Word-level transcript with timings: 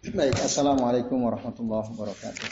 Baik, 0.00 0.32
Assalamualaikum 0.40 1.28
warahmatullahi 1.28 1.92
wabarakatuh. 1.92 2.48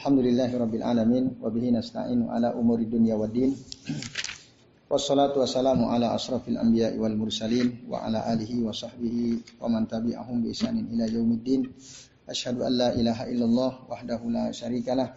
Alhamdulillahi 0.00 0.54
rabbil 0.56 0.80
alamin 0.80 1.36
wa 1.36 1.52
bihi 1.52 1.76
nasta'inu 1.76 2.32
ala 2.32 2.56
umuri 2.56 2.88
dunya 2.88 3.20
waddin. 3.20 3.52
Wassalatu 4.88 5.44
wassalamu 5.44 5.92
ala 5.92 6.16
asrafil 6.16 6.56
anbiya'i 6.56 6.96
wal 6.96 7.20
mursalin 7.20 7.84
wa 7.84 8.00
ala 8.00 8.24
alihi 8.32 8.64
wa 8.64 8.72
sahbihi 8.72 9.60
wa 9.60 9.68
man 9.68 9.84
tabi'ahum 9.84 10.40
bi 10.40 10.56
ihsanin 10.56 10.88
ila 10.96 11.04
yaumiddin. 11.04 11.68
Asyhadu 12.24 12.64
an 12.64 12.80
la 12.80 12.88
ilaha 12.96 13.28
illallah 13.28 13.92
wahdahu 13.92 14.32
la 14.32 14.48
syarikalah 14.56 15.12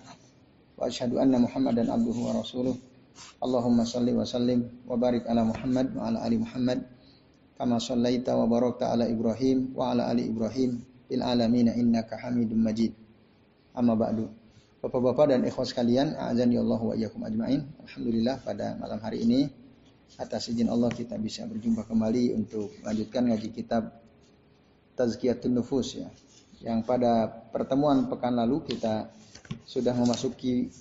wa 0.76 0.92
asyhadu 0.92 1.16
anna 1.16 1.40
Muhammadan 1.40 1.88
abduhu 1.88 2.28
wa 2.28 2.44
rasuluh. 2.44 2.76
Allahumma 3.40 3.88
salli 3.88 4.12
wa 4.12 4.28
sallim 4.28 4.84
wa 4.84 5.00
barik 5.00 5.24
ala 5.32 5.48
Muhammad 5.48 5.96
wa 5.96 6.12
ala 6.12 6.28
ali 6.28 6.44
Muhammad 6.44 6.91
kama 7.62 7.78
sallaita 7.78 8.34
wa 8.34 8.50
barakta 8.50 8.90
ala 8.90 9.06
Ibrahim 9.06 9.78
wa 9.78 9.94
ala 9.94 10.10
ali 10.10 10.26
Ibrahim 10.26 10.82
fil 11.06 11.22
alamin 11.22 11.70
innaka 11.70 12.18
Hamidum 12.18 12.58
Majid. 12.58 12.90
Amma 13.78 13.94
ba'du. 13.94 14.26
Bapak-bapak 14.82 15.30
dan 15.30 15.46
ikhwas 15.46 15.70
sekalian, 15.70 16.18
azan 16.18 16.50
ya 16.50 16.66
Allah 16.66 16.82
wa 16.82 16.98
iyyakum 16.98 17.22
ajmain. 17.22 17.62
Alhamdulillah 17.86 18.42
pada 18.42 18.74
malam 18.82 18.98
hari 18.98 19.22
ini 19.30 19.46
atas 20.18 20.50
izin 20.50 20.74
Allah 20.74 20.90
kita 20.90 21.22
bisa 21.22 21.46
berjumpa 21.46 21.86
kembali 21.86 22.34
untuk 22.34 22.74
melanjutkan 22.82 23.30
ngaji 23.30 23.54
kitab 23.54 23.94
Tazkiyatun 24.98 25.54
Nufus 25.54 26.02
ya. 26.02 26.10
Yang 26.66 26.82
pada 26.90 27.30
pertemuan 27.30 28.10
pekan 28.10 28.42
lalu 28.42 28.66
kita 28.66 29.14
sudah 29.70 29.94
memasuki 29.94 30.74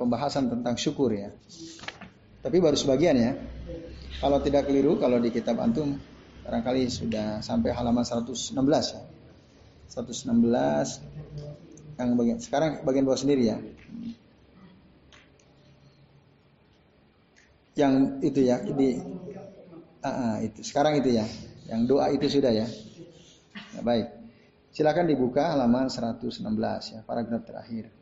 pembahasan 0.00 0.48
tentang 0.48 0.80
syukur 0.80 1.12
ya. 1.12 1.28
Tapi 2.40 2.56
baru 2.56 2.80
sebagian 2.80 3.20
ya. 3.20 3.36
Kalau 4.16 4.40
tidak 4.40 4.64
keliru, 4.64 4.96
kalau 4.96 5.20
di 5.20 5.28
kitab 5.28 5.60
antum 5.60 6.00
barangkali 6.42 6.90
sudah 6.90 7.38
sampai 7.40 7.70
halaman 7.70 8.02
116 8.02 8.94
ya. 8.94 9.02
116 9.92 12.00
yang 12.00 12.16
bagian 12.16 12.38
sekarang 12.40 12.80
bagian 12.82 13.04
bawah 13.06 13.20
sendiri 13.20 13.52
ya. 13.52 13.58
Yang 17.72 17.94
itu 18.26 18.40
ya 18.44 18.60
di 18.60 19.00
uh, 20.02 20.08
uh, 20.08 20.36
itu 20.44 20.60
sekarang 20.66 20.98
itu 20.98 21.16
ya. 21.16 21.24
Yang 21.70 21.80
doa 21.88 22.06
itu 22.10 22.26
sudah 22.28 22.52
ya. 22.52 22.66
ya 23.76 23.80
baik. 23.80 24.08
Silakan 24.72 25.04
dibuka 25.04 25.52
halaman 25.52 25.92
116 25.92 26.40
ya, 26.96 27.00
paragraf 27.04 27.44
terakhir. 27.44 27.92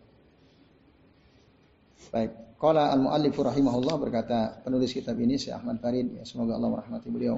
Baik, 2.15 2.31
Qala 2.61 2.93
al-muallif 2.93 3.33
rahimahullah 3.33 3.97
berkata 3.97 4.61
penulis 4.61 4.93
kitab 4.93 5.17
ini 5.17 5.41
Syekh 5.41 5.57
Ahmad 5.57 5.81
Farid 5.81 6.13
ya 6.13 6.29
semoga 6.29 6.61
Allah 6.61 6.69
merahmati 6.69 7.09
beliau 7.09 7.33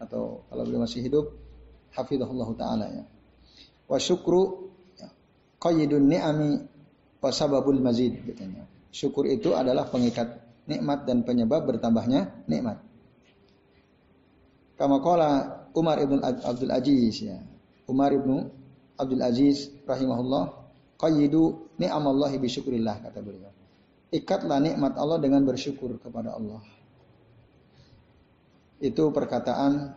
atau 0.00 0.42
kalau 0.48 0.62
beliau 0.64 0.82
masih 0.82 1.04
hidup 1.04 1.30
hafizahullah 1.92 2.48
taala 2.56 2.86
ya. 2.88 3.04
Wa 3.84 4.00
syukru 4.00 4.72
ya, 4.96 5.12
qayyidun 5.60 6.08
ni'ami 6.08 6.50
wa 7.20 7.30
sababul 7.30 7.78
mazid 7.78 8.16
katanya. 8.24 8.64
Syukur 8.90 9.28
itu 9.28 9.54
adalah 9.54 9.86
pengikat 9.86 10.40
nikmat 10.66 11.06
dan 11.06 11.22
penyebab 11.22 11.68
bertambahnya 11.68 12.46
nikmat. 12.48 12.82
Kama 14.80 14.98
qala 15.04 15.60
Umar 15.76 16.00
ibn 16.00 16.24
Abdul 16.24 16.72
Aziz 16.72 17.20
ya. 17.20 17.38
Umar 17.84 18.10
ibn 18.16 18.48
Abdul 18.96 19.22
Aziz 19.22 19.68
rahimahullah 19.84 20.56
qayyidu 20.96 21.70
ni'amallahi 21.76 22.40
bi 22.40 22.48
syukrillah 22.48 23.04
kata 23.04 23.20
beliau. 23.20 23.52
Ikatlah 24.10 24.58
nikmat 24.58 24.98
Allah 24.98 25.22
dengan 25.22 25.46
bersyukur 25.46 26.00
kepada 26.02 26.34
Allah. 26.34 26.58
Itu 28.80 29.12
perkataan 29.12 29.94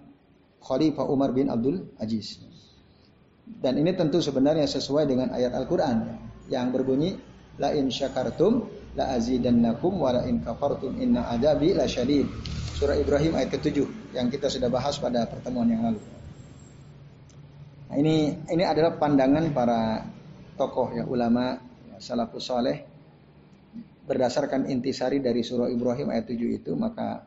Khalifah 0.60 1.08
Umar 1.08 1.32
bin 1.32 1.48
Abdul 1.48 1.96
Aziz. 2.00 2.44
Dan 3.44 3.80
ini 3.80 3.92
tentu 3.96 4.24
sebenarnya 4.24 4.68
sesuai 4.68 5.08
dengan 5.08 5.32
ayat 5.36 5.52
Al-Quran 5.56 5.98
yang 6.48 6.72
berbunyi 6.72 7.34
La 7.62 7.70
in 7.70 7.94
syakartum 7.94 8.66
la 8.98 9.14
azidannakum 9.14 9.94
wa 10.02 10.10
la 10.10 10.26
in 10.26 10.42
kafartum 10.42 10.98
inna 10.98 11.30
adabi 11.30 11.78
la 11.78 11.86
syadid. 11.86 12.26
Surah 12.74 12.98
Ibrahim 12.98 13.38
ayat 13.38 13.54
ke-7 13.54 13.78
yang 14.18 14.34
kita 14.34 14.50
sudah 14.50 14.74
bahas 14.74 14.98
pada 14.98 15.30
pertemuan 15.30 15.70
yang 15.70 15.86
lalu. 15.86 16.02
Nah, 17.94 17.96
ini 18.02 18.34
ini 18.50 18.64
adalah 18.66 18.98
pandangan 18.98 19.54
para 19.54 20.02
tokoh 20.58 20.98
ya 20.98 21.06
ulama 21.06 21.62
ya, 21.94 22.02
salafus 22.02 22.50
saleh 22.50 22.90
berdasarkan 24.10 24.66
intisari 24.66 25.22
dari 25.22 25.46
surah 25.46 25.70
Ibrahim 25.70 26.10
ayat 26.10 26.34
7 26.34 26.58
itu 26.58 26.74
maka 26.74 27.22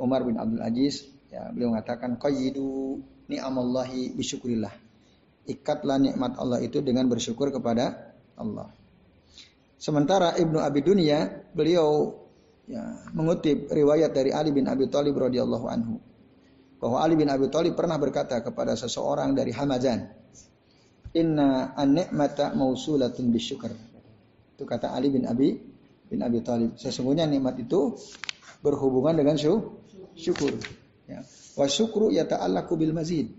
Umar 0.00 0.24
bin 0.24 0.40
Abdul 0.40 0.64
Aziz 0.64 1.06
ya 1.28 1.52
beliau 1.52 1.76
mengatakan 1.76 2.16
qayyidu 2.16 2.98
ni'amallahi 3.30 4.16
bisyukrillah. 4.16 4.72
Ikatlah 5.46 6.00
nikmat 6.00 6.36
Allah 6.40 6.58
itu 6.64 6.82
dengan 6.82 7.06
bersyukur 7.06 7.52
kepada 7.54 8.16
Allah. 8.34 8.72
Sementara 9.80 10.36
Ibnu 10.36 10.60
Abi 10.60 10.84
Dunya 10.84 11.24
beliau 11.56 12.12
ya, 12.68 13.00
mengutip 13.16 13.72
riwayat 13.72 14.12
dari 14.12 14.34
Ali 14.34 14.52
bin 14.52 14.68
Abi 14.68 14.92
Thalib 14.92 15.16
radhiyallahu 15.16 15.66
anhu 15.72 15.96
bahwa 16.76 17.00
Ali 17.00 17.16
bin 17.16 17.32
Abi 17.32 17.48
Thalib 17.48 17.76
pernah 17.76 17.96
berkata 17.96 18.44
kepada 18.44 18.76
seseorang 18.76 19.32
dari 19.32 19.52
Hamazan, 19.56 20.04
"Inna 21.16 21.72
an-ni'mata 21.72 22.52
mausulatun 22.52 23.32
bisyukr." 23.32 23.72
Itu 24.56 24.68
kata 24.68 24.92
Ali 24.92 25.08
bin 25.08 25.24
Abi 25.24 25.56
bin 26.12 26.20
Abi 26.20 26.44
Thalib. 26.44 26.76
Sesungguhnya 26.76 27.24
nikmat 27.24 27.56
itu 27.56 27.96
berhubungan 28.60 29.16
dengan 29.16 29.40
syukur. 29.40 29.79
Ya. 31.08 31.24
Wa 31.56 31.66
syukru 31.66 32.12
yata'allaqu 32.12 32.72
bil 32.76 32.92
mazid. 32.92 33.32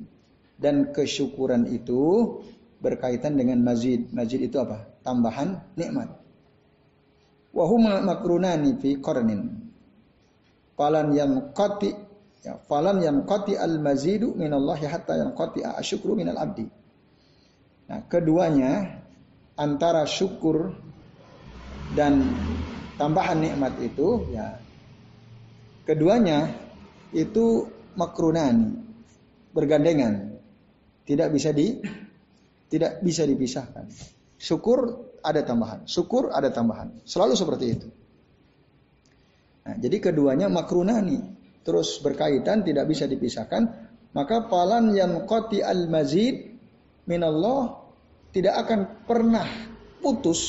Dan 0.62 0.94
kesyukuran 0.94 1.70
itu 1.70 2.38
berkaitan 2.82 3.38
dengan 3.38 3.62
mazid. 3.62 4.10
Mazid 4.12 4.42
itu 4.42 4.58
apa? 4.58 4.90
Tambahan 5.06 5.74
nikmat. 5.78 6.10
Wa 7.54 7.66
huma 7.68 8.02
makrunani 8.02 8.78
fi 8.82 8.98
qarnin. 8.98 9.72
Falan 10.78 11.14
yanqati 11.14 11.92
ya 12.42 12.58
falan 12.66 13.02
yanqati 13.06 13.54
al 13.54 13.78
mazidu 13.78 14.34
min 14.34 14.50
Allah 14.50 14.82
hatta 14.82 15.14
yanqati 15.14 15.62
asyukru 15.62 16.18
min 16.18 16.32
al 16.34 16.42
abdi. 16.42 16.66
Nah, 17.92 18.08
keduanya 18.08 19.04
antara 19.60 20.08
syukur 20.08 20.74
dan 21.92 22.24
tambahan 22.96 23.44
nikmat 23.44 23.76
itu 23.84 24.32
ya 24.32 24.58
keduanya 25.84 26.56
itu 27.12 27.68
makrunan 27.96 28.82
bergandengan. 29.52 30.40
Tidak 31.06 31.28
bisa 31.32 31.52
di 31.52 31.80
tidak 32.72 33.04
bisa 33.04 33.28
dipisahkan. 33.28 33.86
Syukur 34.40 35.12
ada 35.22 35.44
tambahan 35.44 35.86
syukur 35.86 36.32
ada 36.32 36.50
tambahan. 36.50 37.04
Selalu 37.04 37.34
seperti 37.36 37.66
itu. 37.68 37.88
Nah, 39.62 39.76
jadi 39.78 39.98
keduanya 40.02 40.50
makrunani 40.50 41.22
terus 41.62 42.02
berkaitan 42.02 42.66
tidak 42.66 42.90
bisa 42.90 43.06
dipisahkan. 43.06 43.92
Maka 44.12 44.52
palan 44.52 44.92
yang 44.92 45.24
koti 45.24 45.64
al 45.64 45.88
mazid 45.88 46.52
minallah 47.08 47.80
tidak 48.36 48.68
akan 48.68 48.80
pernah 49.08 49.48
putus 50.04 50.42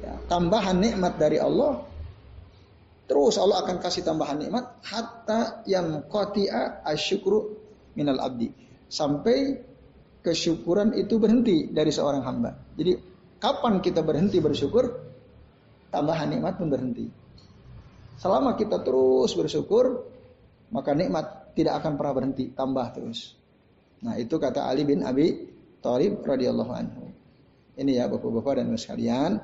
ya, 0.00 0.16
tambahan 0.28 0.80
nikmat 0.80 1.20
dari 1.20 1.36
Allah 1.36 1.84
terus 3.12 3.36
Allah 3.36 3.60
akan 3.60 3.76
kasih 3.76 4.08
tambahan 4.08 4.40
nikmat 4.40 4.80
hatta 4.88 5.60
yang 5.68 6.08
qati'a 6.08 6.80
asyukru 6.88 7.60
minal 7.92 8.16
abdi 8.24 8.48
sampai 8.88 9.60
kesyukuran 10.24 10.96
itu 10.96 11.20
berhenti 11.20 11.68
dari 11.68 11.92
seorang 11.92 12.24
hamba. 12.24 12.56
Jadi 12.72 12.96
kapan 13.36 13.84
kita 13.84 14.00
berhenti 14.00 14.40
bersyukur 14.40 14.88
tambahan 15.92 16.32
nikmat 16.32 16.56
pun 16.56 16.72
berhenti. 16.72 17.04
Selama 18.16 18.56
kita 18.56 18.80
terus 18.80 19.36
bersyukur 19.36 20.08
maka 20.72 20.96
nikmat 20.96 21.52
tidak 21.52 21.84
akan 21.84 22.00
pernah 22.00 22.14
berhenti, 22.16 22.48
tambah 22.56 22.96
terus. 22.96 23.36
Nah, 24.00 24.16
itu 24.16 24.40
kata 24.40 24.64
Ali 24.64 24.88
bin 24.88 25.04
Abi 25.04 25.52
Thalib 25.84 26.24
radhiyallahu 26.24 26.72
anhu. 26.72 27.12
Ini 27.76 28.00
ya 28.00 28.08
Bapak-bapak 28.08 28.56
dan 28.56 28.72
Ibu 28.72 28.80
sekalian, 28.80 29.36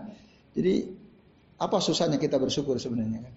jadi 0.56 0.88
apa 1.60 1.76
susahnya 1.84 2.16
kita 2.16 2.40
bersyukur 2.40 2.80
sebenarnya? 2.80 3.28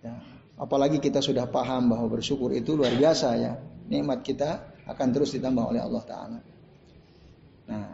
Ya, 0.00 0.16
apalagi 0.56 0.96
kita 0.96 1.20
sudah 1.20 1.44
paham 1.44 1.92
bahwa 1.92 2.08
bersyukur 2.08 2.52
itu 2.56 2.72
luar 2.72 2.96
biasa 2.96 3.28
ya. 3.36 3.52
Nikmat 3.90 4.24
kita 4.24 4.50
akan 4.88 5.08
terus 5.12 5.36
ditambah 5.36 5.64
oleh 5.70 5.80
Allah 5.82 6.02
Taala. 6.06 6.38
Nah, 7.70 7.86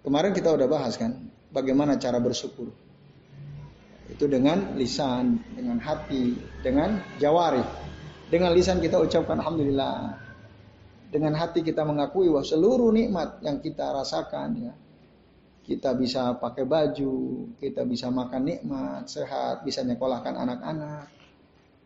kemarin 0.00 0.32
kita 0.32 0.54
udah 0.54 0.68
bahas 0.70 0.94
kan, 0.96 1.28
bagaimana 1.50 1.98
cara 1.98 2.22
bersyukur. 2.22 2.70
Itu 4.08 4.24
dengan 4.24 4.72
lisan, 4.80 5.42
dengan 5.52 5.76
hati, 5.82 6.38
dengan 6.64 6.96
jawari. 7.20 7.60
Dengan 8.28 8.56
lisan 8.56 8.80
kita 8.80 8.96
ucapkan 9.00 9.40
Alhamdulillah. 9.40 10.16
Dengan 11.08 11.36
hati 11.36 11.64
kita 11.64 11.84
mengakui 11.88 12.28
bahwa 12.28 12.44
seluruh 12.44 12.92
nikmat 12.92 13.40
yang 13.40 13.64
kita 13.64 13.96
rasakan 13.96 14.48
ya, 14.60 14.72
kita 15.64 15.96
bisa 15.96 16.36
pakai 16.36 16.64
baju, 16.68 17.48
kita 17.60 17.84
bisa 17.88 18.12
makan 18.12 18.42
nikmat, 18.44 19.08
sehat, 19.08 19.64
bisa 19.64 19.84
nyekolahkan 19.84 20.36
anak-anak, 20.36 21.08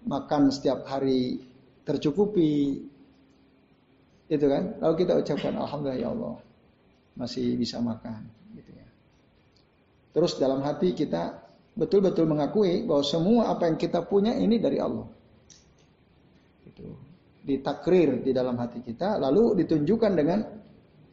makan 0.06 0.50
setiap 0.50 0.87
hari 0.87 1.43
tercukupi. 1.87 2.82
Itu 4.31 4.46
kan? 4.49 4.81
Lalu 4.81 4.94
kita 5.04 5.12
ucapkan 5.19 5.54
alhamdulillah 5.58 6.00
ya 6.00 6.08
Allah 6.10 6.34
masih 7.12 7.60
bisa 7.60 7.76
makan 7.78 8.25
gitu 8.56 8.72
ya. 8.72 8.88
Terus 10.16 10.40
dalam 10.40 10.64
hati 10.64 10.96
kita 10.96 11.37
betul-betul 11.76 12.28
mengakui 12.28 12.84
bahwa 12.84 13.04
semua 13.04 13.43
apa 13.52 13.69
yang 13.69 13.76
kita 13.76 14.04
punya 14.04 14.32
ini 14.37 14.56
dari 14.56 14.81
Allah. 14.81 15.08
Itu 16.64 16.87
ditakrir 17.43 18.22
di 18.22 18.31
dalam 18.31 18.55
hati 18.56 18.81
kita 18.81 19.19
lalu 19.19 19.58
ditunjukkan 19.60 20.12
dengan 20.14 20.40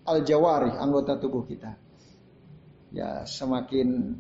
al-jawari 0.08 0.72
anggota 0.78 1.20
tubuh 1.20 1.44
kita. 1.44 1.72
Ya, 2.90 3.22
semakin 3.28 4.18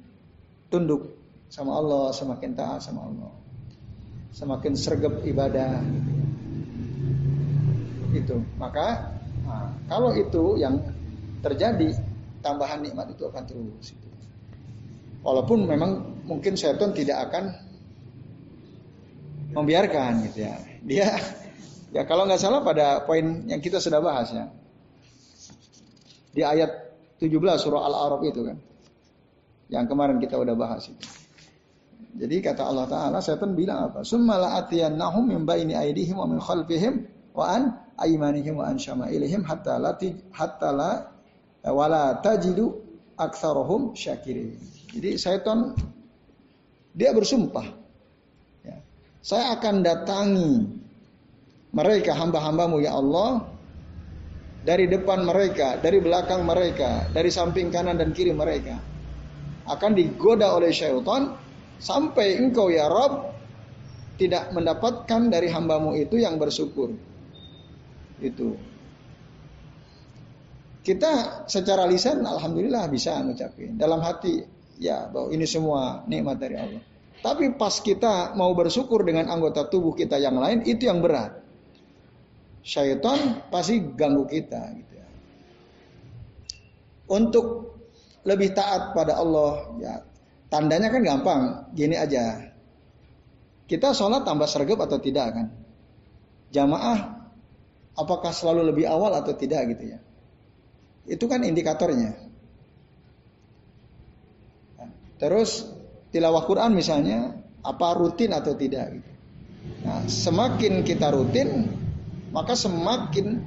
tunduk 0.69 1.09
sama 1.49 1.73
Allah, 1.81 2.13
semakin 2.13 2.51
taat 2.53 2.85
sama 2.85 3.09
Allah. 3.09 3.33
Semakin 4.29 4.73
sergap 4.77 5.25
ibadah 5.25 5.81
gitu 5.81 6.11
ya. 6.13 6.25
Itu. 8.09 8.37
Maka 8.57 9.13
nah, 9.45 9.73
kalau 9.89 10.13
itu 10.13 10.57
yang 10.61 10.81
terjadi 11.41 11.93
tambahan 12.41 12.83
nikmat 12.83 13.13
itu 13.13 13.27
akan 13.27 13.43
terus 13.45 13.93
itu. 13.93 14.07
walaupun 15.19 15.67
memang 15.67 16.23
mungkin 16.23 16.55
setan 16.55 16.95
tidak 16.95 17.27
akan 17.27 17.51
membiarkan 19.51 20.23
gitu 20.31 20.47
ya. 20.47 20.55
Dia 20.79 21.07
ya 21.95 22.07
kalau 22.07 22.23
nggak 22.23 22.39
salah 22.39 22.63
pada 22.63 23.03
poin 23.03 23.43
yang 23.49 23.59
kita 23.59 23.83
sudah 23.83 23.99
bahas 23.99 24.31
ya. 24.31 24.47
Di 26.31 26.45
ayat 26.45 26.71
17 27.19 27.35
surah 27.59 27.83
Al-A'raf 27.83 28.21
itu 28.23 28.41
kan. 28.47 28.57
Yang 29.67 29.85
kemarin 29.91 30.17
kita 30.23 30.39
udah 30.39 30.55
bahas 30.55 30.87
itu 30.87 31.18
jadi 32.09 32.41
kata 32.41 32.65
Allah 32.65 32.89
Ta'ala 32.89 33.17
setan 33.21 33.53
bilang 33.53 33.93
apa? 33.93 34.01
Summala 34.01 34.57
atiyannahum 34.65 35.29
min 35.29 35.45
baini 35.45 35.77
aidihim 35.77 36.17
wa 36.17 36.25
min 36.25 36.41
khalfihim 36.41 37.05
wa 37.37 37.45
an 37.45 37.77
aimanihim 38.01 38.57
wa 38.57 38.65
an 38.65 38.81
syama'ilihim 38.81 39.45
hatta 39.45 39.77
la 39.77 39.93
hatta 40.33 40.69
la 40.73 40.91
wala 41.69 42.17
tajidu 42.17 42.73
aktsarohum 43.13 43.93
syakirin. 43.93 44.57
Jadi 44.89 45.21
syaitan 45.21 45.77
dia 46.97 47.13
bersumpah 47.13 47.67
ya, 48.65 48.81
saya 49.21 49.53
akan 49.53 49.85
datangi 49.85 50.65
mereka 51.69 52.17
hamba-hambamu 52.17 52.81
ya 52.81 52.97
Allah 52.97 53.53
dari 54.65 54.89
depan 54.89 55.29
mereka, 55.29 55.77
dari 55.77 56.01
belakang 56.01 56.41
mereka, 56.41 57.05
dari 57.13 57.29
samping 57.29 57.69
kanan 57.69 58.01
dan 58.01 58.17
kiri 58.17 58.33
mereka. 58.33 58.81
Akan 59.69 59.93
digoda 59.93 60.57
oleh 60.57 60.73
syaitan 60.73 61.37
sampai 61.79 62.37
engkau 62.37 62.67
ya 62.67 62.91
Rob 62.91 63.31
tidak 64.19 64.51
mendapatkan 64.51 65.31
dari 65.31 65.47
hambamu 65.47 65.95
itu 65.95 66.19
yang 66.19 66.35
bersyukur. 66.35 66.91
Itu. 68.19 68.59
Kita 70.83 71.43
secara 71.47 71.87
lisan 71.87 72.27
alhamdulillah 72.27 72.91
bisa 72.91 73.15
ngucapin. 73.23 73.79
Dalam 73.79 74.03
hati 74.03 74.43
ya 74.75 75.07
bahwa 75.07 75.31
ini 75.31 75.47
semua 75.47 76.03
nikmat 76.03 76.35
dari 76.35 76.55
Allah. 76.59 76.83
Tapi 77.19 77.55
pas 77.55 77.79
kita 77.79 78.35
mau 78.35 78.51
bersyukur 78.55 79.03
dengan 79.03 79.27
anggota 79.31 79.67
tubuh 79.67 79.95
kita 79.95 80.19
yang 80.19 80.39
lain 80.39 80.63
itu 80.67 80.87
yang 80.87 80.99
berat. 80.99 81.39
Syaitan 82.63 83.43
pasti 83.47 83.79
ganggu 83.95 84.27
kita 84.27 84.61
gitu 84.75 84.93
ya. 84.99 85.07
Untuk 87.11 87.45
lebih 88.27 88.51
taat 88.51 88.91
pada 88.91 89.15
Allah 89.15 89.71
ya 89.79 90.08
tandanya 90.49 90.89
kan 90.89 91.01
gampang 91.05 91.41
gini 91.73 91.95
aja. 91.95 92.49
Kita 93.69 93.93
sholat 93.93 94.25
tambah 94.25 94.49
sergap 94.49 94.81
atau 94.81 94.97
tidak 94.97 95.27
kan? 95.29 95.47
Jamaah 96.49 97.21
apakah 97.93 98.33
selalu 98.33 98.73
lebih 98.73 98.85
awal 98.89 99.13
atau 99.13 99.37
tidak 99.37 99.77
gitu 99.77 99.93
ya. 99.93 99.99
Itu 101.05 101.29
kan 101.29 101.45
indikatornya. 101.45 102.17
Terus 105.19 105.67
tilawah 106.09 106.47
Quran 106.47 106.73
misalnya 106.73 107.37
apa 107.59 107.87
rutin 107.99 108.31
atau 108.31 108.55
tidak 108.55 108.97
gitu. 108.97 109.11
Nah, 109.83 110.07
semakin 110.07 110.87
kita 110.87 111.11
rutin, 111.11 111.67
maka 112.31 112.55
semakin 112.55 113.43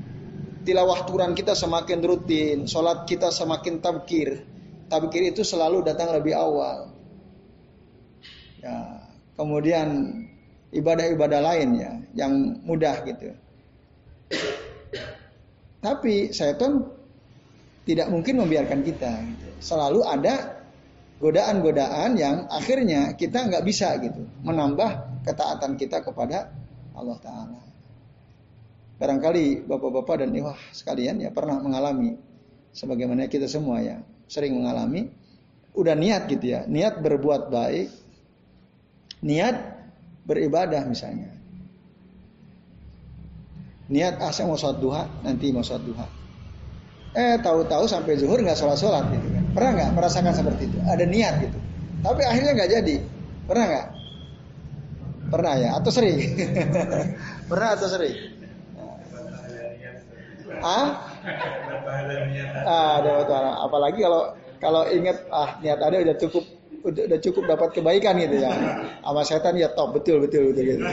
tilawah 0.63 1.09
Quran 1.09 1.33
kita 1.33 1.57
semakin 1.57 1.99
rutin, 2.05 2.69
sholat 2.69 3.09
kita 3.09 3.33
semakin 3.33 3.81
tabkir. 3.81 4.45
Tabkir 4.93 5.33
itu 5.33 5.41
selalu 5.41 5.81
datang 5.89 6.13
lebih 6.13 6.37
awal. 6.37 6.92
Ya, 8.63 8.79
kemudian 9.35 9.89
ibadah-ibadah 10.73 11.41
lain 11.43 11.69
ya 11.77 11.93
yang 12.15 12.63
mudah 12.63 13.03
gitu. 13.05 13.35
Tapi 15.83 16.31
setan 16.31 16.87
tidak 17.83 18.09
mungkin 18.09 18.39
membiarkan 18.39 18.81
kita. 18.87 19.11
Gitu. 19.19 19.49
Selalu 19.59 20.01
ada 20.07 20.63
godaan-godaan 21.23 22.19
yang 22.19 22.47
akhirnya 22.51 23.15
kita 23.15 23.47
nggak 23.47 23.63
bisa 23.63 23.95
gitu 24.03 24.27
menambah 24.43 25.23
ketaatan 25.23 25.79
kita 25.79 26.03
kepada 26.03 26.51
Allah 26.99 27.19
Taala. 27.23 27.63
Barangkali 28.99 29.67
bapak-bapak 29.67 30.27
dan 30.27 30.31
iwah 30.35 30.59
sekalian 30.71 31.19
ya 31.23 31.31
pernah 31.35 31.59
mengalami 31.59 32.15
sebagaimana 32.71 33.27
kita 33.27 33.51
semua 33.51 33.83
ya 33.83 33.99
sering 34.31 34.55
mengalami 34.55 35.11
udah 35.75 35.95
niat 35.99 36.31
gitu 36.31 36.55
ya 36.55 36.61
niat 36.71 37.03
berbuat 37.03 37.51
baik 37.51 37.89
niat 39.23 39.57
beribadah 40.27 40.83
misalnya. 40.87 41.31
Niat 43.91 44.19
ah 44.19 44.35
saya 44.35 44.51
mau 44.51 44.59
sholat 44.59 44.79
duha 44.83 45.03
nanti 45.23 45.51
mau 45.55 45.63
sholat 45.63 45.83
duha. 45.87 46.07
Eh 47.13 47.37
tahu-tahu 47.45 47.85
sampai 47.87 48.19
zuhur 48.19 48.41
nggak 48.41 48.59
sholat 48.59 48.79
sholat 48.79 49.05
gitu 49.15 49.27
kan. 49.31 49.45
Pernah 49.53 49.71
nggak 49.79 49.91
merasakan 49.95 50.35
seperti 50.35 50.69
itu? 50.69 50.79
Ada 50.87 51.05
niat 51.07 51.35
gitu. 51.45 51.59
Tapi 52.03 52.23
akhirnya 52.27 52.53
nggak 52.57 52.71
jadi. 52.71 52.97
Pernah 53.47 53.65
nggak? 53.69 53.87
Pernah 55.33 55.55
ya? 55.57 55.71
Atau 55.79 55.91
sering? 55.93 56.19
Pernah 57.51 57.69
atau 57.79 57.89
sering? 57.89 58.17
Ah 60.63 60.89
ah 62.67 62.91
ada 63.03 63.11
apalagi 63.67 64.03
kalau 64.03 64.35
kalau 64.59 64.83
ingat 64.91 65.27
ah 65.31 65.59
niat 65.63 65.79
ada 65.79 65.97
udah 66.03 66.17
cukup 66.19 66.45
udah, 66.83 67.03
udah 67.09 67.19
cukup 67.23 67.43
dapat 67.47 67.69
kebaikan 67.79 68.19
gitu 68.19 68.43
ya 68.43 68.53
sama 69.03 69.23
setan 69.23 69.55
ya 69.59 69.71
top 69.73 69.97
betul 69.97 70.23
betul 70.23 70.51
betul 70.51 70.65
gitu 70.67 70.85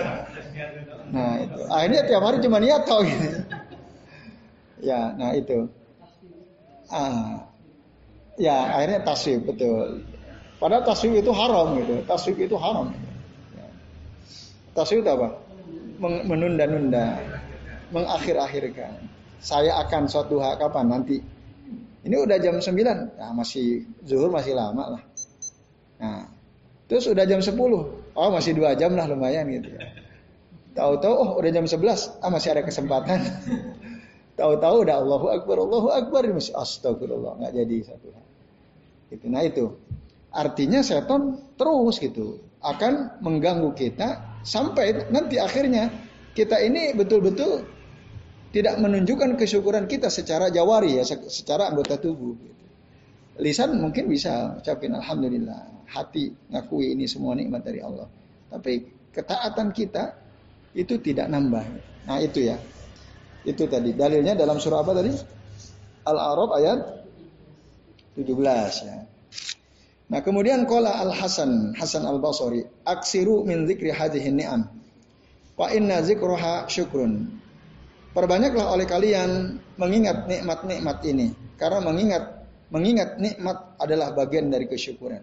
Nah 1.10 1.42
itu. 1.42 1.62
Akhirnya 1.70 2.02
tiap 2.06 2.22
hari 2.22 2.38
cuma 2.42 2.58
niat 2.62 2.86
tau 2.86 3.02
gitu. 3.02 3.28
Ya, 4.80 5.12
nah 5.18 5.34
itu. 5.36 5.68
Ah, 6.90 7.44
ya 8.40 8.78
akhirnya 8.78 9.04
taswib 9.04 9.46
betul. 9.46 10.06
Padahal 10.62 10.86
taswib 10.86 11.18
itu 11.18 11.32
haram 11.34 11.76
gitu. 11.82 11.96
Taswib 12.06 12.38
itu 12.38 12.56
haram. 12.56 12.94
Taswib 14.78 15.02
itu 15.04 15.12
apa? 15.12 15.30
Menunda-nunda, 16.00 17.20
mengakhir-akhirkan. 17.92 19.04
Saya 19.44 19.76
akan 19.84 20.08
suatu 20.08 20.40
hak 20.40 20.64
kapan 20.64 20.88
nanti. 20.88 21.20
Ini 22.00 22.16
udah 22.16 22.40
jam 22.40 22.56
9, 22.56 23.20
ya 23.20 23.28
masih 23.36 23.84
zuhur 24.08 24.32
masih 24.32 24.56
lama 24.56 24.96
lah. 24.96 25.02
Nah, 26.00 26.26
terus 26.88 27.06
udah 27.06 27.28
jam 27.28 27.44
10. 27.44 27.56
Oh, 28.16 28.30
masih 28.32 28.56
dua 28.56 28.74
jam 28.76 28.96
lah 28.96 29.06
lumayan 29.06 29.48
gitu. 29.52 29.70
Tahu-tahu 30.74 31.14
oh 31.14 31.30
udah 31.44 31.52
jam 31.52 31.66
11, 31.68 32.24
ah 32.24 32.30
masih 32.32 32.56
ada 32.56 32.64
kesempatan. 32.64 33.20
Tahu-tahu 34.40 34.88
udah 34.88 34.96
Allahu 35.04 35.28
Akbar, 35.36 35.60
Allahu 35.60 35.90
Akbar, 35.92 36.24
masih 36.32 36.56
astagfirullah, 36.56 37.36
nggak 37.44 37.54
jadi 37.60 37.78
satu. 37.84 38.08
Gitu. 39.12 39.26
Nah 39.28 39.44
itu. 39.44 39.76
Artinya 40.30 40.86
setan 40.86 41.42
terus 41.58 41.98
gitu 41.98 42.38
akan 42.62 43.18
mengganggu 43.26 43.74
kita 43.74 44.38
sampai 44.46 45.10
nanti 45.10 45.42
akhirnya 45.42 45.90
kita 46.38 46.62
ini 46.62 46.94
betul-betul 46.94 47.66
tidak 48.54 48.78
menunjukkan 48.78 49.42
kesyukuran 49.42 49.90
kita 49.90 50.14
secara 50.14 50.54
jawari 50.54 51.02
ya, 51.02 51.04
secara 51.06 51.74
anggota 51.74 51.98
tubuh. 51.98 52.38
Gitu. 52.38 52.66
Lisan 53.42 53.74
mungkin 53.82 54.06
bisa 54.06 54.62
ucapin 54.62 54.94
alhamdulillah, 54.94 55.66
hati 55.90 56.32
ngakui 56.54 56.94
ini 56.94 57.10
semua 57.10 57.34
nikmat 57.34 57.66
dari 57.66 57.82
Allah. 57.82 58.06
Tapi 58.50 58.86
ketaatan 59.14 59.74
kita 59.74 60.14
itu 60.78 61.02
tidak 61.02 61.28
nambah. 61.28 61.66
Nah 62.06 62.18
itu 62.22 62.46
ya. 62.46 62.58
Itu 63.44 63.66
tadi. 63.66 63.98
Dalilnya 63.98 64.38
dalam 64.38 64.62
surah 64.62 64.86
apa 64.86 64.94
tadi? 64.94 65.12
Al-A'raf 66.06 66.52
ayat 66.58 66.80
17 68.18 68.86
ya. 68.86 68.98
Nah 70.10 70.20
kemudian 70.26 70.66
kola 70.66 70.98
Al 70.98 71.14
Hasan 71.14 71.78
Hasan 71.78 72.02
Al 72.02 72.18
Basri 72.18 72.66
aksiru 72.82 73.46
min 73.46 73.70
zikri 73.70 73.94
hadhihi 73.94 74.34
ni'am 74.34 74.66
wa 75.54 75.68
inna 75.70 76.02
zikruha 76.02 76.66
syukrun. 76.66 77.30
Perbanyaklah 78.10 78.74
oleh 78.74 78.90
kalian 78.90 79.62
mengingat 79.78 80.26
nikmat-nikmat 80.26 80.98
ini 81.06 81.30
karena 81.62 81.78
mengingat 81.86 82.24
mengingat 82.74 83.22
nikmat 83.22 83.78
adalah 83.78 84.10
bagian 84.18 84.50
dari 84.50 84.66
kesyukuran. 84.66 85.22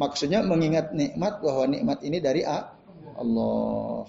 Maksudnya 0.00 0.40
mengingat 0.40 0.96
nikmat 0.96 1.44
bahwa 1.44 1.68
nikmat 1.68 2.00
ini 2.00 2.24
dari 2.24 2.40
Allah. 2.40 4.08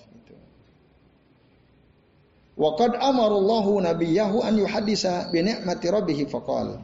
Wa 2.55 2.71
qad 2.79 2.95
amarallahu 2.95 3.83
nabiyahu 3.83 4.39
an 4.39 4.55
yuhaddisa 4.55 5.27
bi 5.35 5.43
ni'mati 5.43 5.91
rabbih 5.91 6.31
faqal. 6.31 6.79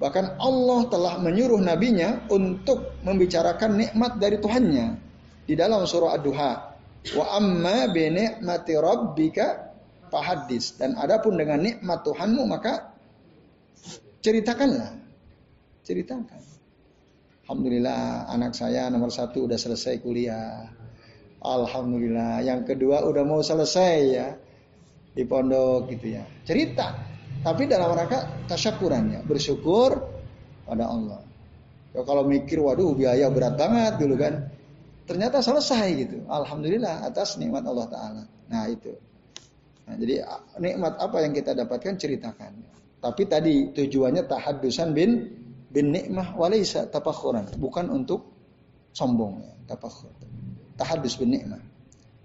Bahkan 0.00 0.40
Allah 0.40 0.80
telah 0.88 1.14
menyuruh 1.20 1.60
nabinya 1.60 2.24
untuk 2.32 2.96
membicarakan 3.04 3.76
nikmat 3.76 4.16
dari 4.16 4.40
Tuhannya 4.40 4.86
di 5.44 5.52
dalam 5.52 5.84
surah 5.84 6.16
Ad-Duha. 6.16 6.52
Wa 7.12 7.36
amma 7.36 7.92
bi 7.92 8.08
ni'mati 8.08 8.72
rabbika 8.72 9.76
fahaddis. 10.08 10.80
Dan 10.80 10.96
adapun 10.96 11.36
dengan 11.36 11.60
nikmat 11.60 12.08
Tuhanmu 12.08 12.40
maka 12.48 12.96
ceritakanlah. 14.24 14.96
Ceritakan. 15.84 16.55
Alhamdulillah 17.46 18.26
anak 18.26 18.58
saya 18.58 18.90
nomor 18.90 19.14
satu 19.14 19.46
udah 19.46 19.54
selesai 19.54 20.02
kuliah. 20.02 20.66
Alhamdulillah. 21.38 22.42
Yang 22.42 22.74
kedua 22.74 23.06
udah 23.06 23.22
mau 23.22 23.38
selesai 23.38 23.94
ya 24.02 24.34
di 25.14 25.22
pondok 25.22 25.86
gitu 25.94 26.18
ya. 26.18 26.26
Cerita. 26.42 26.98
Tapi 27.46 27.70
dalam 27.70 27.94
rangka 27.94 28.50
tasyakuran 28.50 29.14
ya, 29.14 29.20
bersyukur 29.22 29.94
pada 30.66 30.90
Allah. 30.90 31.22
Ya, 31.94 32.02
kalau 32.02 32.26
mikir 32.26 32.58
waduh 32.58 32.98
biaya 32.98 33.30
berat 33.30 33.54
banget 33.54 34.02
dulu 34.02 34.18
kan. 34.18 34.50
Ternyata 35.06 35.38
selesai 35.38 35.86
gitu. 36.02 36.26
Alhamdulillah 36.26 37.06
atas 37.06 37.38
nikmat 37.38 37.62
Allah 37.62 37.86
taala. 37.86 38.22
Nah, 38.50 38.66
itu. 38.66 38.90
Nah, 39.86 39.94
jadi 39.94 40.26
nikmat 40.58 40.98
apa 40.98 41.22
yang 41.22 41.30
kita 41.30 41.54
dapatkan 41.54 41.94
ceritakan. 41.94 42.58
Tapi 42.98 43.22
tadi 43.30 43.70
tujuannya 43.70 44.26
tahaddusan 44.26 44.90
bin 44.90 45.10
bin 45.76 45.92
nikmah 45.92 46.32
walaysa 46.32 46.88
tafakhuran, 46.88 47.44
bukan 47.60 47.92
untuk 47.92 48.32
sombong 48.96 49.44
ya, 49.44 49.52
tafakhur. 49.76 50.08
Tahaddus 50.80 51.20
bin 51.20 51.36
nikmah. 51.36 51.60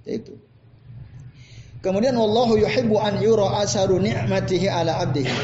Yaitu 0.08 0.40
Kemudian 1.84 2.16
wallahu 2.16 2.56
yuhibbu 2.56 2.96
an 2.96 3.20
yura 3.20 3.60
asaru 3.60 4.00
ni'matihi 4.00 4.72
ala 4.72 5.04
abdihi. 5.04 5.36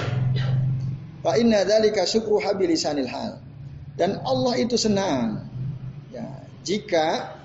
Fa 1.19 1.35
inna 1.35 1.67
dzalika 1.67 2.07
syukru 2.07 2.39
habilisanil 2.39 3.11
hal. 3.11 3.43
Dan 3.97 4.21
Allah 4.23 4.55
itu 4.61 4.77
senang 4.77 5.49
ya, 6.13 6.23
jika 6.61 7.35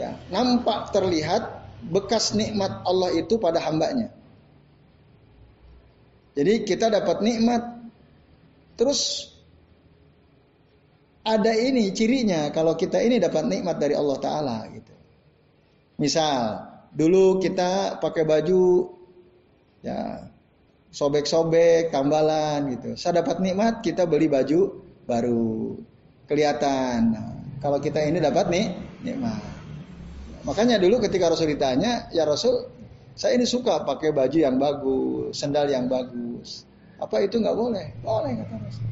ya, 0.00 0.16
nampak 0.32 0.90
terlihat 0.90 1.60
bekas 1.84 2.32
nikmat 2.32 2.82
Allah 2.88 3.14
itu 3.14 3.36
pada 3.36 3.60
hambanya. 3.60 4.10
Jadi 6.32 6.64
kita 6.64 6.88
dapat 6.88 7.20
nikmat 7.20 7.62
terus 8.80 9.27
ada 11.28 11.52
ini 11.52 11.92
cirinya 11.92 12.48
kalau 12.48 12.72
kita 12.72 12.96
ini 13.04 13.20
dapat 13.20 13.44
nikmat 13.44 13.76
dari 13.76 13.92
Allah 13.92 14.16
taala 14.16 14.64
gitu. 14.72 14.94
Misal 16.00 16.68
Dulu 16.92 17.38
kita 17.38 18.00
pakai 18.00 18.24
baju 18.24 18.88
ya 19.84 20.24
sobek-sobek, 20.88 21.92
tambalan 21.92 22.74
gitu. 22.76 22.96
Saya 22.96 23.20
dapat 23.20 23.44
nikmat 23.44 23.84
kita 23.84 24.08
beli 24.08 24.26
baju 24.26 24.82
baru 25.04 25.76
kelihatan. 26.24 27.12
Nah, 27.12 27.28
kalau 27.60 27.76
kita 27.78 28.00
ini 28.00 28.18
dapat 28.24 28.48
nih 28.48 28.72
nikmat. 29.04 29.40
Makanya 30.48 30.80
dulu 30.80 30.98
ketika 31.04 31.28
Rasul 31.28 31.52
ditanya, 31.52 32.08
ya 32.08 32.24
Rasul, 32.24 32.72
saya 33.12 33.36
ini 33.36 33.44
suka 33.44 33.84
pakai 33.84 34.16
baju 34.16 34.38
yang 34.38 34.56
bagus, 34.56 35.36
sendal 35.36 35.68
yang 35.68 35.92
bagus. 35.92 36.64
Apa 36.96 37.20
itu 37.20 37.36
nggak 37.36 37.54
boleh? 37.54 37.86
Boleh 38.00 38.32
kata 38.42 38.54
Rasul. 38.64 38.88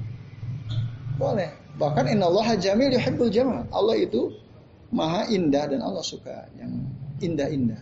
Boleh. 1.17 1.51
Bahkan 1.77 2.09
Inna 2.09 2.33
Allah 2.33 2.57
jamil 2.57 2.93
yuhibbul 2.97 3.29
jamal. 3.29 3.69
Allah 3.69 3.97
itu 4.01 4.33
maha 4.91 5.29
indah 5.29 5.69
dan 5.69 5.81
Allah 5.85 6.05
suka 6.05 6.49
yang 6.57 6.73
indah-indah. 7.21 7.81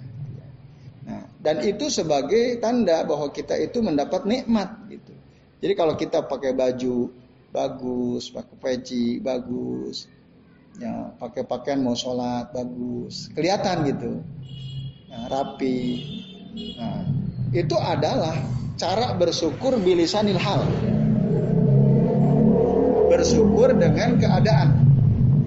Nah, 1.05 1.23
dan 1.45 1.61
itu 1.61 1.93
sebagai 1.93 2.59
tanda 2.59 3.05
bahwa 3.05 3.29
kita 3.29 3.55
itu 3.61 3.85
mendapat 3.85 4.25
nikmat 4.25 4.73
gitu. 4.89 5.13
Jadi 5.61 5.73
kalau 5.77 5.95
kita 5.95 6.25
pakai 6.25 6.57
baju 6.57 7.13
bagus, 7.53 8.33
pakai 8.33 8.57
peci 8.59 9.21
bagus, 9.21 10.09
ya 10.81 11.13
pakai 11.21 11.45
pakaian 11.47 11.85
mau 11.85 11.95
sholat 11.95 12.51
bagus, 12.51 13.31
kelihatan 13.37 13.85
gitu, 13.87 14.13
nah, 15.13 15.25
rapi. 15.31 16.03
Nah, 16.81 17.05
itu 17.55 17.77
adalah 17.79 18.35
cara 18.75 19.15
bersyukur 19.15 19.77
bilisanil 19.79 20.41
hal. 20.41 20.67
Bersyukur 23.25 23.73
dengan 23.81 24.21
keadaan, 24.21 24.85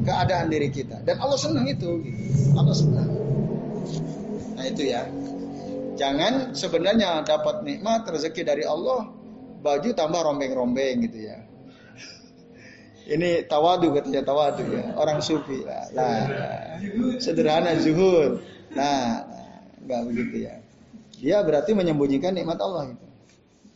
keadaan 0.01 0.49
diri 0.49 0.73
kita. 0.73 0.97
Dan 1.05 1.21
Allah 1.21 1.37
senang 1.37 1.69
itu. 1.69 2.01
Allah 2.57 2.73
senang. 2.73 3.05
Nah 4.57 4.65
itu 4.65 4.89
ya. 4.89 5.05
Jangan 5.93 6.57
sebenarnya 6.57 7.21
dapat 7.21 7.61
nikmat 7.61 8.09
rezeki 8.09 8.49
dari 8.49 8.65
Allah, 8.65 9.13
baju 9.61 9.93
tambah 9.93 10.25
rombeng-rombeng 10.25 11.05
gitu 11.05 11.29
ya. 11.29 11.37
Ini 13.13 13.45
tawadu 13.45 13.93
katanya 13.93 14.25
tawadu 14.25 14.65
ya, 14.73 14.97
orang 14.97 15.21
sufi 15.21 15.61
lah. 15.61 15.85
Nah, 15.93 16.17
sederhana 17.21 17.77
zuhud. 17.77 18.41
Nah, 18.73 19.21
enggak 19.85 20.01
begitu 20.09 20.49
ya. 20.49 20.65
Dia 21.21 21.45
berarti 21.45 21.77
menyembunyikan 21.77 22.33
nikmat 22.33 22.57
Allah 22.57 22.89
itu. 22.89 23.05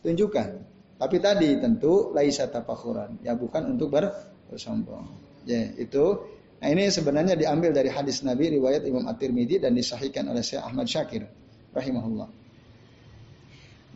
Tunjukkan. 0.02 0.71
Tapi 1.02 1.18
tadi 1.18 1.58
tentu 1.58 2.14
laisa 2.14 2.46
tafakhuran, 2.46 3.18
ya 3.26 3.34
bukan 3.34 3.74
untuk 3.74 3.90
ber 3.90 4.06
bersombong. 4.46 5.10
Ya, 5.42 5.66
itu 5.74 6.22
Nah 6.62 6.70
ini 6.70 6.86
sebenarnya 6.94 7.34
diambil 7.34 7.74
dari 7.74 7.90
hadis 7.90 8.22
Nabi 8.22 8.54
riwayat 8.54 8.86
Imam 8.86 9.10
At-Tirmidzi 9.10 9.58
dan 9.58 9.74
disahihkan 9.74 10.30
oleh 10.30 10.46
Syekh 10.46 10.62
Ahmad 10.62 10.86
Syakir 10.86 11.26
rahimahullah. 11.74 12.30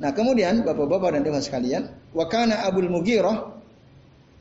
Nah, 0.03 0.11
kemudian 0.11 0.67
Bapak-bapak 0.67 1.15
dan 1.15 1.23
Dewa 1.23 1.39
sekalian, 1.39 1.87
wa 2.11 2.27
kana 2.27 2.67
Abul 2.67 2.91
Mughirah 2.91 3.55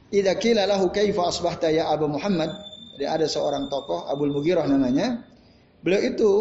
idza 0.09 0.33
qila 0.41 0.65
lahu 0.65 0.89
kaifa 0.89 1.21
asbahta 1.29 1.69
ya 1.69 1.85
Abu 1.93 2.09
Muhammad? 2.09 2.49
Jadi 2.97 3.05
ada 3.05 3.29
seorang 3.29 3.69
tokoh 3.69 4.09
Abul 4.09 4.33
Mughirah 4.33 4.65
namanya. 4.65 5.21
Beliau 5.85 6.01
itu 6.01 6.31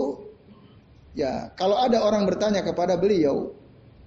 ya, 1.12 1.52
kalau 1.52 1.76
ada 1.76 2.00
orang 2.00 2.24
bertanya 2.24 2.64
kepada 2.64 2.96
beliau, 2.96 3.52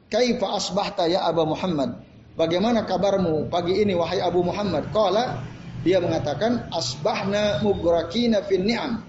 "Kaifa 0.09 0.49
asbahta 0.57 1.05
ya 1.05 1.29
Abu 1.29 1.45
Muhammad?" 1.45 2.06
Bagaimana 2.37 2.85
kabarmu 2.85 3.49
pagi 3.49 3.81
ini 3.81 3.97
wahai 3.97 4.21
Abu 4.21 4.45
Muhammad? 4.45 4.93
Qala 4.93 5.41
dia 5.81 5.97
mengatakan 5.97 6.69
asbahna 6.69 7.65
mugrakina 7.65 8.45
fin 8.45 8.61
ni'am. 8.61 9.01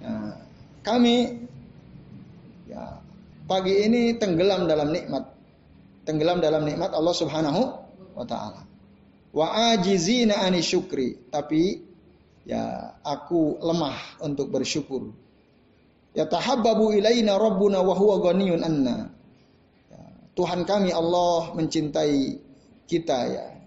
Nah, 0.00 0.32
kami 0.80 1.44
ya, 2.64 3.04
pagi 3.44 3.84
ini 3.84 4.16
tenggelam 4.16 4.64
dalam 4.64 4.96
nikmat. 4.96 5.28
Tenggelam 6.08 6.40
dalam 6.40 6.64
nikmat 6.64 6.88
Allah 6.96 7.12
Subhanahu 7.12 7.60
wa 8.16 8.24
taala. 8.24 8.64
Wa 9.36 9.76
ajizina 9.76 10.40
ani 10.40 10.64
syukri, 10.64 11.20
tapi 11.28 11.84
ya 12.48 12.96
aku 13.04 13.60
lemah 13.60 14.24
untuk 14.24 14.48
bersyukur. 14.48 15.12
Ya 16.16 16.24
tahabbabu 16.24 16.96
ilaina 16.96 17.36
rabbuna 17.36 17.84
wa 17.84 17.92
huwa 17.92 18.24
ghaniyun 18.24 18.64
anna. 18.64 19.19
Tuhan 20.40 20.64
kami 20.64 20.88
Allah 20.96 21.52
mencintai 21.52 22.40
kita 22.88 23.18
ya 23.28 23.60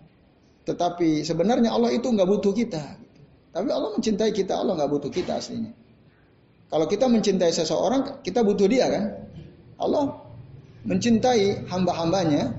tetapi 0.63 1.27
sebenarnya 1.27 1.75
Allah 1.75 1.91
itu 1.91 2.07
nggak 2.07 2.27
butuh 2.27 2.55
kita. 2.55 2.83
Tapi 3.53 3.69
Allah 3.69 3.93
mencintai 3.93 4.31
kita, 4.33 4.57
Allah 4.57 4.79
nggak 4.79 4.91
butuh 4.91 5.11
kita 5.11 5.37
aslinya. 5.37 5.69
Kalau 6.71 6.89
kita 6.89 7.05
mencintai 7.05 7.53
seseorang, 7.53 8.23
kita 8.25 8.41
butuh 8.41 8.65
dia 8.65 8.89
kan? 8.89 9.05
Allah 9.77 10.17
mencintai 10.87 11.69
hamba-hambanya, 11.69 12.49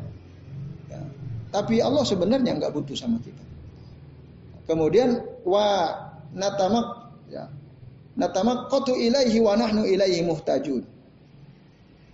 ya. 0.86 1.00
tapi 1.50 1.82
Allah 1.82 2.04
sebenarnya 2.06 2.54
nggak 2.54 2.72
butuh 2.76 2.94
sama 2.94 3.18
kita. 3.24 3.42
Kemudian 4.70 5.18
wa 5.42 5.90
natamak 6.30 7.10
ya, 7.26 7.50
natamak 8.14 8.70
kotu 8.70 8.94
ilaihi 8.94 9.42
wa 9.42 9.58
nahnu 9.58 9.82
ilaihi 9.82 10.22
muhtajun. 10.22 10.84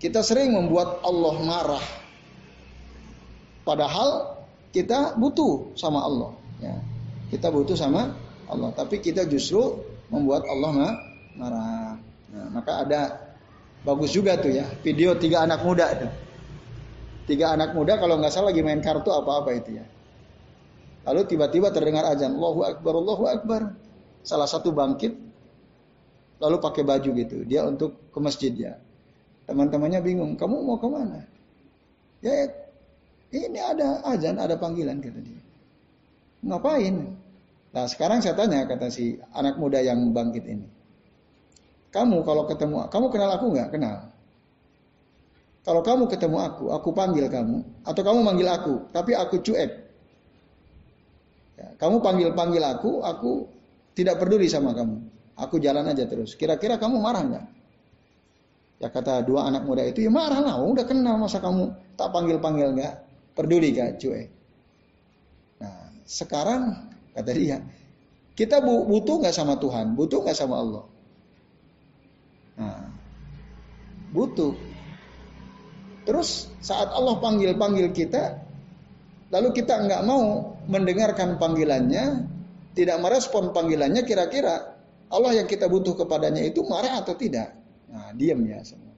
Kita 0.01 0.25
sering 0.25 0.57
membuat 0.57 1.05
Allah 1.05 1.35
marah. 1.45 1.85
Padahal 3.69 4.41
kita 4.73 5.21
butuh 5.21 5.77
sama 5.77 6.01
Allah. 6.01 6.33
Ya. 6.57 6.81
Kita 7.29 7.53
butuh 7.53 7.77
sama 7.77 8.17
Allah, 8.49 8.73
tapi 8.73 8.99
kita 8.99 9.29
justru 9.29 9.61
membuat 10.09 10.49
Allah 10.49 10.97
marah. 11.37 12.01
Nah, 12.33 12.47
maka 12.51 12.73
ada 12.83 13.01
bagus 13.85 14.11
juga 14.11 14.37
tuh 14.41 14.53
ya 14.55 14.67
video 14.83 15.15
tiga 15.15 15.45
anak 15.45 15.63
muda 15.63 15.87
tuh. 15.95 16.13
Tiga 17.29 17.55
anak 17.55 17.77
muda 17.77 18.01
kalau 18.01 18.19
nggak 18.19 18.33
salah 18.33 18.51
lagi 18.51 18.65
main 18.65 18.83
kartu 18.83 19.13
apa-apa 19.13 19.53
itu 19.55 19.79
ya. 19.79 19.87
Lalu 21.07 21.29
tiba-tiba 21.31 21.71
terdengar 21.71 22.09
azan, 22.09 22.37
Allahu 22.37 22.61
Akbar, 22.67 22.93
Allahu 22.97 23.25
Akbar. 23.29 23.63
Salah 24.21 24.45
satu 24.45 24.75
bangkit, 24.75 25.17
lalu 26.43 26.57
pakai 26.61 26.83
baju 26.85 27.11
gitu. 27.17 27.37
Dia 27.49 27.65
untuk 27.65 28.13
ke 28.13 28.19
masjid 28.21 28.53
ya. 28.53 28.77
Teman-temannya 29.51 29.99
bingung, 29.99 30.39
kamu 30.39 30.63
mau 30.63 30.79
ke 30.79 30.87
mana? 30.87 31.27
Ya 32.23 32.47
ini 33.35 33.59
ada 33.59 33.99
azan, 34.07 34.39
ada 34.39 34.55
panggilan 34.55 35.03
kata 35.03 35.19
dia. 35.19 35.43
Ngapain? 36.47 37.19
Nah 37.75 37.85
sekarang 37.91 38.23
saya 38.23 38.39
tanya 38.39 38.63
kata 38.71 38.87
si 38.95 39.19
anak 39.35 39.59
muda 39.59 39.83
yang 39.83 40.15
bangkit 40.15 40.47
ini. 40.47 40.71
Kamu 41.91 42.23
kalau 42.23 42.47
ketemu, 42.47 42.87
kamu 42.95 43.07
kenal 43.11 43.31
aku 43.35 43.47
nggak? 43.51 43.69
Kenal. 43.75 43.99
Kalau 45.67 45.83
kamu 45.83 46.07
ketemu 46.07 46.39
aku, 46.39 46.65
aku 46.71 46.89
panggil 46.95 47.27
kamu, 47.27 47.59
atau 47.83 48.03
kamu 48.07 48.19
manggil 48.23 48.49
aku, 48.49 48.87
tapi 48.95 49.19
aku 49.19 49.43
cuek. 49.43 49.71
Ya, 51.59 51.69
kamu 51.77 51.99
panggil-panggil 51.99 52.63
aku, 52.65 53.03
aku 53.03 53.51
tidak 53.99 54.23
peduli 54.23 54.47
sama 54.47 54.73
kamu. 54.79 54.97
Aku 55.43 55.59
jalan 55.59 55.91
aja 55.91 56.07
terus. 56.07 56.39
Kira-kira 56.39 56.79
kamu 56.79 57.03
marah 57.03 57.23
nggak? 57.27 57.47
Ya 58.81 58.89
kata 58.89 59.21
dua 59.29 59.45
anak 59.53 59.69
muda 59.69 59.85
itu, 59.85 60.01
ya 60.01 60.09
marah 60.09 60.41
lah. 60.41 60.57
Udah 60.65 60.89
kenal 60.89 61.21
masa 61.21 61.37
kamu 61.37 61.69
tak 62.01 62.17
panggil-panggil 62.17 62.81
nggak? 62.81 62.95
Peduli 63.37 63.77
gak 63.77 64.01
cuek? 64.01 64.29
Nah, 65.61 65.93
sekarang 66.09 66.89
kata 67.13 67.31
dia, 67.37 67.61
kita 68.33 68.65
butuh 68.65 69.21
nggak 69.21 69.37
sama 69.37 69.61
Tuhan? 69.61 69.93
Butuh 69.93 70.25
nggak 70.25 70.33
sama 70.33 70.57
Allah? 70.65 70.85
Nah, 72.57 72.89
butuh. 74.17 74.57
Terus 76.09 76.49
saat 76.65 76.89
Allah 76.89 77.21
panggil-panggil 77.21 77.93
kita, 77.93 78.41
lalu 79.29 79.61
kita 79.61 79.77
nggak 79.77 80.09
mau 80.09 80.57
mendengarkan 80.73 81.37
panggilannya, 81.37 82.25
tidak 82.73 82.97
merespon 83.05 83.53
panggilannya, 83.53 84.09
kira-kira 84.09 84.73
Allah 85.13 85.37
yang 85.37 85.45
kita 85.45 85.69
butuh 85.69 86.01
kepadanya 86.01 86.49
itu 86.49 86.65
marah 86.65 87.05
atau 87.05 87.13
tidak? 87.13 87.60
Nah, 87.91 88.15
diam 88.15 88.41
ya 88.47 88.63
semua. 88.63 88.95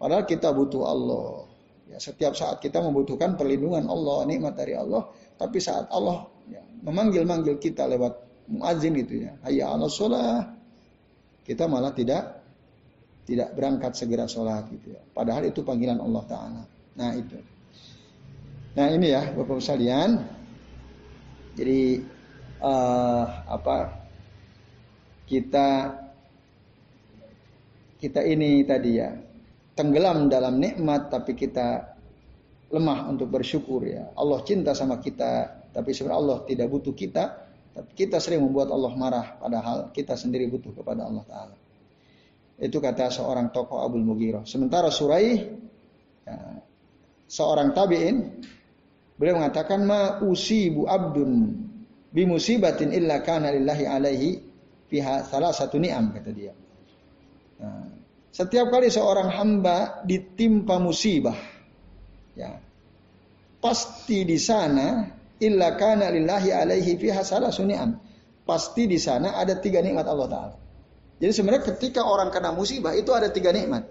Padahal 0.00 0.24
kita 0.24 0.48
butuh 0.56 0.88
Allah. 0.88 1.44
Ya, 1.92 1.98
setiap 2.00 2.32
saat 2.32 2.62
kita 2.64 2.80
membutuhkan 2.80 3.36
perlindungan 3.36 3.84
Allah, 3.84 4.24
nikmat 4.24 4.56
dari 4.56 4.72
Allah. 4.72 5.10
Tapi 5.36 5.60
saat 5.60 5.90
Allah 5.92 6.24
ya, 6.48 6.62
memanggil-manggil 6.86 7.60
kita 7.60 7.84
lewat 7.90 8.14
muazin 8.48 8.96
gitu 8.96 9.26
ya, 9.26 9.32
hayya 9.44 9.70
ala 9.70 9.86
sholah, 9.86 10.42
kita 11.44 11.66
malah 11.66 11.90
tidak 11.94 12.40
tidak 13.26 13.54
berangkat 13.54 13.94
segera 13.94 14.26
sholat 14.26 14.66
gitu 14.74 14.90
ya. 14.94 15.02
Padahal 15.14 15.46
itu 15.46 15.62
panggilan 15.62 16.02
Allah 16.02 16.24
Taala. 16.26 16.62
Nah 16.98 17.10
itu. 17.14 17.38
Nah 18.74 18.86
ini 18.90 19.06
ya 19.14 19.22
bapak 19.34 19.62
sekalian. 19.62 20.18
Jadi 21.54 22.02
uh, 22.62 23.24
apa 23.50 24.06
kita 25.30 25.94
kita 28.00 28.24
ini 28.24 28.64
tadi 28.64 28.90
ya 28.96 29.12
tenggelam 29.76 30.32
dalam 30.32 30.56
nikmat 30.56 31.12
tapi 31.12 31.36
kita 31.36 31.96
lemah 32.70 33.10
untuk 33.10 33.28
bersyukur 33.28 33.84
ya. 33.84 34.10
Allah 34.16 34.40
cinta 34.46 34.72
sama 34.72 34.98
kita 34.98 35.62
tapi 35.70 35.94
sebenarnya 35.94 36.18
Allah 36.18 36.38
tidak 36.48 36.66
butuh 36.70 36.94
kita 36.96 37.24
tapi 37.70 37.90
kita 37.94 38.18
sering 38.18 38.42
membuat 38.42 38.72
Allah 38.74 38.92
marah 38.98 39.26
padahal 39.38 39.76
kita 39.94 40.18
sendiri 40.18 40.50
butuh 40.50 40.74
kepada 40.74 41.06
Allah 41.06 41.24
taala. 41.28 41.56
Itu 42.60 42.76
kata 42.76 43.08
seorang 43.08 43.52
tokoh 43.56 43.80
Abdul 43.80 44.04
Mughirah. 44.04 44.44
Sementara 44.44 44.92
Suraih 44.92 45.48
ya, 46.28 46.36
seorang 47.24 47.72
tabi'in 47.72 48.16
beliau 49.16 49.40
mengatakan 49.40 49.80
ma 49.84 50.20
usibu 50.20 50.84
abdun 50.84 51.56
bi 52.12 52.28
musibatin 52.28 52.92
illa 52.92 53.24
kana 53.24 53.54
lillahi 53.54 53.84
alaihi 53.88 54.28
fiha 54.92 55.24
salah 55.24 55.54
satu 55.54 55.80
ni'am 55.80 56.12
kata 56.12 56.30
dia. 56.36 56.52
Nah, 57.60 57.84
setiap 58.32 58.72
kali 58.72 58.88
seorang 58.88 59.28
hamba 59.28 60.00
ditimpa 60.08 60.80
musibah 60.80 61.36
ya 62.32 62.56
pasti 63.60 64.24
di 64.24 64.40
sana 64.40 65.04
illa 65.40 65.76
kana 65.76 66.12
lillahi 66.12 66.52
alaihi 66.52 66.96
fiha 67.00 67.24
salah 67.24 67.52
ni'am. 67.64 67.96
Pasti 68.44 68.88
di 68.88 68.98
sana 68.98 69.38
ada 69.38 69.56
tiga 69.56 69.80
nikmat 69.80 70.08
Allah 70.08 70.28
taala. 70.28 70.56
Jadi 71.20 71.32
sebenarnya 71.32 71.64
ketika 71.76 72.02
orang 72.02 72.32
kena 72.32 72.50
musibah 72.50 72.96
itu 72.96 73.12
ada 73.12 73.28
tiga 73.28 73.52
nikmat. 73.52 73.86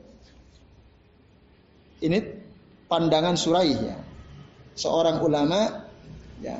Ini 2.01 2.17
pandangan 2.89 3.37
Suraih 3.37 3.79
ya. 3.79 3.97
Seorang 4.73 5.21
ulama 5.21 5.85
ya 6.41 6.57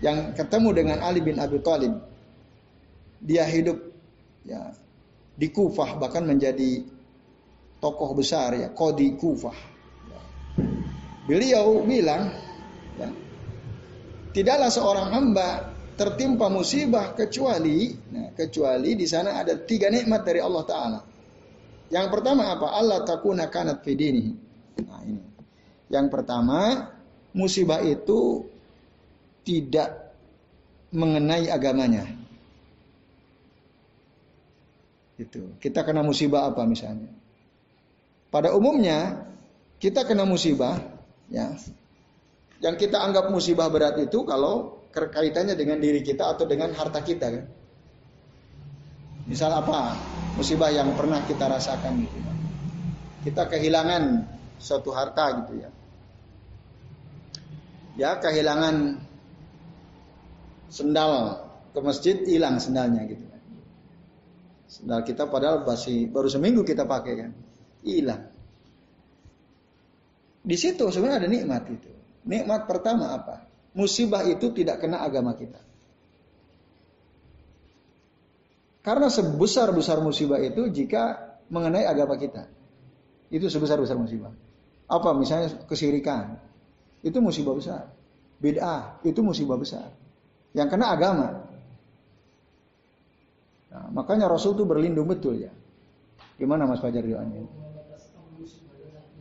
yang 0.00 0.32
ketemu 0.32 0.68
dengan 0.72 0.98
Ali 1.02 1.20
bin 1.20 1.36
Abi 1.36 1.58
Thalib. 1.60 1.94
Dia 3.20 3.44
hidup 3.44 3.76
ya 4.48 4.72
di 5.40 5.48
Kufah 5.48 5.96
bahkan 5.96 6.28
menjadi 6.28 6.84
tokoh 7.80 8.12
besar 8.12 8.52
ya, 8.52 8.68
Qadi 8.76 9.16
Kufah. 9.16 9.56
Beliau 11.24 11.80
bilang 11.88 12.28
ya, 13.00 13.08
tidaklah 14.36 14.68
seorang 14.68 15.08
hamba 15.08 15.72
tertimpa 15.96 16.52
musibah 16.52 17.16
kecuali 17.16 17.92
nah, 18.12 18.36
kecuali 18.36 18.96
di 18.96 19.08
sana 19.08 19.40
ada 19.40 19.56
tiga 19.56 19.88
nikmat 19.88 20.20
dari 20.28 20.40
Allah 20.44 20.64
taala. 20.68 21.00
Yang 21.88 22.06
pertama 22.12 22.52
apa? 22.52 22.76
Allah 22.76 23.00
takuna 23.08 23.48
kanat 23.48 23.80
fidini. 23.80 24.30
Nah, 24.84 25.02
ini. 25.02 25.24
Yang 25.90 26.06
pertama, 26.06 26.86
musibah 27.34 27.82
itu 27.82 28.46
tidak 29.42 30.14
mengenai 30.94 31.50
agamanya. 31.50 32.19
Itu. 35.20 35.60
Kita 35.60 35.84
kena 35.84 36.00
musibah 36.00 36.48
apa 36.48 36.64
misalnya? 36.64 37.12
Pada 38.32 38.56
umumnya 38.56 39.28
kita 39.76 40.08
kena 40.08 40.24
musibah 40.24 40.80
ya. 41.28 41.52
Yang 42.64 42.88
kita 42.88 43.04
anggap 43.04 43.28
musibah 43.28 43.68
berat 43.68 44.00
itu 44.00 44.24
kalau 44.24 44.80
kaitannya 44.92 45.52
dengan 45.56 45.76
diri 45.76 46.00
kita 46.00 46.32
atau 46.36 46.48
dengan 46.48 46.72
harta 46.72 47.04
kita 47.04 47.26
kan. 47.28 47.44
Misal 49.28 49.52
apa? 49.52 49.96
Musibah 50.40 50.72
yang 50.72 50.96
pernah 50.96 51.20
kita 51.28 51.44
rasakan 51.52 52.00
gitu. 52.00 52.18
Kita 53.28 53.44
kehilangan 53.44 54.24
suatu 54.56 54.88
harta 54.96 55.44
gitu 55.44 55.52
ya. 55.60 55.70
Ya, 58.00 58.10
kehilangan 58.16 58.96
sendal 60.72 61.44
ke 61.76 61.80
masjid 61.84 62.16
hilang 62.24 62.56
sendalnya 62.56 63.04
gitu. 63.04 63.30
Sendal 64.70 65.02
kita 65.02 65.26
padahal 65.26 65.66
masih 65.66 66.06
baru 66.06 66.30
seminggu 66.30 66.62
kita 66.62 66.86
pakai 66.86 67.14
kan. 67.18 67.30
Hilang. 67.82 68.30
Di 70.46 70.54
situ 70.54 70.86
sebenarnya 70.86 71.26
ada 71.26 71.28
nikmat 71.28 71.66
itu. 71.66 71.90
Nikmat 72.22 72.70
pertama 72.70 73.10
apa? 73.10 73.50
musibah 73.74 74.26
itu 74.26 74.50
tidak 74.50 74.82
kena 74.82 75.02
agama 75.02 75.34
kita. 75.38 75.60
Karena 78.80 79.12
sebesar-besar 79.12 80.00
musibah 80.00 80.40
itu 80.40 80.72
jika 80.72 81.36
mengenai 81.52 81.84
agama 81.84 82.16
kita. 82.16 82.48
Itu 83.28 83.46
sebesar-besar 83.52 83.94
musibah. 84.00 84.32
Apa 84.88 85.14
misalnya 85.14 85.52
kesirikan. 85.68 86.40
Itu 87.04 87.20
musibah 87.20 87.54
besar. 87.54 87.92
Bid'ah, 88.40 89.04
itu 89.04 89.20
musibah 89.20 89.60
besar. 89.60 89.92
Yang 90.56 90.68
kena 90.74 90.96
agama. 90.96 91.28
Nah, 93.70 93.86
makanya 93.94 94.26
Rasul 94.26 94.58
itu 94.58 94.66
berlindung 94.66 95.06
betul 95.06 95.38
ya. 95.46 95.52
Gimana 96.36 96.66
Mas 96.66 96.82
Fajar 96.82 97.04
doanya? 97.06 97.46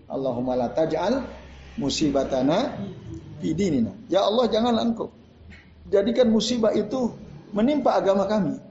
Allahumma 0.09 0.57
la 0.57 0.73
taj'al 0.73 1.21
musibatana 1.77 2.73
fidinina. 3.37 3.93
Ya 4.09 4.25
Allah 4.25 4.49
janganlah 4.49 4.81
engkau 4.81 5.13
jadikan 5.89 6.29
musibah 6.29 6.71
itu 6.71 7.11
menimpa 7.51 7.97
agama 7.97 8.29
kami. 8.29 8.61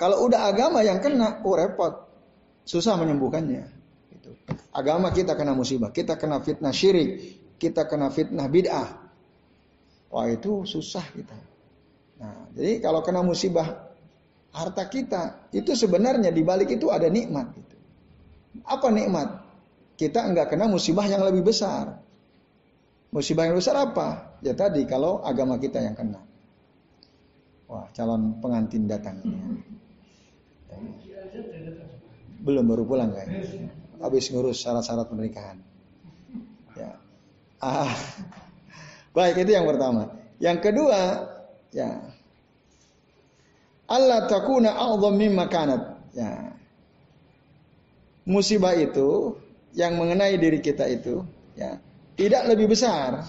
Kalau 0.00 0.24
udah 0.26 0.48
agama 0.48 0.80
yang 0.80 0.98
kena, 1.04 1.44
oh 1.44 1.54
repot. 1.54 2.08
Susah 2.64 2.96
menyembuhkannya. 2.96 3.64
Gitu. 4.12 4.30
Agama 4.72 5.12
kita 5.12 5.36
kena 5.36 5.52
musibah, 5.52 5.92
kita 5.92 6.16
kena 6.16 6.40
fitnah 6.40 6.72
syirik, 6.72 7.40
kita 7.60 7.84
kena 7.88 8.08
fitnah 8.12 8.46
bid'ah. 8.48 8.88
Wah 10.08 10.26
itu 10.28 10.64
susah 10.64 11.04
kita. 11.12 11.36
Nah, 12.18 12.48
jadi 12.56 12.80
kalau 12.80 13.04
kena 13.04 13.20
musibah 13.20 13.87
harta 14.52 14.84
kita, 14.88 15.50
itu 15.52 15.76
sebenarnya 15.76 16.32
di 16.32 16.42
balik 16.42 16.72
itu 16.72 16.88
ada 16.88 17.06
nikmat. 17.06 17.52
Gitu. 17.52 17.76
Apa 18.64 18.88
nikmat? 18.88 19.44
Kita 19.98 20.24
enggak 20.24 20.54
kena 20.54 20.70
musibah 20.70 21.04
yang 21.04 21.22
lebih 21.26 21.42
besar. 21.42 21.98
Musibah 23.10 23.48
yang 23.48 23.56
besar 23.56 23.74
apa? 23.76 24.38
Ya 24.44 24.54
tadi 24.54 24.84
kalau 24.84 25.24
agama 25.24 25.56
kita 25.58 25.80
yang 25.80 25.96
kena. 25.96 26.22
Wah, 27.68 27.84
calon 27.92 28.40
pengantin 28.40 28.88
datang. 28.88 29.20
Belum 32.40 32.64
baru 32.64 32.84
pulang 32.88 33.12
kayak. 33.12 33.60
Habis 33.98 34.30
ngurus 34.30 34.62
syarat-syarat 34.62 35.10
pernikahan. 35.10 35.58
Ya. 36.78 36.96
Ah. 37.58 37.90
Baik, 39.10 39.42
itu 39.42 39.50
yang 39.52 39.66
pertama. 39.66 40.14
Yang 40.38 40.58
kedua, 40.70 41.00
ya. 41.74 41.98
Allah 43.88 44.28
takuna 44.28 44.76
a'zam 44.76 45.16
mimma 45.16 45.48
kanat. 45.48 45.82
Ya. 46.12 46.52
Musibah 48.28 48.76
itu 48.76 49.40
yang 49.72 49.96
mengenai 49.96 50.36
diri 50.36 50.60
kita 50.60 50.84
itu, 50.84 51.24
ya 51.56 51.80
tidak 52.18 52.50
lebih 52.52 52.68
besar. 52.68 53.24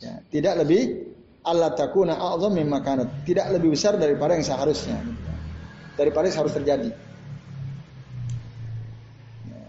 Ya, 0.00 0.22
tidak 0.30 0.64
lebih 0.64 1.12
Allah 1.44 1.76
takuna 1.76 2.16
a'zam 2.16 2.56
mimma 2.56 2.80
kanat. 2.80 3.28
Tidak 3.28 3.52
lebih 3.52 3.76
besar 3.76 4.00
daripada 4.00 4.32
yang 4.38 4.46
seharusnya. 4.46 5.02
Daripada 6.00 6.32
yang 6.32 6.38
harus 6.40 6.54
terjadi. 6.56 6.90
Ya. 9.50 9.62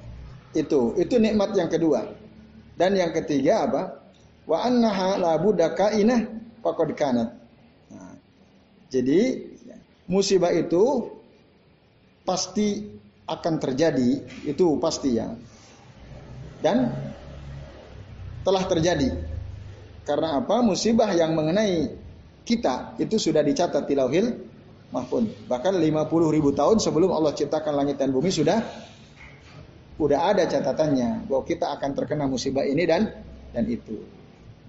Itu, 0.56 0.96
itu 0.96 1.20
nikmat 1.20 1.52
yang 1.58 1.68
kedua. 1.68 2.08
Dan 2.80 2.96
yang 2.96 3.12
ketiga 3.12 3.68
apa? 3.68 3.82
Wa 4.46 4.64
annaha 4.64 5.18
la 5.18 5.34
budaka 5.42 5.92
inah 5.98 6.22
faqad 6.62 6.94
kanat. 6.94 7.34
Nah, 7.90 8.14
jadi 8.94 9.52
musibah 10.06 10.54
itu 10.54 11.14
pasti 12.26 12.90
akan 13.26 13.54
terjadi, 13.58 14.22
itu 14.46 14.66
pasti 14.78 15.18
ya. 15.18 15.34
Dan 16.62 16.94
telah 18.46 18.64
terjadi. 18.66 19.10
Karena 20.06 20.38
apa? 20.38 20.62
Musibah 20.62 21.10
yang 21.14 21.34
mengenai 21.34 21.90
kita 22.46 22.94
itu 23.02 23.18
sudah 23.18 23.42
dicatat 23.42 23.90
di 23.90 23.98
lauhil 23.98 24.38
mahfud. 24.94 25.50
Bahkan 25.50 25.74
50 25.82 26.36
ribu 26.36 26.54
tahun 26.54 26.78
sebelum 26.78 27.10
Allah 27.10 27.34
ciptakan 27.34 27.74
langit 27.74 27.98
dan 27.98 28.14
bumi 28.14 28.30
sudah 28.30 28.62
udah 29.98 30.20
ada 30.30 30.46
catatannya 30.46 31.26
bahwa 31.26 31.44
kita 31.48 31.74
akan 31.74 31.90
terkena 31.98 32.30
musibah 32.30 32.62
ini 32.62 32.86
dan 32.86 33.10
dan 33.50 33.66
itu. 33.66 33.98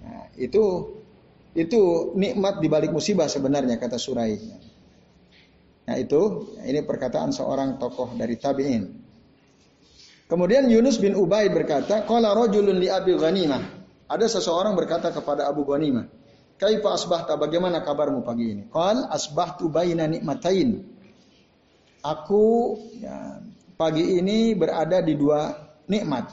Nah, 0.01 0.25
itu 0.39 0.63
itu 1.53 1.81
nikmat 2.17 2.57
di 2.63 2.67
balik 2.71 2.89
musibah 2.89 3.29
sebenarnya 3.29 3.77
kata 3.77 4.01
Surai. 4.01 4.33
Nah 5.87 5.95
itu 5.95 6.51
ini 6.67 6.83
perkataan 6.83 7.31
seorang 7.31 7.79
tokoh 7.79 8.11
dari 8.19 8.35
tabi'in. 8.35 8.83
Kemudian 10.27 10.67
Yunus 10.67 10.99
bin 10.99 11.15
Ubaid 11.15 11.55
berkata, 11.55 12.03
"Qala 12.03 12.35
rajulun 12.35 12.75
li 12.75 12.91
Abi 12.91 13.15
Ghanimah." 13.15 13.63
Ada 14.11 14.27
seseorang 14.27 14.75
berkata 14.75 15.15
kepada 15.15 15.47
Abu 15.47 15.63
Ghanimah, 15.63 16.03
"Kaifa 16.59 16.91
asbahta? 16.91 17.39
Bagaimana 17.39 17.79
kabarmu 17.79 18.27
pagi 18.27 18.51
ini?" 18.51 18.63
Qal 18.67 19.07
asbahtu 19.07 19.71
baina 19.71 20.03
nikmatain. 20.03 20.83
Aku 22.03 22.75
ya, 22.99 23.39
pagi 23.79 24.19
ini 24.19 24.51
berada 24.59 24.99
di 24.99 25.15
dua 25.15 25.55
nikmat. 25.87 26.27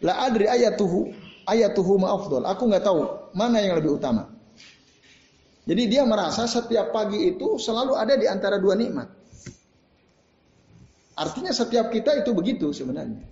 La 0.00 0.24
adri 0.24 0.48
ayatuhu 0.48 1.12
ayatuhu 1.44 2.00
ma'afdol. 2.00 2.48
Aku 2.48 2.72
nggak 2.72 2.84
tahu 2.88 3.00
mana 3.36 3.60
yang 3.60 3.76
lebih 3.76 4.00
utama. 4.00 4.32
Jadi 5.62 5.82
dia 5.86 6.02
merasa 6.02 6.50
setiap 6.50 6.90
pagi 6.90 7.30
itu 7.30 7.54
selalu 7.54 7.94
ada 7.94 8.18
di 8.18 8.26
antara 8.26 8.58
dua 8.58 8.74
nikmat. 8.74 9.06
Artinya 11.14 11.54
setiap 11.54 11.92
kita 11.94 12.18
itu 12.18 12.34
begitu 12.34 12.74
sebenarnya. 12.74 13.22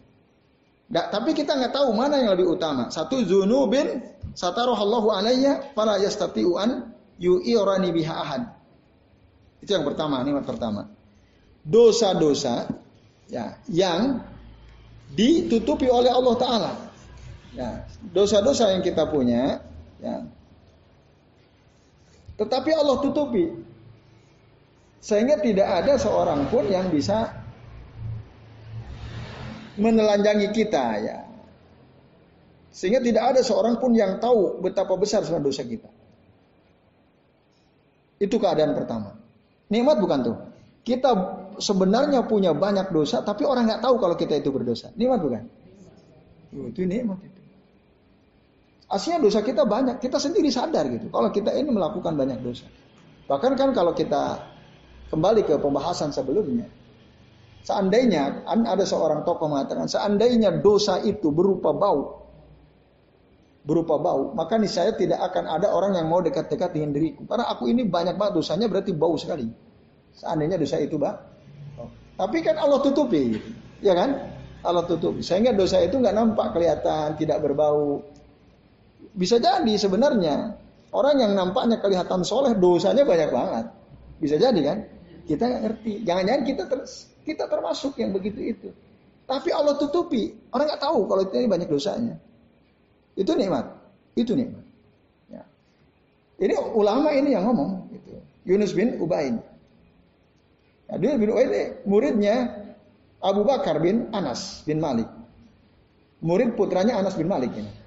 Nggak, 0.90 1.06
tapi 1.10 1.30
kita 1.34 1.58
nggak 1.58 1.74
tahu 1.74 1.90
mana 1.94 2.22
yang 2.22 2.30
lebih 2.34 2.54
utama. 2.54 2.90
Satu 2.90 3.22
zunubin 3.22 4.02
satarohallahu 4.34 5.10
alayya 5.10 5.74
fala 5.74 5.98
yastati'u 5.98 6.54
an 6.58 6.94
yu'irani 7.18 7.90
biha 7.94 8.14
ahad. 8.14 8.42
Itu 9.62 9.74
yang 9.74 9.86
pertama, 9.86 10.22
nikmat 10.22 10.46
pertama. 10.46 10.90
Dosa-dosa 11.66 12.70
ya 13.30 13.58
yang 13.70 14.22
ditutupi 15.14 15.86
oleh 15.90 16.10
Allah 16.10 16.34
taala. 16.38 16.72
Ya, 17.50 17.86
dosa-dosa 18.14 18.70
yang 18.70 18.82
kita 18.86 19.10
punya 19.10 19.58
ya, 19.98 20.26
tetapi 22.40 22.70
Allah 22.72 22.96
tutupi. 23.04 23.52
Sehingga 25.00 25.36
tidak 25.40 25.68
ada 25.84 26.00
seorang 26.00 26.48
pun 26.48 26.64
yang 26.68 26.88
bisa 26.88 27.36
menelanjangi 29.76 30.48
kita 30.52 30.84
ya. 31.00 31.18
Sehingga 32.72 33.04
tidak 33.04 33.36
ada 33.36 33.40
seorang 33.44 33.76
pun 33.76 33.92
yang 33.92 34.16
tahu 34.20 34.60
betapa 34.64 34.96
besar 34.96 35.20
sebenarnya 35.24 35.48
dosa 35.52 35.62
kita. 35.68 35.90
Itu 38.20 38.36
keadaan 38.36 38.76
pertama. 38.76 39.16
Nikmat 39.72 39.96
bukan 40.00 40.18
tuh. 40.20 40.36
Kita 40.84 41.10
sebenarnya 41.60 42.24
punya 42.24 42.56
banyak 42.56 42.92
dosa, 42.92 43.20
tapi 43.20 43.44
orang 43.44 43.68
nggak 43.68 43.84
tahu 43.84 44.00
kalau 44.00 44.16
kita 44.16 44.36
itu 44.40 44.48
berdosa. 44.52 44.92
Nikmat 44.96 45.20
bukan? 45.20 45.42
Itu 46.72 46.84
nikmat 46.84 47.20
itu. 47.24 47.39
Aslinya 48.90 49.22
dosa 49.22 49.38
kita 49.46 49.62
banyak, 49.62 50.02
kita 50.02 50.18
sendiri 50.18 50.50
sadar 50.50 50.90
gitu. 50.90 51.14
Kalau 51.14 51.30
kita 51.30 51.54
ini 51.54 51.70
melakukan 51.70 52.18
banyak 52.18 52.42
dosa. 52.42 52.66
Bahkan 53.30 53.54
kan 53.54 53.70
kalau 53.70 53.94
kita 53.94 54.42
kembali 55.14 55.46
ke 55.46 55.54
pembahasan 55.62 56.10
sebelumnya, 56.10 56.66
seandainya 57.62 58.42
ada 58.50 58.82
seorang 58.82 59.22
tokoh 59.22 59.46
mengatakan, 59.46 59.86
seandainya 59.86 60.58
dosa 60.58 60.98
itu 61.06 61.30
berupa 61.30 61.70
bau, 61.70 62.26
berupa 63.62 63.94
bau, 64.02 64.34
maka 64.34 64.58
nih 64.58 64.66
saya 64.66 64.90
tidak 64.98 65.22
akan 65.22 65.46
ada 65.46 65.70
orang 65.70 65.94
yang 65.94 66.10
mau 66.10 66.18
dekat-dekat 66.18 66.74
dengan 66.74 66.90
diriku. 66.90 67.22
Karena 67.30 67.46
aku 67.46 67.70
ini 67.70 67.86
banyak 67.86 68.18
banget 68.18 68.42
dosanya 68.42 68.66
berarti 68.66 68.90
bau 68.90 69.14
sekali. 69.14 69.46
Seandainya 70.18 70.58
dosa 70.58 70.82
itu 70.82 70.98
bau. 70.98 71.14
Tapi 72.18 72.42
kan 72.42 72.58
Allah 72.58 72.82
tutupi, 72.82 73.38
ya 73.78 73.94
kan? 73.94 74.18
Allah 74.66 74.82
tutupi. 74.82 75.22
Sehingga 75.22 75.54
dosa 75.54 75.78
itu 75.78 75.94
nggak 75.94 76.12
nampak 76.12 76.58
kelihatan, 76.58 77.14
tidak 77.14 77.38
berbau. 77.38 78.02
Bisa 79.10 79.42
jadi 79.42 79.74
sebenarnya 79.74 80.54
orang 80.94 81.16
yang 81.18 81.32
nampaknya 81.34 81.82
kelihatan 81.82 82.22
soleh 82.22 82.54
dosanya 82.54 83.02
banyak 83.02 83.30
banget. 83.30 83.66
Bisa 84.20 84.36
jadi 84.36 84.60
kan? 84.62 84.78
Kita 85.26 85.42
nggak 85.46 85.62
ngerti. 85.66 85.92
Jangan-jangan 86.06 86.42
kita 86.46 86.62
ter, 86.66 86.78
kita 87.24 87.44
termasuk 87.46 87.96
yang 87.98 88.10
begitu 88.14 88.40
itu. 88.40 88.68
Tapi 89.26 89.54
Allah 89.54 89.78
tutupi. 89.78 90.34
Orang 90.50 90.66
nggak 90.66 90.82
tahu 90.82 91.06
kalau 91.06 91.22
ini 91.30 91.46
banyak 91.46 91.70
dosanya. 91.70 92.18
Itu 93.14 93.34
nikmat. 93.38 93.66
Itu 94.18 94.34
nikmat. 94.34 94.64
Ya. 95.30 95.42
Ini 96.42 96.54
ulama 96.74 97.14
ini 97.14 97.34
yang 97.34 97.46
ngomong. 97.46 97.90
Gitu. 97.94 98.10
Yunus 98.46 98.74
bin 98.74 98.98
Ubain. 98.98 99.38
Ya, 100.90 100.94
dia 100.98 101.14
bin 101.14 101.30
Ubain 101.30 101.78
muridnya 101.86 102.60
Abu 103.22 103.46
Bakar 103.46 103.78
bin 103.78 104.10
Anas 104.10 104.66
bin 104.66 104.82
Malik. 104.82 105.06
Murid 106.20 106.58
putranya 106.58 107.00
Anas 107.00 107.14
bin 107.16 107.30
Malik 107.30 107.54
ini. 107.54 107.79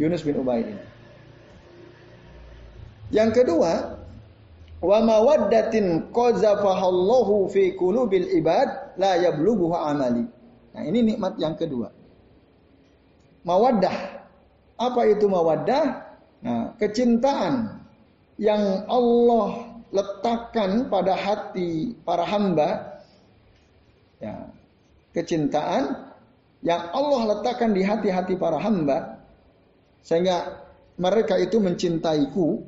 Yunus 0.00 0.24
bin 0.24 0.40
Ubaid 0.40 0.66
ini. 0.68 0.84
Yang 3.12 3.44
kedua, 3.44 4.00
wa 4.80 4.98
mawaddatin 5.04 6.08
qazafahallahu 6.10 7.52
fi 7.52 7.76
qulubil 7.76 8.24
ibad 8.32 8.96
la 8.96 9.20
yablughu 9.20 9.76
amali. 9.76 10.24
Nah, 10.72 10.82
ini 10.88 11.12
nikmat 11.12 11.36
yang 11.36 11.52
kedua. 11.54 11.92
Mawaddah. 13.44 14.24
Apa 14.80 15.02
itu 15.12 15.28
mawaddah? 15.28 15.84
Nah, 16.42 16.74
kecintaan 16.80 17.84
yang 18.40 18.88
Allah 18.88 19.76
letakkan 19.92 20.88
pada 20.88 21.14
hati 21.14 21.94
para 22.02 22.24
hamba 22.24 22.98
ya, 24.18 24.50
kecintaan 25.12 26.10
yang 26.64 26.88
Allah 26.90 27.36
letakkan 27.36 27.76
di 27.76 27.84
hati-hati 27.84 28.34
para 28.40 28.56
hamba 28.56 29.21
sehingga 30.02 30.66
mereka 30.98 31.38
itu 31.38 31.62
mencintaiku 31.62 32.62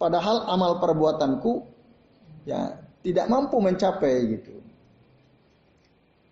padahal 0.00 0.48
amal 0.48 0.80
perbuatanku 0.80 1.62
ya 2.48 2.80
tidak 3.04 3.26
mampu 3.28 3.60
mencapai 3.60 4.14
gitu. 4.36 4.54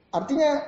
Artinya 0.08 0.64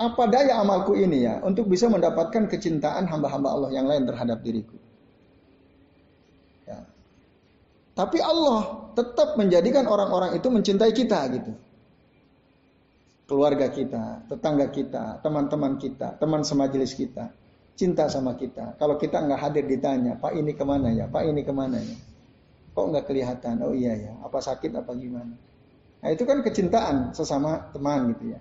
apa 0.00 0.22
daya 0.32 0.60
amalku 0.60 0.96
ini 0.96 1.28
ya 1.28 1.44
untuk 1.44 1.68
bisa 1.68 1.88
mendapatkan 1.88 2.48
kecintaan 2.48 3.04
hamba-hamba 3.08 3.48
Allah 3.52 3.70
yang 3.72 3.84
lain 3.84 4.08
terhadap 4.08 4.40
diriku. 4.40 4.76
Ya. 6.64 6.84
Tapi 7.92 8.20
Allah 8.24 8.88
tetap 8.96 9.36
menjadikan 9.36 9.84
orang-orang 9.84 10.36
itu 10.36 10.48
mencintai 10.48 10.92
kita 10.96 11.20
gitu. 11.36 11.52
Keluarga 13.30 13.70
kita, 13.70 14.26
tetangga 14.26 14.66
kita, 14.74 15.22
teman-teman 15.22 15.78
kita, 15.78 16.18
teman 16.18 16.42
semajelis 16.42 16.98
kita 16.98 17.30
cinta 17.78 18.10
sama 18.10 18.34
kita. 18.34 18.74
Kalau 18.74 18.98
kita 18.98 19.22
nggak 19.22 19.38
hadir 19.38 19.64
ditanya, 19.70 20.18
Pak 20.18 20.34
ini 20.34 20.50
ke 20.58 20.66
mana 20.66 20.90
ya? 20.90 21.06
Pak 21.06 21.22
ini 21.30 21.46
ke 21.46 21.54
mana 21.54 21.78
ya? 21.78 21.94
Kok 22.74 22.84
nggak 22.90 23.06
kelihatan? 23.06 23.62
Oh 23.62 23.70
iya 23.70 23.94
ya, 23.94 24.12
apa 24.20 24.42
sakit 24.42 24.74
apa 24.74 24.92
gimana? 24.98 25.38
Nah 26.02 26.08
itu 26.10 26.26
kan 26.26 26.42
kecintaan 26.42 27.14
sesama 27.14 27.70
teman 27.70 28.10
gitu 28.18 28.34
ya. 28.34 28.40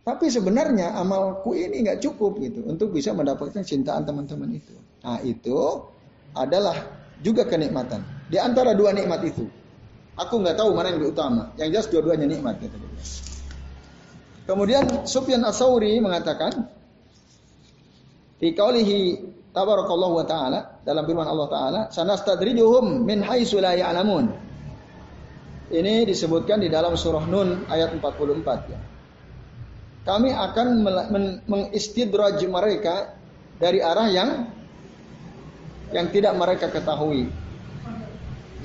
Tapi 0.00 0.32
sebenarnya 0.32 0.96
amalku 0.96 1.52
ini 1.52 1.84
nggak 1.84 2.00
cukup 2.00 2.40
gitu 2.40 2.64
untuk 2.64 2.96
bisa 2.96 3.12
mendapatkan 3.12 3.60
cintaan 3.60 4.06
teman-teman 4.06 4.54
itu. 4.54 4.72
Nah 5.02 5.20
itu 5.20 5.84
adalah 6.32 6.78
juga 7.20 7.44
kenikmatan. 7.44 8.00
Di 8.32 8.40
antara 8.40 8.72
dua 8.72 8.96
nikmat 8.96 9.20
itu, 9.26 9.44
aku 10.14 10.34
nggak 10.40 10.56
tahu 10.58 10.74
mana 10.74 10.90
yang 10.90 10.98
lebih 11.02 11.12
utama. 11.14 11.52
Yang 11.60 11.68
jelas 11.74 11.86
dua-duanya 11.92 12.26
nikmat 12.26 12.58
gitu. 12.62 12.76
Kemudian 14.50 15.06
Sufyan 15.06 15.46
Asauri 15.46 15.94
mengatakan, 16.02 16.66
Fi 18.40 18.56
qaulihi 18.56 19.20
tabarakallahu 19.52 20.22
wa 20.22 20.26
ta'ala 20.26 20.80
dalam 20.82 21.04
firman 21.04 21.28
Allah 21.28 21.48
taala, 21.52 21.80
sanastadrijuhum 21.92 23.04
min 23.04 23.20
haitsu 23.20 23.60
la 23.60 23.76
ya'lamun. 23.76 24.32
Ini 25.70 26.02
disebutkan 26.02 26.58
di 26.58 26.66
dalam 26.66 26.98
surah 26.98 27.30
Nun 27.30 27.68
ayat 27.70 27.94
44 27.94 28.72
ya. 28.74 28.80
Kami 30.00 30.32
akan 30.34 30.66
mengistidraj 31.46 32.42
mereka 32.48 33.14
dari 33.60 33.78
arah 33.78 34.08
yang 34.10 34.30
yang 35.94 36.10
tidak 36.10 36.34
mereka 36.34 36.72
ketahui. 36.72 37.30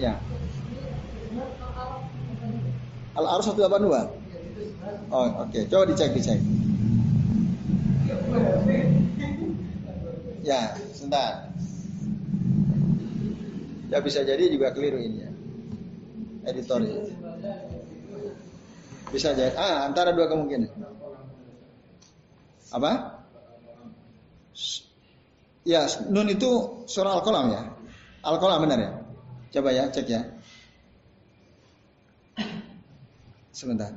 Ya. 0.01 0.17
Al-Araf 3.15 3.47
182. 3.47 4.25
Oh, 5.09 5.23
oke. 5.47 5.49
Okay. 5.49 5.63
Coba 5.71 5.83
dicek, 5.87 6.11
dicek. 6.11 6.39
Ya, 10.45 10.77
sebentar. 10.93 11.49
Ya 13.89 13.97
bisa 14.03 14.21
jadi 14.27 14.51
juga 14.51 14.75
keliru 14.75 14.99
ini 14.99 15.17
ya. 15.23 15.31
Editornya. 16.51 17.07
Bisa 19.09 19.31
jadi. 19.31 19.55
Ah, 19.55 19.87
antara 19.87 20.11
dua 20.11 20.27
kemungkinan. 20.29 20.69
Apa? 22.75 23.23
Ya, 25.65 25.87
nun 26.11 26.29
itu 26.29 26.83
surah 26.85 27.17
Al-Qalam 27.17 27.45
ya. 27.55 27.61
Al-Qalam 28.21 28.59
benar 28.67 28.79
ya? 28.83 28.91
Coba 29.55 29.69
ya, 29.71 29.87
cek 29.89 30.05
ya. 30.11 30.34
Sebentar. 33.55 33.95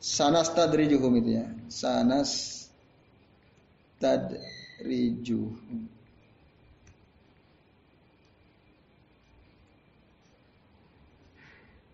Sanas 0.00 0.48
tadrijuhum 0.56 1.12
itu 1.20 1.36
ya. 1.36 1.44
Sanas 1.68 2.64
tadrijuhum. 4.00 5.52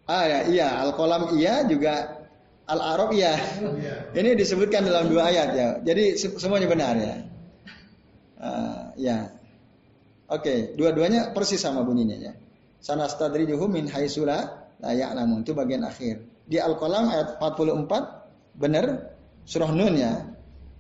Ah 0.06 0.22
ya, 0.30 0.46
iya, 0.46 0.87
al-qalam 0.87 1.35
iya 1.35 1.66
juga 1.66 2.22
al-arab 2.70 3.11
iya. 3.11 3.35
Ini 4.14 4.38
disebutkan 4.38 4.87
dalam 4.87 5.11
dua 5.11 5.35
ayat 5.35 5.50
ya. 5.50 5.68
Jadi 5.82 6.14
semuanya 6.14 6.70
benar 6.70 6.94
ya. 6.94 7.14
Uh, 8.38 8.94
ya. 8.94 9.35
Oke, 10.30 10.46
okay. 10.46 10.59
dua-duanya 10.78 11.35
persis 11.35 11.59
sama 11.59 11.82
bunyinya 11.82 12.14
ya. 12.22 12.38
Sanastadrijuhum 12.78 13.66
min 13.66 13.90
haitsula 13.90 14.70
la 14.78 14.94
ya'lamun. 14.94 15.42
Itu 15.42 15.59
bagian 15.59 15.82
akhir. 15.82 16.36
Di 16.46 16.62
Al-Qalam 16.62 17.11
ayat 17.11 17.42
44 17.42 18.59
benar 18.59 18.87
surah 19.42 19.70
Nun 19.74 19.94
ya. 19.98 20.14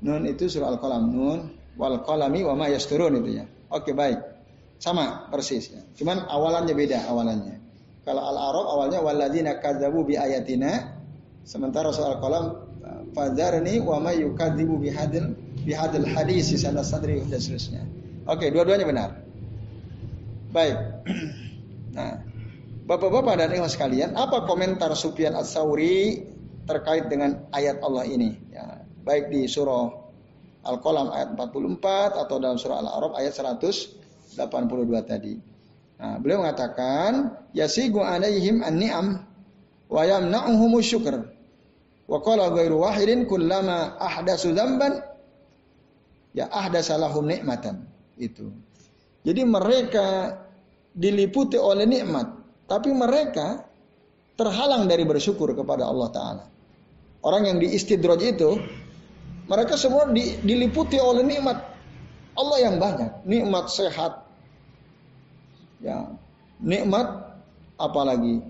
Nun 0.02 0.22
itu 0.30 0.46
surah 0.46 0.74
Al-Qalam. 0.78 1.02
Nun 1.10 1.40
wal 1.76 2.00
qalami 2.06 2.46
wa 2.46 2.54
ma 2.54 2.66
yasturun 2.70 3.18
itu 3.20 3.42
ya. 3.42 3.44
Oke, 3.70 3.92
baik. 3.92 4.18
Sama 4.78 5.26
persis 5.28 5.72
ya. 5.72 5.82
Cuman 5.98 6.24
awalannya 6.30 6.74
beda 6.76 7.10
awalannya. 7.10 7.56
Kalau 8.06 8.22
Al-Arab 8.22 8.66
awalnya 8.70 8.98
walladzina 9.02 9.58
kadzabu 9.58 10.06
bi 10.06 10.14
ayatina 10.14 10.94
sementara 11.42 11.90
soal 11.90 12.22
kolam 12.22 12.66
fadarni 13.16 13.80
wa 13.80 13.98
may 13.98 14.20
yukadzibu 14.20 14.76
bi 14.78 14.92
hadil 14.92 15.32
bi 15.64 15.72
hadil 15.72 16.06
hadis 16.06 16.52
sana 16.54 16.84
sadri 16.84 17.24
dan 17.26 17.40
seterusnya. 17.40 17.82
Oke, 18.28 18.52
dua-duanya 18.52 18.86
benar. 18.86 19.10
Baik. 20.52 20.76
Nah, 21.96 22.20
Bapak-bapak 22.86 23.34
dan 23.34 23.50
ibu 23.50 23.66
sekalian, 23.66 24.14
apa 24.14 24.46
komentar 24.46 24.94
Sufyan 24.94 25.34
Ats-Tsauri 25.34 26.22
terkait 26.70 27.10
dengan 27.10 27.42
ayat 27.50 27.82
Allah 27.82 28.06
ini? 28.06 28.38
Ya, 28.54 28.86
baik 29.02 29.34
di 29.34 29.50
surah 29.50 29.90
Al-Qalam 30.62 31.10
ayat 31.10 31.34
44 31.34 32.22
atau 32.26 32.36
dalam 32.38 32.54
surah 32.54 32.78
Al-A'raf 32.86 33.18
ayat 33.18 33.34
182 33.34 34.38
tadi. 35.02 35.34
Nah, 35.98 36.22
beliau 36.22 36.46
mengatakan 36.46 37.34
yasigu 37.50 38.06
alaihim 38.06 38.62
an-ni'am 38.62 39.18
wa 39.90 40.02
yamna'uhum 40.06 40.78
syukr. 40.78 41.26
Wa 42.06 42.22
qala 42.22 42.54
ghairu 42.54 42.86
wahidin 42.86 43.26
kullama 43.26 43.98
ahdasu 43.98 44.54
dzamban 44.54 45.02
ya 46.38 46.46
ahdasa 46.54 46.94
lahum 46.94 47.26
nikmatan. 47.26 47.82
Itu. 48.14 48.54
Jadi 49.26 49.42
mereka 49.42 50.38
diliputi 50.94 51.58
oleh 51.58 51.82
nikmat, 51.82 52.35
tapi 52.66 52.90
mereka 52.90 53.62
terhalang 54.34 54.90
dari 54.90 55.06
bersyukur 55.06 55.54
kepada 55.54 55.86
Allah 55.86 56.08
taala. 56.10 56.44
Orang 57.22 57.46
yang 57.46 57.58
di 57.58 57.72
istidraj 57.74 58.22
itu 58.22 58.58
mereka 59.46 59.78
semua 59.78 60.06
diliputi 60.42 60.98
oleh 60.98 61.22
nikmat. 61.22 61.58
Allah 62.36 62.58
yang 62.60 62.76
banyak, 62.76 63.24
nikmat 63.24 63.72
sehat, 63.72 64.26
Ya, 65.80 66.08
nikmat 66.60 67.36
apalagi? 67.76 68.40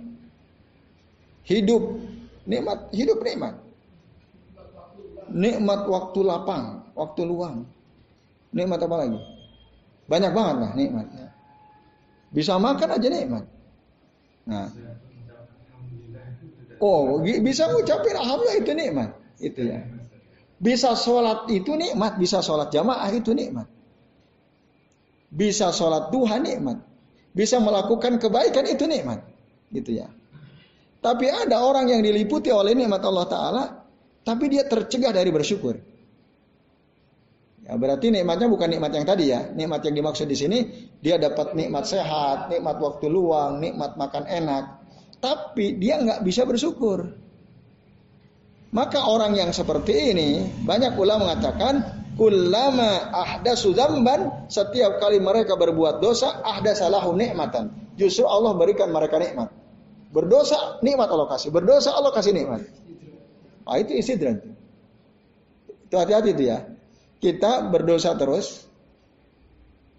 Hidup. 1.46 2.02
Nikmat 2.46 2.94
hidup 2.94 3.18
nikmat. 3.26 3.54
Nikmat 5.26 5.90
waktu 5.90 6.20
lapang 6.22 6.86
waktu 6.94 7.20
luang. 7.26 7.66
Nikmat 8.54 8.78
apa 8.86 8.96
lagi? 9.02 9.18
Banyak 10.06 10.30
banget 10.30 10.56
lah 10.62 10.70
nikmatnya. 10.78 11.26
Bisa 12.30 12.54
makan 12.62 12.94
aja 12.94 13.08
nikmat 13.10 13.55
nah 14.46 14.70
oh 16.78 17.20
bisa 17.22 17.68
ngucapin 17.68 18.14
alhamdulillah 18.14 18.58
itu 18.62 18.72
nikmat 18.72 19.10
itu 19.42 19.60
ya 19.66 19.82
bisa 20.56 20.96
sholat 20.96 21.50
itu 21.52 21.76
nikmat 21.76 22.16
bisa 22.16 22.40
sholat 22.40 22.72
jamaah 22.72 23.10
itu 23.12 23.34
nikmat 23.36 23.68
bisa 25.28 25.74
sholat 25.74 26.08
duha 26.08 26.40
nikmat 26.40 26.80
bisa 27.36 27.60
melakukan 27.60 28.16
kebaikan 28.16 28.64
itu 28.64 28.88
nikmat. 28.88 29.20
Gitu 29.68 30.00
ya. 30.00 30.08
Tapi 31.04 31.28
ada 31.28 31.60
orang 31.60 31.92
yang 31.92 32.00
diliputi 32.00 32.48
oleh 32.48 32.72
nikmat 32.72 33.04
Allah 33.04 33.26
Ta'ala, 33.28 33.64
tapi 34.24 34.48
dia 34.48 34.64
tercegah 34.64 35.12
dari 35.12 35.28
bersyukur. 35.28 35.76
Ya, 37.66 37.74
berarti 37.74 38.14
nikmatnya 38.14 38.46
bukan 38.46 38.70
nikmat 38.70 38.94
yang 38.94 39.06
tadi 39.06 39.34
ya. 39.34 39.50
Nikmat 39.50 39.82
yang 39.90 39.94
dimaksud 39.98 40.30
di 40.30 40.38
sini, 40.38 40.58
dia 41.02 41.18
dapat 41.18 41.58
nikmat 41.58 41.82
sehat, 41.82 42.46
nikmat 42.46 42.78
waktu 42.78 43.10
luang, 43.10 43.58
nikmat 43.58 43.98
makan 43.98 44.22
enak. 44.22 44.86
Tapi 45.18 45.74
dia 45.74 45.98
nggak 45.98 46.22
bisa 46.22 46.46
bersyukur. 46.46 47.10
Maka 48.70 49.10
orang 49.10 49.34
yang 49.34 49.50
seperti 49.50 50.14
ini, 50.14 50.46
banyak 50.62 50.94
ulama 50.94 51.26
mengatakan, 51.26 52.06
Kullama 52.16 53.12
ahdasu 53.12 53.76
dzamban, 53.76 54.48
setiap 54.48 54.96
kali 54.96 55.20
mereka 55.20 55.52
berbuat 55.52 56.00
dosa, 56.00 56.40
ahdasalahu 56.40 57.12
nikmatan. 57.12 57.92
Justru 58.00 58.24
Allah 58.24 58.56
berikan 58.56 58.88
mereka 58.88 59.20
nikmat. 59.20 59.52
Berdosa, 60.16 60.80
nikmat 60.80 61.12
Allah 61.12 61.28
kasih. 61.28 61.52
Berdosa, 61.52 61.92
Allah 61.92 62.16
kasih 62.16 62.32
nikmat. 62.32 62.64
Ah 63.68 63.76
itu 63.76 63.92
istidrak. 64.00 64.48
Itu 65.90 65.94
hati-hati 66.00 66.32
itu 66.32 66.48
ya. 66.48 66.75
Kita 67.16 67.66
berdosa 67.72 68.12
terus, 68.14 68.68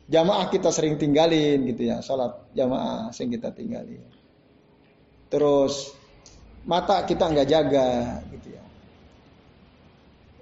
jamaah 0.07 0.47
kita 0.47 0.69
sering 0.69 0.95
tinggalin 0.95 1.65
gitu 1.67 1.89
ya, 1.89 1.99
salat 1.99 2.37
jamaah 2.53 3.09
sering 3.11 3.33
kita 3.33 3.51
tinggalin. 3.51 4.05
Terus 5.27 5.91
mata 6.63 7.03
kita 7.03 7.27
nggak 7.27 7.47
jaga 7.49 8.21
gitu 8.31 8.47
ya. 8.55 8.63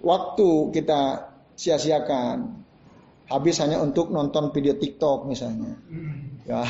Waktu 0.05 0.49
kita 0.75 1.01
sia-siakan. 1.55 2.67
Habis 3.25 3.57
hanya 3.57 3.81
untuk 3.81 4.13
nonton 4.13 4.53
video 4.53 4.77
TikTok 4.77 5.25
misalnya. 5.25 5.81
Ya, 6.45 6.61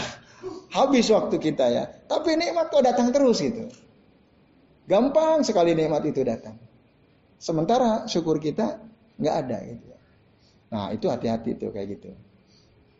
habis 0.71 1.11
waktu 1.11 1.35
kita 1.35 1.67
ya. 1.67 1.83
Tapi 2.07 2.39
nikmat 2.39 2.71
kok 2.71 2.79
datang 2.79 3.11
terus 3.11 3.43
gitu. 3.43 3.67
Gampang 4.87 5.43
sekali 5.43 5.75
nikmat 5.75 5.99
itu 6.07 6.23
datang. 6.23 6.55
Sementara 7.35 8.07
syukur 8.07 8.39
kita 8.39 8.79
nggak 9.19 9.35
ada 9.35 9.57
gitu. 9.67 9.94
Nah 10.71 10.91
itu 10.93 11.09
hati-hati 11.09 11.57
itu 11.57 11.69
kayak 11.69 11.87
gitu. 11.99 12.09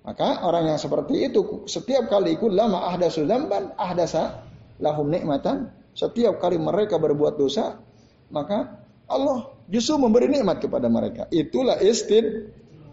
Maka 0.05 0.45
orang 0.45 0.69
yang 0.69 0.79
seperti 0.79 1.25
itu 1.25 1.65
setiap 1.65 2.05
kali 2.13 2.37
ikut 2.37 2.53
lama 2.53 2.93
ahda 2.93 3.09
sulamban 3.09 3.73
ahdasa 3.73 4.45
lahum 4.77 5.09
nikmatan. 5.09 5.73
Setiap 5.95 6.43
kali 6.43 6.59
mereka 6.59 6.99
berbuat 6.99 7.39
dosa, 7.39 7.79
maka 8.27 8.83
Allah 9.07 9.47
justru 9.71 9.95
memberi 9.95 10.27
nikmat 10.27 10.59
kepada 10.59 10.91
mereka. 10.91 11.25
Itulah 11.31 11.79
istid 11.79 12.51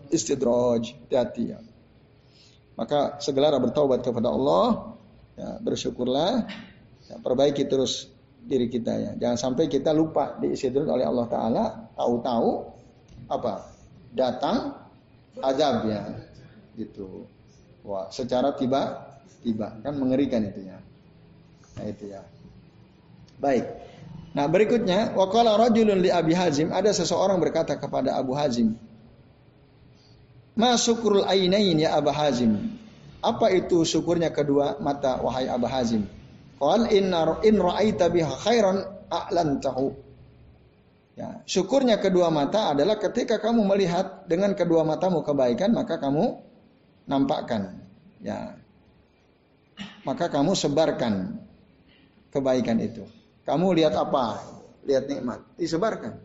istidraj. 0.08 0.94
Hati-hati 1.08 1.44
ya. 1.50 1.58
Maka 2.78 3.20
segera 3.20 3.58
bertaubat 3.60 4.00
kepada 4.00 4.32
Allah, 4.32 4.96
ya, 5.36 5.60
bersyukurlah, 5.60 6.48
ya, 7.10 7.16
perbaiki 7.20 7.68
terus 7.68 8.08
diri 8.40 8.72
kita 8.72 8.92
ya. 8.96 9.12
Jangan 9.18 9.38
sampai 9.38 9.68
kita 9.68 9.92
lupa 9.92 10.40
diistidraj 10.40 10.88
oleh 10.88 11.04
Allah 11.04 11.26
Taala, 11.28 11.64
tahu-tahu 11.98 12.50
apa 13.28 13.71
datang 14.12 14.76
azab 15.40 15.88
ya, 15.88 16.02
gitu. 16.76 17.26
Wah, 17.82 18.12
secara 18.14 18.54
tiba 18.54 19.10
tiba 19.42 19.74
kan 19.82 19.98
mengerikan 19.98 20.46
itu 20.46 20.68
ya. 20.68 20.78
Nah 21.76 21.84
itu 21.88 22.04
ya. 22.12 22.22
Baik. 23.42 23.66
Nah 24.32 24.46
berikutnya, 24.48 25.12
wakala 25.12 25.58
rajulun 25.58 26.00
li 26.00 26.08
Abi 26.08 26.32
Hazim, 26.32 26.72
ada 26.72 26.88
seseorang 26.94 27.36
berkata 27.42 27.76
kepada 27.76 28.16
Abu 28.16 28.32
Hazim, 28.32 28.78
Ma 30.52 30.76
syukurul 30.76 31.24
ainain 31.24 31.80
ya 31.80 31.96
Abu 31.96 32.12
Hazim. 32.12 32.76
Apa 33.24 33.48
itu 33.54 33.88
syukurnya 33.88 34.34
kedua 34.34 34.76
mata 34.82 35.16
wahai 35.22 35.48
Abu 35.48 35.64
Hazim? 35.64 36.04
Qal 36.60 36.92
inna 36.92 37.40
in 37.46 37.56
ra'aita 37.56 38.12
biha 38.12 38.32
khairan 38.44 38.84
a'lantahu. 39.08 39.96
Ya, 41.22 41.38
syukurnya 41.46 42.02
kedua 42.02 42.34
mata 42.34 42.74
adalah 42.74 42.98
ketika 42.98 43.38
kamu 43.38 43.62
melihat 43.62 44.26
dengan 44.26 44.58
kedua 44.58 44.82
matamu 44.82 45.22
kebaikan 45.22 45.70
maka 45.70 46.02
kamu 46.02 46.42
nampakkan. 47.06 47.78
Ya. 48.18 48.58
Maka 50.02 50.26
kamu 50.26 50.58
sebarkan 50.58 51.38
kebaikan 52.34 52.82
itu. 52.82 53.06
Kamu 53.46 53.70
lihat 53.70 53.94
apa? 53.94 54.52
lihat 54.82 55.06
nikmat, 55.06 55.40
disebarkan 55.54 56.18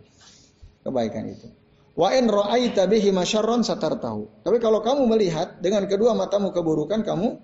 kebaikan 0.81 1.29
itu. 1.29 1.47
Wa 1.97 2.13
in 2.13 2.29
ra'aita 2.29 2.85
bihi 2.85 3.09
masyarron 3.09 3.65
satartahu. 3.65 4.45
Tapi 4.45 4.57
kalau 4.61 4.81
kamu 4.81 5.05
melihat 5.09 5.57
dengan 5.61 5.85
kedua 5.89 6.13
matamu 6.13 6.53
keburukan, 6.53 7.01
kamu 7.01 7.41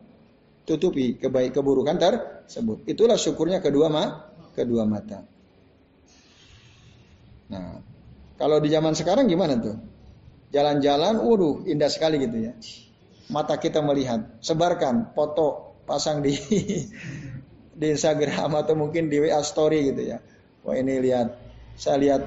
tutupi 0.65 1.17
kebaik 1.17 1.57
keburukan 1.57 1.97
tersebut. 1.97 2.85
Itulah 2.85 3.17
syukurnya 3.17 3.61
kedua 3.61 3.89
ma 3.89 4.29
kedua 4.53 4.85
mata. 4.85 5.25
Nah, 7.51 7.81
kalau 8.39 8.61
di 8.63 8.69
zaman 8.71 8.95
sekarang 8.95 9.27
gimana 9.27 9.59
tuh? 9.59 9.75
Jalan-jalan, 10.53 11.17
waduh, 11.17 11.65
indah 11.65 11.89
sekali 11.89 12.21
gitu 12.21 12.37
ya. 12.49 12.53
Mata 13.33 13.57
kita 13.57 13.81
melihat, 13.81 14.39
sebarkan 14.39 15.15
foto, 15.17 15.79
pasang 15.89 16.21
di 16.21 16.37
di 17.79 17.85
Instagram 17.89 18.53
atau 18.53 18.77
mungkin 18.77 19.09
di 19.09 19.17
WA 19.17 19.41
story 19.41 19.89
gitu 19.89 20.13
ya. 20.13 20.17
Wah 20.63 20.77
ini 20.77 21.01
lihat, 21.01 21.33
saya 21.75 21.97
lihat 21.99 22.23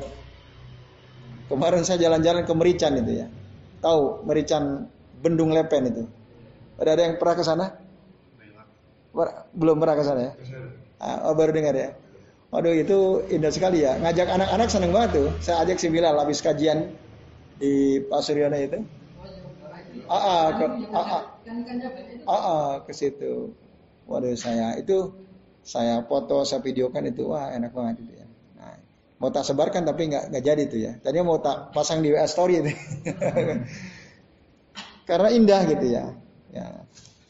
Kemarin 1.47 1.87
saya 1.87 2.03
jalan-jalan 2.03 2.43
ke 2.43 2.53
Merican 2.59 2.99
itu 2.99 3.23
ya. 3.23 3.27
Tahu 3.79 4.27
Merican 4.27 4.91
Bendung 5.23 5.55
Lepen 5.55 5.87
itu. 5.87 6.05
Ada 6.77 6.99
ada 6.99 7.03
yang 7.07 7.15
pernah 7.23 7.35
ke 7.39 7.45
sana? 7.47 7.67
Belum 9.55 9.79
pernah 9.79 9.95
ke 9.95 10.05
sana 10.05 10.21
ya? 10.27 10.33
Ah, 10.99 11.31
oh, 11.31 11.35
baru 11.39 11.55
dengar 11.55 11.75
ya. 11.79 11.95
Waduh 12.55 12.75
itu 12.75 13.27
indah 13.31 13.51
sekali 13.51 13.83
ya. 13.83 13.99
Ngajak 13.99 14.29
anak-anak 14.31 14.69
seneng 14.71 14.95
banget 14.95 15.11
tuh. 15.23 15.29
Saya 15.43 15.67
ajak 15.67 15.83
si 15.83 15.91
Bilal 15.91 16.15
habis 16.17 16.41
kajian 16.41 16.95
di 17.59 18.01
Pak 18.07 18.21
Suryono 18.23 18.57
itu. 18.57 18.79
Ah, 20.07 20.15
ah, 20.15 20.47
ke, 20.55 20.65
ah, 20.95 21.07
ah, 22.29 22.31
ah, 22.31 22.71
ke 22.87 22.93
situ. 22.95 23.51
Waduh 24.07 24.39
saya 24.39 24.79
itu 24.79 25.11
saya 25.67 26.07
foto, 26.07 26.47
saya 26.47 26.63
videokan 26.63 27.11
itu 27.11 27.27
wah 27.27 27.51
enak 27.51 27.75
banget 27.75 28.07
itu 28.07 28.23
ya 28.23 28.27
mau 29.17 29.33
tak 29.33 29.49
sebarkan 29.49 29.89
tapi 29.89 30.13
nggak 30.13 30.25
nggak 30.33 30.45
jadi 30.45 30.63
tuh 30.69 30.81
ya. 30.81 30.93
Tadinya 31.01 31.25
mau 31.25 31.39
tak 31.41 31.73
pasang 31.73 32.05
di 32.05 32.13
WA 32.13 32.29
story 32.29 32.61
itu. 32.61 32.73
Karena 35.09 35.29
indah 35.33 35.61
gitu 35.65 35.87
ya. 35.89 36.05
Ya. 36.53 36.67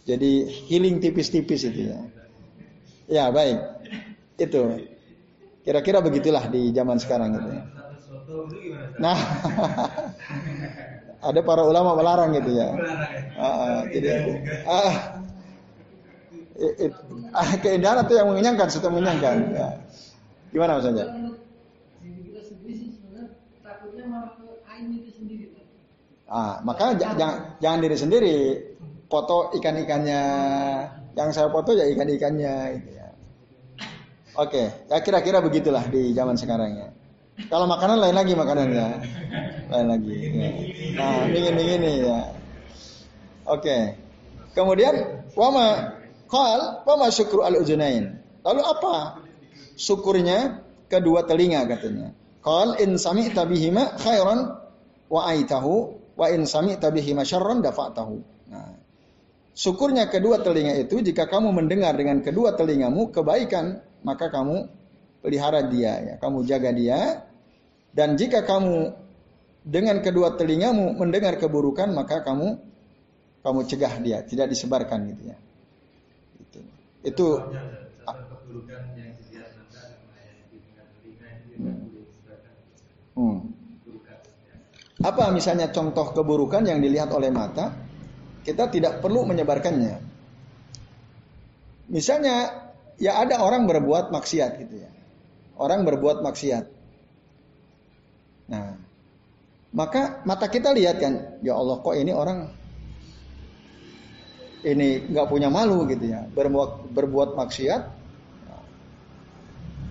Jadi 0.06 0.50
healing 0.70 0.98
tipis-tipis 0.98 1.66
itu 1.66 1.94
ya. 1.94 1.98
Ya 3.06 3.24
baik. 3.30 3.58
Itu. 4.38 4.82
Kira-kira 5.66 5.98
begitulah 5.98 6.46
di 6.46 6.70
zaman 6.70 7.02
sekarang 7.02 7.34
gitu 7.34 7.48
ya. 7.50 7.62
Nah, 9.02 9.18
ada 11.28 11.40
para 11.42 11.66
ulama 11.66 11.98
melarang 11.98 12.38
gitu 12.38 12.54
ya. 12.54 12.70
Uh, 13.34 13.82
jadi, 13.90 14.10
uh, 14.62 14.94
keindahan 17.66 18.06
itu 18.06 18.14
yang 18.14 18.30
mengenyangkan, 18.30 18.68
sudah 18.70 18.90
mengenyangkan. 18.94 19.36
Ya. 19.52 19.68
Gimana 20.54 20.78
maksudnya? 20.78 21.06
Ah, 26.26 26.58
maka 26.66 26.90
jangan 26.98 27.54
jangan 27.62 27.78
diri 27.86 27.96
sendiri 27.96 28.36
foto 29.06 29.54
ikan-ikannya. 29.58 30.22
Yang 31.16 31.28
saya 31.32 31.48
foto 31.48 31.72
ya 31.72 31.86
ikan-ikannya 31.90 32.54
gitu 32.76 32.90
ya. 32.98 33.05
Oke, 34.36 34.68
ya 34.92 34.98
kira-kira 35.00 35.40
begitulah 35.40 35.88
di 35.88 36.12
zaman 36.12 36.36
sekarang 36.36 36.70
ya. 36.76 36.88
Kalau 37.48 37.68
makanan 37.68 38.00
lain 38.00 38.16
lagi 38.16 38.32
makanannya. 38.32 38.86
Lain 39.68 39.86
lagi. 39.92 40.12
Ya. 40.12 40.50
Nah, 40.96 41.24
dingin-dingin 41.28 41.80
nih 41.84 41.96
ya. 42.04 42.18
Oke. 43.48 43.76
Kemudian 44.56 45.24
wama 45.36 46.00
qal 46.32 46.80
wama 46.88 47.12
syukru 47.12 47.44
al 47.44 47.60
ujunain. 47.60 48.16
Lalu 48.40 48.62
apa 48.64 49.20
syukurnya 49.76 50.64
kedua 50.88 51.28
telinga 51.28 51.68
katanya. 51.68 52.16
Qal 52.40 52.80
in 52.80 52.96
sami'ta 52.96 53.44
bihima 53.44 54.00
khairan 54.00 54.56
wa 55.12 55.20
aitahu 55.28 55.96
wa 56.16 56.26
in 56.32 56.48
sami'ta 56.48 56.88
bihi 56.88 57.12
masyarran 57.12 57.60
dafa'tahu. 57.60 58.16
Nah, 58.48 58.72
syukurnya 59.52 60.08
kedua 60.08 60.40
telinga 60.40 60.72
itu 60.80 61.04
jika 61.04 61.28
kamu 61.28 61.52
mendengar 61.52 61.92
dengan 62.00 62.24
kedua 62.24 62.56
telingamu 62.56 63.12
kebaikan, 63.12 63.84
maka 64.06 64.30
kamu 64.30 64.70
pelihara 65.18 65.66
dia 65.66 65.98
ya, 65.98 66.14
kamu 66.22 66.46
jaga 66.46 66.70
dia. 66.70 67.26
Dan 67.90 68.14
jika 68.14 68.46
kamu 68.46 68.94
dengan 69.66 69.98
kedua 69.98 70.38
telingamu 70.38 70.94
mendengar 70.94 71.34
keburukan, 71.42 71.90
maka 71.90 72.22
kamu 72.22 72.62
kamu 73.42 73.60
cegah 73.66 73.94
dia, 73.98 74.22
tidak 74.22 74.54
disebarkan 74.54 75.10
gitu 75.10 75.22
ya. 75.34 75.36
Itu. 76.38 76.60
Itu 77.02 77.26
Hmm. 83.16 83.48
Apa 85.00 85.32
misalnya 85.32 85.72
contoh 85.72 86.12
keburukan 86.12 86.68
yang 86.68 86.84
dilihat 86.84 87.08
oleh 87.16 87.32
mata, 87.32 87.72
kita 88.44 88.68
tidak 88.68 89.00
perlu 89.00 89.24
menyebarkannya. 89.24 90.04
Misalnya, 91.88 92.65
ya 93.00 93.20
ada 93.20 93.40
orang 93.40 93.64
berbuat 93.68 94.12
maksiat 94.12 94.50
gitu 94.60 94.74
ya. 94.84 94.90
Orang 95.56 95.88
berbuat 95.88 96.20
maksiat. 96.20 96.64
Nah, 98.52 98.76
maka 99.72 100.20
mata 100.28 100.46
kita 100.46 100.76
lihat 100.76 101.00
kan, 101.00 101.40
ya 101.40 101.56
Allah 101.56 101.80
kok 101.80 101.96
ini 101.96 102.12
orang 102.12 102.52
ini 104.66 105.08
nggak 105.08 105.26
punya 105.32 105.48
malu 105.48 105.88
gitu 105.88 106.12
ya, 106.12 106.28
berbuat 106.28 106.92
berbuat 106.92 107.34
maksiat 107.40 107.82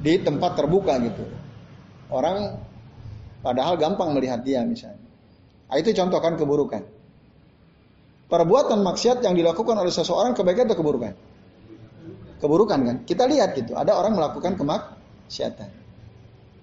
di 0.06 0.14
tempat 0.22 0.52
terbuka 0.54 1.02
gitu. 1.02 1.26
Orang 2.14 2.62
Padahal 3.46 3.78
gampang 3.78 4.10
melihat 4.18 4.42
dia 4.42 4.66
misalnya. 4.66 5.06
Nah, 5.70 5.78
itu 5.78 5.94
contohkan 5.94 6.34
keburukan. 6.34 6.82
Perbuatan 8.26 8.82
maksiat 8.82 9.22
yang 9.22 9.38
dilakukan 9.38 9.78
oleh 9.78 9.94
seseorang 9.94 10.34
kebaikan 10.34 10.66
atau 10.66 10.82
keburukan? 10.82 11.14
Keburukan 12.46 12.80
kan? 12.86 12.98
Kita 13.10 13.26
lihat 13.26 13.58
gitu, 13.58 13.74
ada 13.74 13.98
orang 13.98 14.14
melakukan 14.14 14.54
kemaksiatan. 14.54 15.66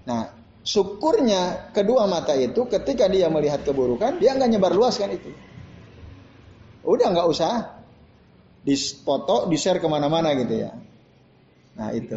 Nah, 0.06 0.30
syukurnya 0.62 1.74
kedua 1.74 2.06
mata 2.06 2.38
itu 2.38 2.70
ketika 2.70 3.10
dia 3.10 3.26
melihat 3.26 3.66
keburukan, 3.66 4.22
dia 4.22 4.38
nggak 4.38 4.46
nyebar 4.46 4.70
luaskan 4.78 5.18
itu. 5.18 5.34
Udah 6.86 7.10
nggak 7.10 7.26
usah 7.26 7.82
dipoto, 8.62 9.50
di 9.50 9.58
share 9.58 9.82
ke 9.82 9.90
mana-mana 9.90 10.38
gitu 10.38 10.54
ya. 10.54 10.70
Nah 11.74 11.90
itu. 11.90 12.14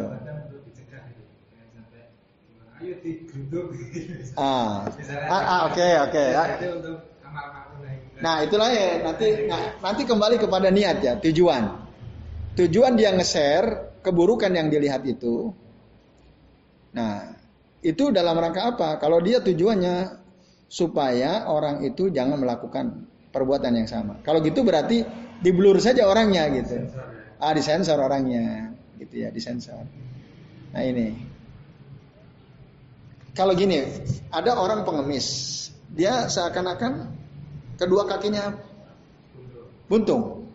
Ah, 4.38 4.86
ah, 5.26 5.42
ah 5.42 5.60
oke 5.74 5.88
oke. 6.06 6.24
Nah 8.22 8.46
itulah 8.46 8.70
ya 8.70 9.02
nanti 9.02 9.26
nah, 9.50 9.74
nanti 9.82 10.02
kembali 10.06 10.38
kepada 10.38 10.70
niat 10.70 11.02
ya 11.02 11.18
tujuan. 11.18 11.85
Tujuan 12.56 12.96
dia 12.96 13.12
nge-share 13.12 14.00
keburukan 14.00 14.48
yang 14.48 14.72
dilihat 14.72 15.04
itu. 15.04 15.52
Nah 16.96 17.36
itu 17.84 18.08
dalam 18.08 18.36
rangka 18.40 18.72
apa? 18.72 18.96
Kalau 18.96 19.20
dia 19.20 19.44
tujuannya 19.44 20.24
supaya 20.66 21.46
orang 21.46 21.84
itu 21.84 22.08
jangan 22.08 22.40
melakukan 22.40 23.04
perbuatan 23.28 23.76
yang 23.76 23.88
sama. 23.88 24.18
Kalau 24.24 24.40
gitu 24.40 24.64
berarti 24.64 25.04
diblur 25.44 25.76
saja 25.78 26.08
orangnya 26.08 26.48
gitu. 26.56 26.88
Ah 27.36 27.52
disensor 27.52 28.00
orangnya 28.00 28.72
gitu 28.96 29.20
ya 29.20 29.28
disensor. 29.28 29.84
Nah 30.72 30.80
ini 30.80 31.36
kalau 33.36 33.52
gini, 33.52 33.84
ada 34.32 34.56
orang 34.56 34.88
pengemis, 34.88 35.68
dia 35.92 36.24
seakan-akan 36.24 37.04
kedua 37.76 38.08
kakinya 38.08 38.56
buntung. 39.92 40.45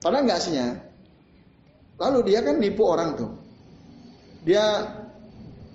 Padahal 0.00 0.24
enggak 0.24 0.40
aslinya. 0.40 0.68
Lalu 2.00 2.18
dia 2.32 2.40
kan 2.40 2.56
nipu 2.56 2.82
orang 2.88 3.16
tuh. 3.20 3.30
Dia 4.40 4.96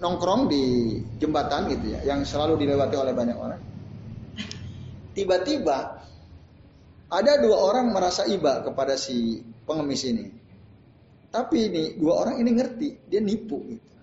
nongkrong 0.02 0.50
di 0.50 0.98
jembatan 1.22 1.70
gitu 1.70 1.94
ya, 1.96 2.02
yang 2.04 2.26
selalu 2.26 2.66
dilewati 2.66 2.96
oleh 2.98 3.14
banyak 3.14 3.38
orang. 3.38 3.62
Tiba-tiba 5.16 6.04
ada 7.08 7.32
dua 7.40 7.58
orang 7.72 7.94
merasa 7.94 8.26
iba 8.28 8.66
kepada 8.66 8.98
si 9.00 9.40
pengemis 9.64 10.04
ini. 10.04 10.26
Tapi 11.30 11.58
ini 11.70 11.84
dua 11.96 12.26
orang 12.26 12.36
ini 12.42 12.52
ngerti, 12.58 12.90
dia 13.08 13.22
nipu 13.22 13.62
gitu. 13.70 13.94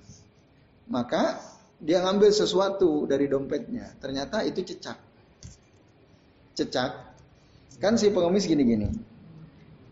Maka 0.89 1.43
dia 1.83 1.99
ngambil 1.99 2.31
sesuatu 2.31 3.05
dari 3.11 3.27
dompetnya, 3.27 3.99
ternyata 3.99 4.47
itu 4.47 4.63
cecak. 4.63 4.97
Cecak, 6.55 6.91
kan 7.83 7.99
si 7.99 8.13
pengemis 8.15 8.47
gini-gini. 8.47 9.12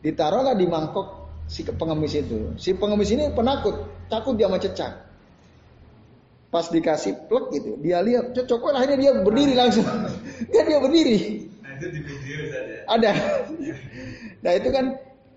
Ditaruhlah 0.00 0.56
di 0.56 0.64
mangkok 0.64 1.28
si 1.50 1.66
pengemis 1.66 2.16
itu. 2.16 2.56
Si 2.56 2.72
pengemis 2.72 3.10
ini 3.12 3.28
penakut, 3.34 3.84
takut 4.08 4.38
dia 4.38 4.46
mau 4.46 4.56
cecak. 4.56 5.08
Pas 6.50 6.66
dikasih 6.66 7.30
plek 7.30 7.54
gitu, 7.54 7.78
dia 7.78 8.02
lihat 8.02 8.34
cocok, 8.34 8.74
akhirnya 8.74 8.98
dia 8.98 9.12
berdiri 9.22 9.54
langsung. 9.54 9.86
dia 10.52 10.62
dia 10.66 10.78
berdiri. 10.82 11.46
Nah, 11.62 11.70
itu 11.78 11.86
di 11.94 12.00
video 12.02 12.38
saja. 12.50 12.74
Ada. 12.90 13.10
nah 14.42 14.52
itu 14.56 14.68
kan 14.74 14.84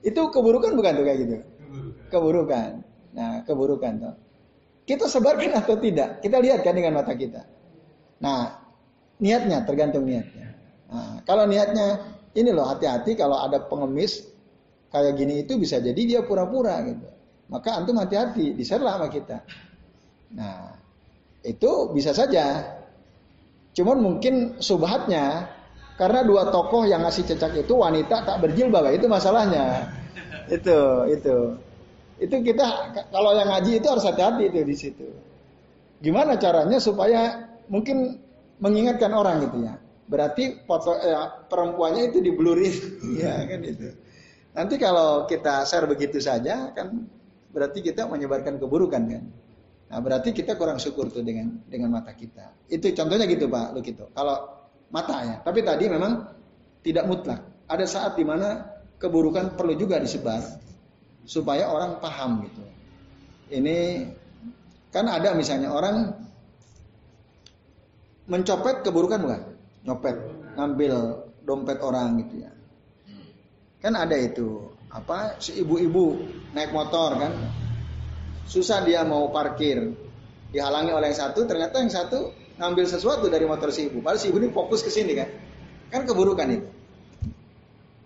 itu 0.01 0.22
keburukan 0.34 0.74
bukan 0.74 0.91
tuh 0.97 1.05
kayak 1.05 1.18
gitu. 1.22 1.38
Keburukan. 1.38 2.09
keburukan. 2.09 2.70
Nah 3.14 3.32
keburukan 3.45 3.93
tuh. 4.01 4.16
kita 4.84 5.05
sebarkan 5.07 5.53
atau 5.64 5.78
tidak? 5.80 6.20
Kita 6.20 6.43
lihat 6.43 6.66
kan 6.66 6.76
dengan 6.76 6.99
mata 6.99 7.16
kita. 7.16 7.45
Nah, 8.20 8.51
niatnya 9.20 9.64
tergantung 9.64 10.03
niatnya. 10.03 10.55
Nah, 10.91 11.24
kalau 11.24 11.47
niatnya 11.47 12.03
ini 12.36 12.51
loh 12.51 12.68
hati-hati 12.68 13.16
kalau 13.16 13.39
ada 13.39 13.64
pengemis 13.64 14.32
kayak 14.94 15.18
gini 15.18 15.41
itu 15.41 15.58
bisa 15.58 15.82
jadi 15.82 15.98
dia 15.98 16.22
pura-pura 16.22 16.78
gitu. 16.86 17.10
Maka 17.50 17.82
antum 17.82 17.98
hati-hati, 17.98 18.54
diserlah 18.54 19.02
sama 19.02 19.10
kita. 19.10 19.41
Nah, 20.38 20.78
itu 21.41 21.91
bisa 21.91 22.14
saja. 22.14 22.78
Cuman 23.74 23.98
mungkin 24.00 24.62
subhatnya 24.62 25.50
karena 25.98 26.22
dua 26.22 26.54
tokoh 26.54 26.86
yang 26.86 27.02
ngasih 27.02 27.26
cecak 27.26 27.66
itu 27.66 27.74
wanita 27.74 28.22
tak 28.24 28.38
berjilbab, 28.39 28.94
itu 28.94 29.10
masalahnya. 29.10 29.89
Itu, 30.48 31.10
itu. 31.10 31.38
Itu 32.22 32.36
kita 32.46 32.94
kalau 33.10 33.34
yang 33.34 33.50
ngaji 33.50 33.82
itu 33.82 33.88
harus 33.89 34.06
hati-hati 34.06 34.54
itu 34.54 34.60
di 34.62 34.76
situ. 34.78 35.08
Gimana 36.00 36.38
caranya 36.38 36.78
supaya 36.78 37.50
mungkin 37.68 38.22
mengingatkan 38.62 39.12
orang 39.12 39.50
gitu 39.50 39.58
ya. 39.66 39.74
Berarti 40.08 40.64
foto 40.70 40.94
eh, 41.00 41.18
perempuannya 41.50 42.14
itu 42.14 42.22
diblurin, 42.22 42.76
ya 43.22 43.41
kan 43.50 43.62
itu. 43.66 44.03
Nanti 44.54 44.78
kalau 44.78 45.26
kita 45.26 45.66
share 45.66 45.89
begitu 45.89 46.22
saja 46.22 46.70
kan 46.78 47.10
berarti 47.49 47.82
kita 47.82 48.06
menyebarkan 48.06 48.62
keburukan 48.62 49.01
kan. 49.10 49.24
Nah, 49.93 49.99
berarti 50.01 50.34
kita 50.34 50.58
kurang 50.58 50.82
syukur 50.82 51.10
tuh 51.10 51.22
dengan 51.22 51.54
dengan 51.70 51.93
mata 51.93 52.14
kita. 52.14 52.54
Itu 52.70 52.89
contohnya 52.93 53.26
gitu 53.30 53.49
Pak 53.49 53.78
gitu. 53.82 54.10
Kalau 54.14 54.38
mata 54.93 55.18
ya. 55.26 55.36
Tapi 55.41 55.66
tadi 55.66 55.89
memang 55.89 56.30
tidak 56.86 57.06
mutlak. 57.10 57.41
Ada 57.66 57.86
saat 57.89 58.14
di 58.14 58.26
mana 58.26 58.62
keburukan 59.01 59.58
perlu 59.58 59.74
juga 59.74 59.97
disebar 59.97 60.41
supaya 61.26 61.70
orang 61.70 61.97
paham 61.97 62.45
gitu. 62.45 62.64
Ini 63.54 64.08
kan 64.93 65.10
ada 65.10 65.34
misalnya 65.34 65.74
orang 65.74 66.14
mencopet 68.30 68.86
keburukan 68.86 69.20
bukan? 69.20 69.41
Nyopet, 69.84 70.18
ngambil 70.56 70.93
dompet 71.43 71.78
orang 71.84 72.22
gitu 72.24 72.47
ya. 72.47 72.53
Kan 73.84 73.99
ada 73.99 74.15
itu. 74.15 74.71
Apa? 74.88 75.36
Si 75.43 75.59
ibu-ibu 75.59 76.23
naik 76.55 76.71
motor 76.71 77.19
kan? 77.19 77.36
Susah 78.47 78.79
dia 78.88 79.03
mau 79.03 79.27
parkir. 79.27 79.91
Dihalangi 80.55 80.95
oleh 80.95 81.11
yang 81.11 81.19
satu 81.19 81.43
ternyata 81.43 81.84
yang 81.84 81.91
satu 81.91 82.31
ngambil 82.55 82.86
sesuatu 82.88 83.27
dari 83.27 83.43
motor 83.43 83.75
si 83.75 83.91
ibu. 83.91 83.99
Padahal 83.99 84.23
si 84.23 84.31
ibu 84.31 84.39
ini 84.39 84.55
fokus 84.55 84.79
ke 84.79 84.88
sini 84.88 85.11
kan? 85.19 85.27
Kan 85.91 86.07
keburukan 86.07 86.47
itu. 86.47 86.67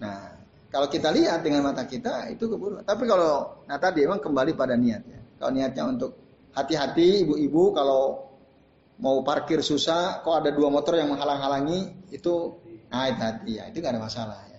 Nah 0.02 0.34
kalau 0.74 0.90
kita 0.90 1.14
lihat 1.14 1.46
dengan 1.46 1.70
mata 1.70 1.86
kita 1.86 2.26
itu 2.34 2.50
keburu. 2.50 2.82
Tapi 2.82 3.04
kalau 3.06 3.62
nah 3.70 3.78
tadi 3.78 4.02
emang 4.02 4.18
kembali 4.18 4.58
pada 4.58 4.74
niatnya. 4.74 5.22
Kalau 5.38 5.52
niatnya 5.54 5.84
untuk 5.86 6.12
hati-hati 6.58 7.22
ibu-ibu 7.22 7.78
kalau 7.78 8.26
mau 8.98 9.22
parkir 9.22 9.62
susah, 9.62 10.26
kok 10.26 10.42
ada 10.42 10.50
dua 10.50 10.74
motor 10.74 10.98
yang 10.98 11.14
menghalang-halangi 11.14 12.10
itu 12.10 12.58
itu 12.90 13.22
hati 13.22 13.52
ya. 13.62 13.70
Itu 13.70 13.78
gak 13.84 13.94
ada 13.94 14.02
masalah 14.02 14.40
ya. 14.50 14.57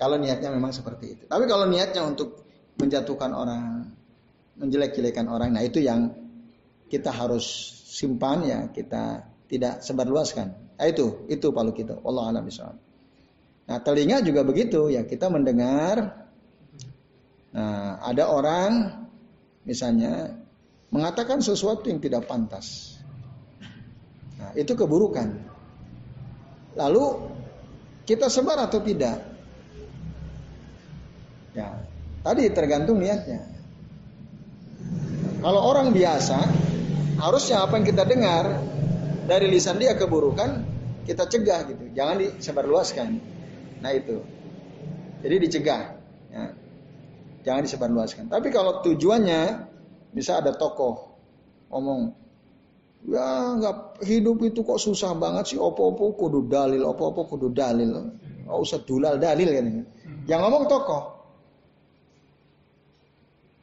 Kalau 0.00 0.16
niatnya 0.16 0.48
memang 0.48 0.72
seperti 0.72 1.04
itu. 1.12 1.22
Tapi 1.28 1.44
kalau 1.44 1.68
niatnya 1.68 2.00
untuk 2.08 2.40
menjatuhkan 2.80 3.36
orang, 3.36 3.84
menjelek-jelekan 4.56 5.28
orang, 5.28 5.52
nah 5.52 5.60
itu 5.60 5.84
yang 5.84 6.16
kita 6.88 7.12
harus 7.12 7.44
simpan 7.84 8.48
ya, 8.48 8.60
kita 8.72 9.28
tidak 9.44 9.84
sebarluaskan. 9.84 10.56
Nah 10.80 10.86
itu, 10.88 11.28
itu 11.28 11.52
palu 11.52 11.76
kita. 11.76 12.00
Allah 12.00 12.32
alam. 12.32 12.48
Nah 13.70 13.78
telinga 13.84 14.18
juga 14.26 14.42
begitu 14.42 14.90
ya 14.90 15.06
kita 15.06 15.30
mendengar. 15.30 16.26
Nah 17.54 18.02
ada 18.02 18.26
orang 18.26 19.04
misalnya 19.62 20.34
mengatakan 20.90 21.38
sesuatu 21.38 21.86
yang 21.86 22.02
tidak 22.02 22.26
pantas. 22.26 22.98
Nah 24.42 24.50
itu 24.58 24.74
keburukan. 24.74 25.38
Lalu 26.74 27.04
kita 28.08 28.26
sebar 28.26 28.58
atau 28.66 28.82
tidak? 28.82 29.29
Tadi 32.20 32.42
tergantung 32.52 33.00
niatnya. 33.00 33.40
Kalau 35.40 35.60
orang 35.72 35.96
biasa 35.96 36.36
harusnya 37.16 37.64
apa 37.64 37.80
yang 37.80 37.86
kita 37.88 38.04
dengar 38.04 38.60
dari 39.24 39.48
lisan 39.48 39.80
dia 39.80 39.96
keburukan 39.96 40.68
kita 41.08 41.24
cegah 41.24 41.64
gitu, 41.64 41.84
jangan 41.96 42.20
disebarluaskan. 42.20 43.08
Nah 43.80 43.92
itu. 43.96 44.20
Jadi 45.24 45.34
dicegah. 45.48 45.96
Ya. 46.28 46.44
Jangan 47.48 47.62
disebarluaskan. 47.64 48.24
Tapi 48.28 48.52
kalau 48.52 48.84
tujuannya 48.84 49.70
bisa 50.12 50.44
ada 50.44 50.52
tokoh 50.52 51.16
ngomong 51.70 52.12
ya 53.06 53.56
nggak 53.56 54.04
hidup 54.04 54.42
itu 54.44 54.60
kok 54.66 54.76
susah 54.76 55.16
banget 55.16 55.54
sih 55.54 55.58
opo-opo 55.58 56.18
kudu 56.18 56.50
dalil 56.50 56.82
opo-opo 56.84 57.30
kudu 57.30 57.48
dalil 57.54 58.12
nggak 58.44 58.58
usah 58.58 58.82
dulal 58.82 59.16
dalil 59.16 59.48
kan 59.48 59.66
yang 60.26 60.42
ngomong 60.44 60.66
tokoh 60.68 61.19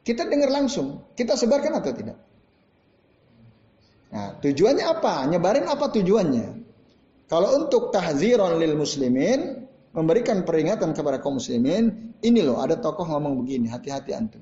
kita 0.08 0.24
dengar 0.24 0.48
langsung 0.48 1.04
kita 1.12 1.36
sebarkan 1.36 1.84
atau 1.84 1.92
tidak 1.92 2.16
nah 4.08 4.32
tujuannya 4.40 4.88
apa 4.88 5.28
nyebarin 5.28 5.68
apa 5.68 5.92
tujuannya 5.92 6.64
kalau 7.28 7.60
untuk 7.60 7.92
tahziron 7.92 8.56
lil 8.56 8.72
muslimin 8.72 9.68
memberikan 9.92 10.44
peringatan 10.44 10.92
kepada 10.92 11.20
kaum 11.20 11.42
muslimin, 11.42 12.14
ini 12.20 12.40
loh 12.44 12.60
ada 12.60 12.76
tokoh 12.76 13.08
ngomong 13.08 13.44
begini, 13.44 13.66
hati-hati 13.66 14.14
antum. 14.14 14.40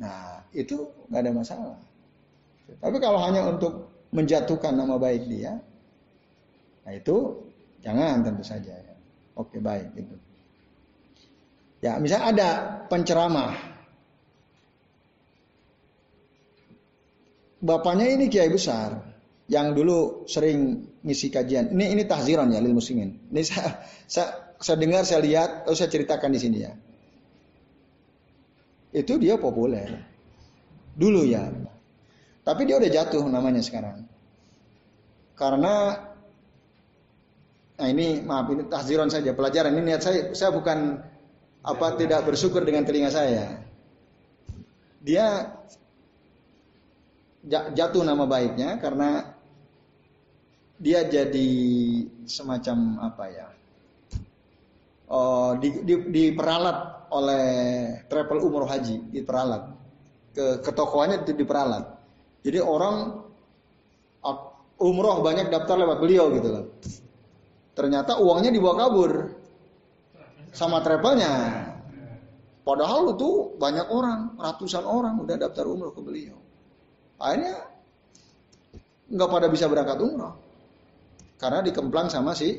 Nah, 0.00 0.42
itu 0.50 0.90
nggak 1.06 1.20
ada 1.22 1.32
masalah. 1.32 1.78
Tapi 2.80 2.96
kalau 2.98 3.20
hanya 3.20 3.46
untuk 3.46 3.92
menjatuhkan 4.10 4.74
nama 4.74 4.96
baik 4.96 5.28
dia, 5.28 5.60
nah 6.82 6.92
itu 6.92 7.46
jangan 7.84 8.24
tentu 8.24 8.44
saja. 8.44 8.72
Ya. 8.72 8.96
Oke 9.36 9.60
baik 9.60 9.92
itu. 9.96 10.16
Ya 11.80 11.96
misalnya 11.96 12.26
ada 12.32 12.48
penceramah, 12.88 13.52
bapaknya 17.62 18.10
ini 18.10 18.26
kiai 18.26 18.50
besar, 18.50 18.98
yang 19.46 19.72
dulu 19.72 20.26
sering 20.26 20.82
ngisi 21.06 21.30
kajian. 21.30 21.70
Ini 21.70 21.94
ini 21.94 22.02
tahziran 22.04 22.50
ya 22.50 22.58
lil 22.58 22.74
muslimin. 22.74 23.30
Ini 23.30 23.42
saya, 23.50 23.80
saya, 24.10 24.28
saya 24.58 24.76
dengar, 24.76 25.06
saya 25.06 25.22
lihat, 25.22 25.70
lalu 25.70 25.76
saya 25.78 25.90
ceritakan 25.90 26.30
di 26.34 26.40
sini 26.42 26.58
ya. 26.60 26.72
Itu 28.92 29.16
dia 29.16 29.40
populer. 29.40 29.88
Dulu 30.92 31.24
ya. 31.24 31.48
Tapi 32.42 32.66
dia 32.66 32.76
udah 32.76 32.90
jatuh 32.90 33.24
namanya 33.30 33.62
sekarang. 33.64 34.04
Karena 35.32 35.96
Nah 37.82 37.90
ini 37.90 38.22
maaf 38.22 38.46
ini 38.54 38.62
tahziran 38.70 39.10
saja 39.10 39.34
pelajaran 39.34 39.74
ini 39.74 39.90
niat 39.90 40.06
saya 40.06 40.30
saya 40.38 40.54
bukan 40.54 41.02
apa 41.66 41.86
tidak 41.98 42.22
bersyukur 42.30 42.62
dengan 42.62 42.86
telinga 42.86 43.10
saya. 43.10 43.58
Dia 45.02 45.50
jatuh 47.48 48.02
nama 48.06 48.24
baiknya 48.26 48.78
karena 48.78 49.34
dia 50.78 51.06
jadi 51.06 51.50
semacam 52.26 53.02
apa 53.02 53.24
ya? 53.30 53.48
Oh, 55.12 55.54
di, 55.60 55.84
di, 55.84 55.94
diperalat 56.08 57.10
oleh 57.12 57.46
travel 58.08 58.40
umroh 58.40 58.64
haji, 58.64 59.12
diperalat 59.12 59.68
ke 60.32 60.64
ke 60.64 60.70
tokoannya 60.72 61.28
itu 61.28 61.36
diperalat. 61.36 61.84
Jadi 62.42 62.58
orang 62.58 63.22
umroh 64.82 65.22
banyak 65.22 65.52
daftar 65.52 65.78
lewat 65.78 65.98
beliau 66.02 66.32
gitu 66.34 66.48
loh. 66.50 66.66
Ternyata 67.72 68.18
uangnya 68.18 68.50
dibawa 68.50 68.74
kabur 68.88 69.12
sama 70.50 70.82
travelnya. 70.82 71.64
Padahal 72.62 73.14
itu 73.14 73.58
banyak 73.58 73.86
orang, 73.90 74.38
ratusan 74.38 74.86
orang 74.86 75.18
udah 75.18 75.34
daftar 75.34 75.66
umroh 75.66 75.90
ke 75.90 76.02
beliau. 76.02 76.38
Akhirnya 77.22 77.54
nggak 79.14 79.28
pada 79.30 79.46
bisa 79.46 79.70
berangkat 79.70 80.02
umroh. 80.02 80.34
Karena 81.38 81.62
dikemplang 81.62 82.10
sama 82.10 82.34
si 82.34 82.58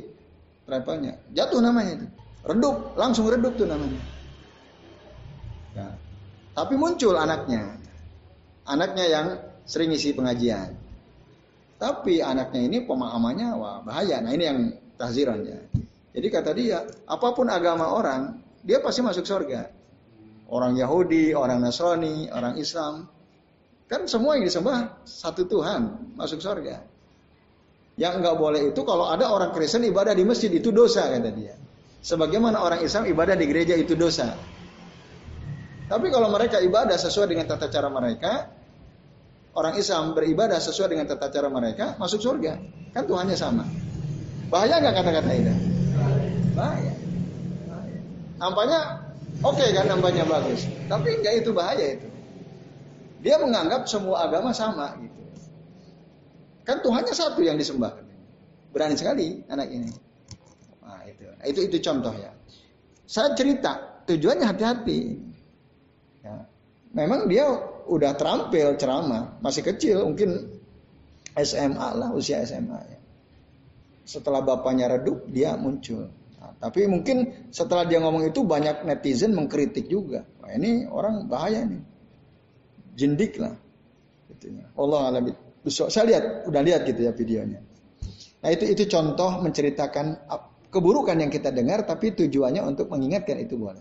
travelnya. 0.63 1.19
Jatuh 1.35 1.59
namanya 1.59 1.99
itu. 1.99 2.07
Redup, 2.43 2.95
langsung 2.95 3.27
redup 3.27 3.55
tuh 3.59 3.67
namanya. 3.67 3.99
Ya. 5.75 5.87
Tapi 6.55 6.79
muncul 6.79 7.15
anaknya. 7.15 7.75
Anaknya 8.63 9.05
yang 9.07 9.27
sering 9.67 9.91
isi 9.91 10.15
pengajian. 10.15 10.75
Tapi 11.79 12.23
anaknya 12.23 12.61
ini 12.63 12.77
pemahamannya 12.87 13.49
wah 13.59 13.83
bahaya. 13.83 14.23
Nah 14.23 14.31
ini 14.31 14.43
yang 14.47 14.59
tahziran 14.95 15.43
ya. 15.43 15.59
Jadi 16.13 16.27
kata 16.29 16.51
dia, 16.53 16.85
apa 17.09 17.33
pun 17.33 17.49
agama 17.49 17.89
orang, 17.89 18.37
dia 18.61 18.77
pasti 18.79 19.01
masuk 19.01 19.25
surga. 19.25 19.67
Orang 20.47 20.77
Yahudi, 20.77 21.33
orang 21.33 21.57
Nasrani, 21.57 22.29
orang 22.29 22.55
Islam, 22.61 23.09
kan 23.87 24.07
semua 24.07 24.39
yang 24.39 24.45
disembah 24.47 25.03
satu 25.05 25.45
Tuhan 25.47 26.13
masuk 26.15 26.39
surga. 26.39 26.83
Yang 27.93 28.13
nggak 28.25 28.35
boleh 28.41 28.61
itu 28.73 28.81
kalau 28.81 29.05
ada 29.05 29.29
orang 29.29 29.53
Kristen 29.53 29.85
ibadah 29.85 30.17
di 30.17 30.25
masjid 30.25 30.49
itu 30.49 30.73
dosa 30.73 31.05
kata 31.13 31.29
dia. 31.29 31.53
Sebagaimana 32.03 32.59
orang 32.59 32.83
Islam 32.83 33.07
ibadah 33.07 33.37
di 33.37 33.45
gereja 33.47 33.77
itu 33.77 33.93
dosa. 33.95 34.33
Tapi 35.87 36.07
kalau 36.09 36.27
mereka 36.33 36.57
ibadah 36.59 36.97
sesuai 36.97 37.31
dengan 37.31 37.45
tata 37.45 37.69
cara 37.69 37.87
mereka, 37.87 38.49
orang 39.53 39.77
Islam 39.77 40.17
beribadah 40.17 40.57
sesuai 40.57 40.89
dengan 40.89 41.05
tata 41.05 41.29
cara 41.29 41.47
mereka, 41.53 41.95
masuk 42.01 42.19
surga. 42.19 42.59
Kan 42.91 43.05
Tuhannya 43.05 43.37
sama. 43.37 43.63
Bahaya 44.49 44.81
nggak 44.81 44.95
kata-kata 44.99 45.31
itu? 45.33 45.53
Bahaya. 46.57 46.93
bahaya. 47.69 47.99
Nampaknya 48.41 48.79
oke 49.41 49.55
okay 49.57 49.69
kan, 49.73 49.85
nampaknya 49.89 50.25
bagus. 50.25 50.65
Tapi 50.89 51.09
enggak 51.21 51.33
itu 51.45 51.49
bahaya 51.53 51.85
itu. 51.97 52.07
Dia 53.23 53.39
menganggap 53.39 53.87
semua 53.87 54.27
agama 54.27 54.51
sama 54.51 54.99
gitu. 54.99 55.23
Kan 56.67 56.83
Tuhannya 56.83 57.15
satu 57.15 57.39
yang 57.39 57.55
disembah. 57.55 57.95
Berani 58.75 58.99
sekali 58.99 59.39
anak 59.47 59.71
ini. 59.71 59.91
Nah, 60.83 61.01
itu. 61.07 61.23
Nah, 61.23 61.45
itu 61.47 61.59
itu 61.71 61.77
contoh 61.79 62.11
ya. 62.19 62.31
Saya 63.07 63.31
cerita, 63.35 64.03
tujuannya 64.07 64.43
hati-hati. 64.47 64.99
Ya. 66.23 66.35
Memang 66.91 67.31
dia 67.31 67.47
udah 67.87 68.15
terampil 68.15 68.75
ceramah, 68.79 69.39
masih 69.43 69.63
kecil, 69.63 70.07
mungkin 70.07 70.59
SMA 71.35 71.89
lah, 71.95 72.09
usia 72.15 72.43
SMA 72.43 72.79
ya. 72.91 72.99
Setelah 74.03 74.43
bapaknya 74.43 74.91
redup, 74.91 75.27
dia 75.31 75.55
muncul. 75.55 76.11
Nah, 76.39 76.51
tapi 76.59 76.87
mungkin 76.91 77.47
setelah 77.55 77.87
dia 77.87 78.03
ngomong 78.03 78.27
itu 78.27 78.43
banyak 78.43 78.83
netizen 78.83 79.31
mengkritik 79.31 79.87
juga. 79.87 80.27
Wah, 80.43 80.51
ini 80.51 80.87
orang 80.91 81.27
bahaya 81.27 81.63
nih. 81.63 81.92
Jindik 82.93 83.41
lah. 83.41 83.53
Gitu 84.29 84.53
ya. 84.53 84.65
Allah 84.77 85.01
alam 85.09 85.23
Saya 85.69 86.05
lihat, 86.09 86.23
udah 86.49 86.61
lihat 86.61 86.81
gitu 86.83 87.07
ya 87.07 87.11
videonya. 87.15 87.59
Nah 88.43 88.49
itu 88.51 88.67
itu 88.67 88.83
contoh 88.91 89.39
menceritakan 89.39 90.27
keburukan 90.67 91.15
yang 91.15 91.31
kita 91.31 91.53
dengar, 91.55 91.87
tapi 91.87 92.11
tujuannya 92.11 92.59
untuk 92.67 92.91
mengingatkan 92.91 93.39
itu 93.39 93.55
boleh. 93.55 93.79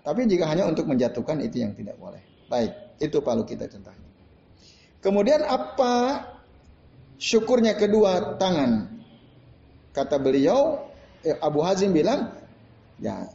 Tapi 0.00 0.24
jika 0.24 0.48
hanya 0.48 0.64
untuk 0.64 0.88
menjatuhkan 0.88 1.36
itu 1.44 1.60
yang 1.60 1.76
tidak 1.76 2.00
boleh. 2.00 2.24
Baik, 2.48 2.96
itu 2.96 3.20
palu 3.20 3.44
kita 3.44 3.68
contohnya. 3.68 4.08
Kemudian 5.04 5.44
apa 5.44 6.24
syukurnya 7.20 7.76
kedua 7.76 8.40
tangan? 8.40 8.88
Kata 9.92 10.16
beliau, 10.16 10.88
eh, 11.28 11.36
Abu 11.44 11.60
Hazim 11.60 11.92
bilang, 11.92 12.32
ya 12.96 13.28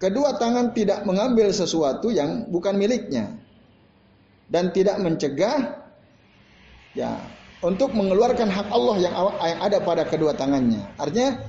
kedua 0.00 0.40
tangan 0.40 0.72
tidak 0.72 1.04
mengambil 1.04 1.52
sesuatu 1.52 2.08
yang 2.08 2.48
bukan 2.48 2.80
miliknya 2.80 3.43
dan 4.48 4.70
tidak 4.74 5.00
mencegah 5.00 5.84
ya 6.92 7.16
untuk 7.64 7.96
mengeluarkan 7.96 8.52
hak 8.52 8.68
Allah 8.68 8.96
yang 9.00 9.14
ada 9.64 9.80
pada 9.80 10.04
kedua 10.04 10.36
tangannya. 10.36 10.84
Artinya 11.00 11.40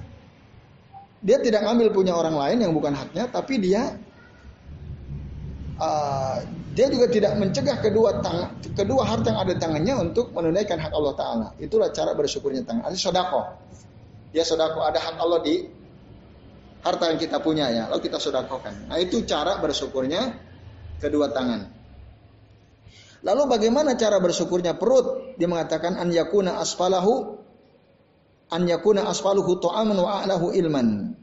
dia 1.19 1.37
tidak 1.43 1.67
ngambil 1.67 1.91
punya 1.91 2.15
orang 2.15 2.39
lain 2.39 2.57
yang 2.63 2.71
bukan 2.71 2.95
haknya, 2.95 3.27
tapi 3.27 3.59
dia 3.59 3.99
uh, 5.75 6.39
dia 6.71 6.87
juga 6.87 7.11
tidak 7.11 7.35
mencegah 7.35 7.77
kedua 7.83 8.23
tangan, 8.23 8.49
kedua 8.75 9.03
harta 9.03 9.31
yang 9.31 9.39
ada 9.43 9.51
di 9.51 9.59
tangannya 9.59 9.93
untuk 10.07 10.31
menunaikan 10.31 10.79
hak 10.79 10.91
Allah 10.95 11.13
Taala. 11.19 11.47
Itulah 11.59 11.91
cara 11.91 12.15
bersyukurnya 12.15 12.63
tangan. 12.63 12.87
Artinya 12.87 13.03
sodako. 13.11 13.41
Dia 14.31 14.43
sodako 14.47 14.87
ada 14.87 14.99
hak 14.99 15.15
Allah 15.19 15.39
di 15.43 15.67
harta 16.85 17.11
yang 17.11 17.19
kita 17.19 17.43
punya 17.43 17.65
ya, 17.73 17.83
lalu 17.91 18.07
kita 18.07 18.21
sodakokan. 18.21 18.87
Nah 18.87 19.01
itu 19.01 19.25
cara 19.27 19.59
bersyukurnya 19.59 20.31
kedua 21.03 21.33
tangan. 21.33 21.74
Lalu 23.24 23.41
bagaimana 23.47 23.95
cara 23.95 24.20
bersyukurnya 24.20 24.76
perut? 24.76 25.38
Dia 25.39 25.47
mengatakan 25.47 25.95
an 25.95 26.11
yakuna 26.11 26.59
asfalahu 26.59 27.39
an 28.51 28.61
yakuna 28.68 29.07
asfaluhu 29.09 29.57
ta'aman 29.61 29.97
wa 29.97 30.22
a'lahu 30.22 30.53
ilman. 30.53 31.16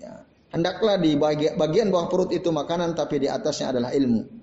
Ya. 0.00 0.24
Hendaklah 0.54 0.96
di 1.00 1.18
bagian 1.56 1.92
bawah 1.92 2.08
perut 2.08 2.30
itu 2.32 2.48
makanan 2.48 2.96
tapi 2.96 3.20
di 3.20 3.28
atasnya 3.28 3.74
adalah 3.74 3.92
ilmu. 3.92 4.42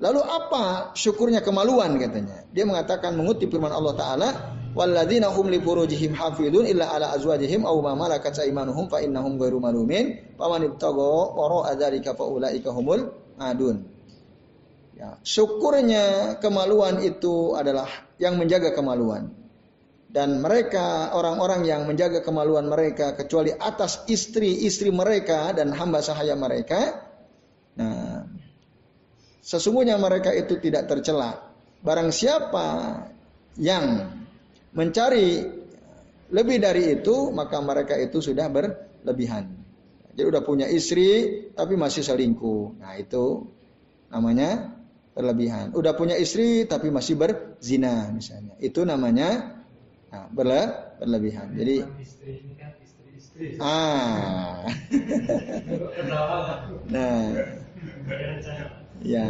Lalu 0.00 0.20
apa 0.24 0.96
syukurnya 0.96 1.44
kemaluan 1.44 2.00
katanya? 2.00 2.48
Dia 2.56 2.64
mengatakan 2.64 3.20
mengutip 3.20 3.52
firman 3.52 3.68
Allah 3.68 3.92
Taala, 4.00 4.28
"Walladzina 4.72 5.28
hum 5.28 5.52
li 5.52 5.60
furujihim 5.60 6.16
hafidun 6.16 6.64
illa 6.64 6.88
ala 6.88 7.12
azwajihim 7.12 7.68
aw 7.68 7.76
ma 7.84 7.92
malakat 7.92 8.32
aymanuhum 8.40 8.88
fa 8.88 9.04
innahum 9.04 9.36
ghairu 9.36 9.60
malumin, 9.60 10.16
faman 10.40 10.72
ibtagha 10.72 11.36
wara 11.36 11.76
dzalika 11.76 12.16
fa 12.16 12.24
ulaika 12.24 12.72
humul 12.72 13.12
adun." 13.36 13.89
Ya, 15.00 15.16
syukurnya 15.24 16.36
kemaluan 16.44 17.00
itu 17.00 17.56
adalah 17.56 17.88
yang 18.20 18.36
menjaga 18.36 18.76
kemaluan. 18.76 19.32
Dan 20.10 20.44
mereka 20.44 21.16
orang-orang 21.16 21.64
yang 21.64 21.88
menjaga 21.88 22.20
kemaluan 22.20 22.68
mereka 22.68 23.16
kecuali 23.16 23.54
atas 23.54 24.04
istri-istri 24.10 24.92
mereka 24.92 25.56
dan 25.56 25.72
hamba 25.72 26.04
sahaya 26.04 26.36
mereka. 26.36 27.08
Nah, 27.78 28.28
Sesungguhnya 29.50 29.96
mereka 29.96 30.30
itu 30.36 30.60
tidak 30.60 30.86
tercela. 30.86 31.40
Barang 31.80 32.12
siapa 32.12 33.00
yang 33.56 34.06
mencari 34.76 35.42
lebih 36.30 36.62
dari 36.62 37.00
itu, 37.00 37.32
maka 37.34 37.58
mereka 37.58 37.96
itu 37.96 38.20
sudah 38.20 38.46
berlebihan. 38.46 39.50
Jadi 40.12 40.22
udah 40.22 40.42
punya 40.44 40.70
istri 40.70 41.42
tapi 41.56 41.74
masih 41.74 42.04
selingkuh. 42.04 42.78
Nah, 42.78 42.94
itu 43.00 43.48
namanya 44.12 44.70
berlebihan. 45.20 45.76
Udah 45.76 45.92
punya 45.92 46.16
istri 46.16 46.64
tapi 46.64 46.88
masih 46.88 47.20
berzina 47.20 48.08
misalnya. 48.10 48.56
Itu 48.56 48.88
namanya 48.88 49.60
nah, 50.08 50.26
berle 50.32 50.96
berlebihan. 50.98 51.52
Jadi 51.54 51.76
kan 52.56 52.72
Ah. 53.60 54.68
nah. 56.92 57.24
Ya. 59.00 59.24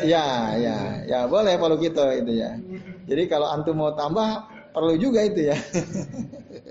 Ya, 0.00 0.56
ya, 0.56 0.76
ya 1.04 1.18
boleh 1.28 1.60
kalau 1.60 1.76
gitu 1.76 2.00
itu 2.08 2.32
ya. 2.40 2.56
Jadi 3.04 3.22
kalau 3.28 3.52
antum 3.52 3.76
mau 3.76 3.92
tambah 3.92 4.48
perlu 4.72 4.96
juga 4.96 5.28
itu 5.28 5.52
ya. 5.52 5.56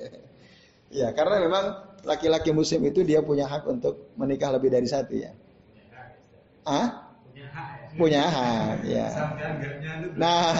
ya, 1.05 1.08
karena 1.14 1.45
memang 1.45 1.66
laki-laki 2.10 2.49
muslim 2.49 2.89
itu 2.89 3.05
dia 3.05 3.22
punya 3.22 3.45
hak 3.45 3.70
untuk 3.70 4.10
menikah 4.18 4.49
lebih 4.58 4.74
dari 4.74 4.89
satu 4.89 5.14
ya. 5.14 5.30
Ah? 6.66 7.07
Punya 7.98 8.24
hak, 8.30 8.86
ya. 8.86 9.10
Nah, 10.14 10.54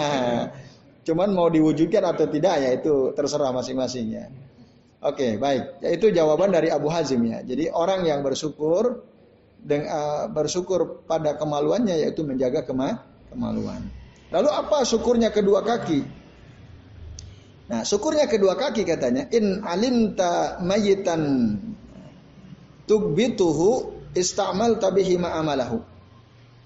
cuman 1.06 1.30
mau 1.32 1.48
diwujudkan 1.48 2.04
atau 2.04 2.26
tidak 2.28 2.56
ya 2.60 2.70
itu 2.74 3.14
terserah 3.14 3.54
masing-masing 3.54 4.06
ya. 4.12 4.26
Oke, 5.06 5.38
baik. 5.38 5.86
Ya, 5.86 5.90
itu 5.94 6.10
jawaban 6.10 6.50
dari 6.50 6.74
Abu 6.74 6.90
Hazim 6.90 7.22
ya. 7.30 7.46
Jadi 7.46 7.70
orang 7.70 8.04
yang 8.10 8.26
bersyukur 8.26 9.06
dengan 9.62 9.88
uh, 9.94 10.26
bersyukur 10.34 11.06
pada 11.06 11.38
kemaluannya 11.38 12.02
yaitu 12.02 12.26
menjaga 12.26 12.66
kema 12.66 13.06
kemaluan. 13.30 13.86
Lalu 14.34 14.50
apa 14.50 14.84
syukurnya 14.84 15.30
kedua 15.30 15.62
kaki? 15.62 16.02
Nah, 17.68 17.84
syukurnya 17.84 18.26
kedua 18.32 18.56
kaki 18.56 18.88
katanya 18.88 19.28
in 19.30 19.62
alimta 19.62 20.58
mayitan 20.64 21.56
tugbituhu 22.88 23.94
istamal 24.16 24.80
tabihi 24.80 25.20
ma'amalahu. 25.20 25.97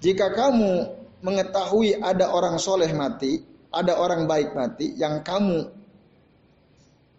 Jika 0.01 0.33
kamu 0.33 0.97
mengetahui 1.21 2.01
ada 2.01 2.33
orang 2.33 2.57
soleh 2.57 2.89
mati, 2.91 3.45
ada 3.69 4.01
orang 4.01 4.25
baik 4.25 4.57
mati, 4.57 4.97
yang 4.97 5.21
kamu 5.21 5.69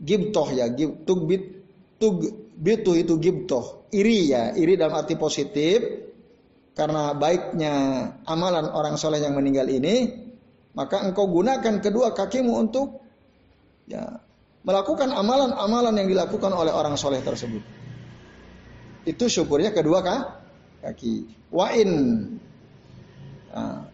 gibtoh 0.03 0.51
ya, 0.51 0.67
gib, 0.75 1.07
tugbit, 1.07 1.63
tugbitu 2.03 2.93
itu 2.99 3.15
gibtoh, 3.23 3.87
iri 3.95 4.35
ya, 4.35 4.51
iri 4.59 4.75
dalam 4.75 4.99
arti 4.99 5.15
positif 5.15 5.79
karena 6.75 7.15
baiknya 7.15 7.75
amalan 8.27 8.67
orang 8.67 8.99
soleh 8.99 9.23
yang 9.23 9.39
meninggal 9.39 9.71
ini, 9.71 10.11
maka 10.75 11.07
engkau 11.07 11.31
gunakan 11.31 11.79
kedua 11.79 12.11
kakimu 12.11 12.53
untuk 12.59 12.99
ya 13.87 14.19
melakukan 14.67 15.15
amalan-amalan 15.15 15.95
yang 16.03 16.09
dilakukan 16.11 16.51
oleh 16.51 16.75
orang 16.75 16.99
soleh 16.99 17.23
tersebut. 17.23 17.63
Itu 19.07 19.27
syukurnya 19.31 19.71
kedua 19.71 20.03
kah? 20.03 20.21
kaki. 20.83 21.47
Wa 21.55 21.71
in 21.75 21.91
nah, 23.53 23.87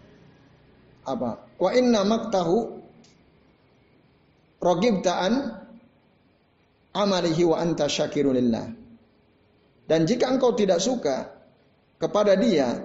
apa? 1.05 1.31
Wa 1.59 1.71
inna 1.75 2.07
maktahu 2.07 2.57
rogibtaan 4.63 5.33
amalihi 6.95 7.43
wa 7.47 7.57
anta 7.63 7.87
syakirulillah. 7.87 8.67
Dan 9.89 10.05
jika 10.05 10.29
engkau 10.29 10.53
tidak 10.53 10.85
suka 10.85 11.33
kepada 11.97 12.37
dia, 12.37 12.77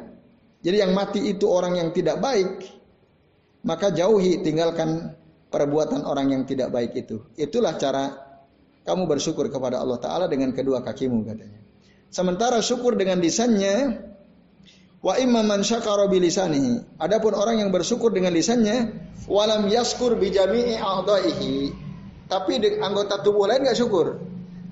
jadi 0.64 0.88
yang 0.88 0.96
mati 0.96 1.20
itu 1.20 1.44
orang 1.52 1.76
yang 1.76 1.90
tidak 1.92 2.24
baik, 2.24 2.64
maka 3.68 3.92
jauhi 3.92 4.40
tinggalkan 4.40 5.12
perbuatan 5.52 6.08
orang 6.08 6.32
yang 6.32 6.44
tidak 6.48 6.72
baik 6.72 6.96
itu. 6.96 7.20
Itulah 7.36 7.76
cara 7.76 8.16
kamu 8.88 9.04
bersyukur 9.08 9.52
kepada 9.52 9.84
Allah 9.84 10.00
Ta'ala 10.00 10.26
dengan 10.32 10.56
kedua 10.56 10.80
kakimu 10.80 11.28
katanya. 11.28 11.60
Sementara 12.08 12.64
syukur 12.64 12.96
dengan 12.96 13.20
lisannya, 13.20 14.00
wa 15.04 15.14
imma 15.20 15.44
man 15.44 15.62
syakara 15.62 16.08
bilisanihi. 16.08 16.98
Adapun 16.98 17.36
orang 17.36 17.60
yang 17.60 17.70
bersyukur 17.70 18.16
dengan 18.16 18.32
lisannya, 18.32 18.96
walam 19.28 19.68
yaskur 19.68 20.16
bijami'i 20.16 20.80
a'daihi. 20.80 21.76
Tapi 22.32 22.80
anggota 22.80 23.20
tubuh 23.20 23.46
lain 23.46 23.68
gak 23.68 23.78
syukur. 23.78 24.18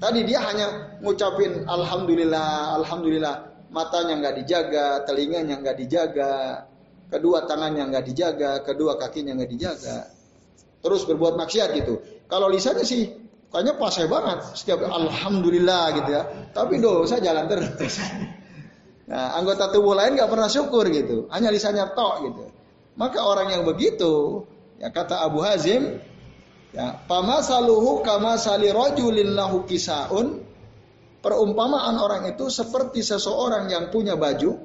Tadi 0.01 0.25
dia 0.25 0.41
hanya 0.41 0.97
ngucapin 1.03 1.67
alhamdulillah, 1.67 2.79
alhamdulillah. 2.81 3.51
matanya 3.71 4.19
nggak 4.19 4.35
dijaga, 4.43 5.07
telinganya 5.07 5.55
nggak 5.63 5.79
dijaga, 5.79 6.67
kedua 7.07 7.47
tangannya 7.47 7.87
nggak 7.87 8.03
dijaga, 8.03 8.51
kedua 8.67 8.99
kakinya 8.99 9.31
nggak 9.31 9.47
dijaga, 9.47 10.11
terus 10.83 11.07
berbuat 11.07 11.39
maksiat 11.39 11.79
gitu. 11.79 12.03
Kalau 12.27 12.51
lisannya 12.51 12.83
sih 12.83 13.07
kayaknya 13.47 13.79
pasai 13.79 14.11
banget, 14.11 14.59
setiap 14.59 14.83
alhamdulillah 14.91 16.03
gitu 16.03 16.09
ya. 16.11 16.23
Tapi 16.51 16.83
dosa 16.83 17.23
jalan 17.23 17.47
terus. 17.47 17.95
Nah, 19.11 19.35
anggota 19.35 19.67
tubuh 19.67 19.91
lain 19.91 20.15
nggak 20.15 20.31
pernah 20.31 20.47
syukur 20.47 20.87
gitu, 20.87 21.27
hanya 21.35 21.51
lisannya 21.51 21.83
tok 21.91 22.31
gitu. 22.31 22.47
Maka 22.95 23.19
orang 23.19 23.51
yang 23.51 23.67
begitu, 23.67 24.47
ya 24.79 24.87
kata 24.87 25.19
Abu 25.19 25.43
Hazim, 25.43 25.99
ya 26.71 26.95
pamasaluhu 27.11 28.07
kama 28.07 28.39
sali 28.39 28.71
rojulin 28.71 29.35
lahu 29.35 29.67
kisaun. 29.67 30.47
Perumpamaan 31.21 32.01
orang 32.01 32.33
itu 32.33 32.49
seperti 32.49 33.05
seseorang 33.05 33.69
yang 33.69 33.93
punya 33.93 34.17
baju 34.17 34.57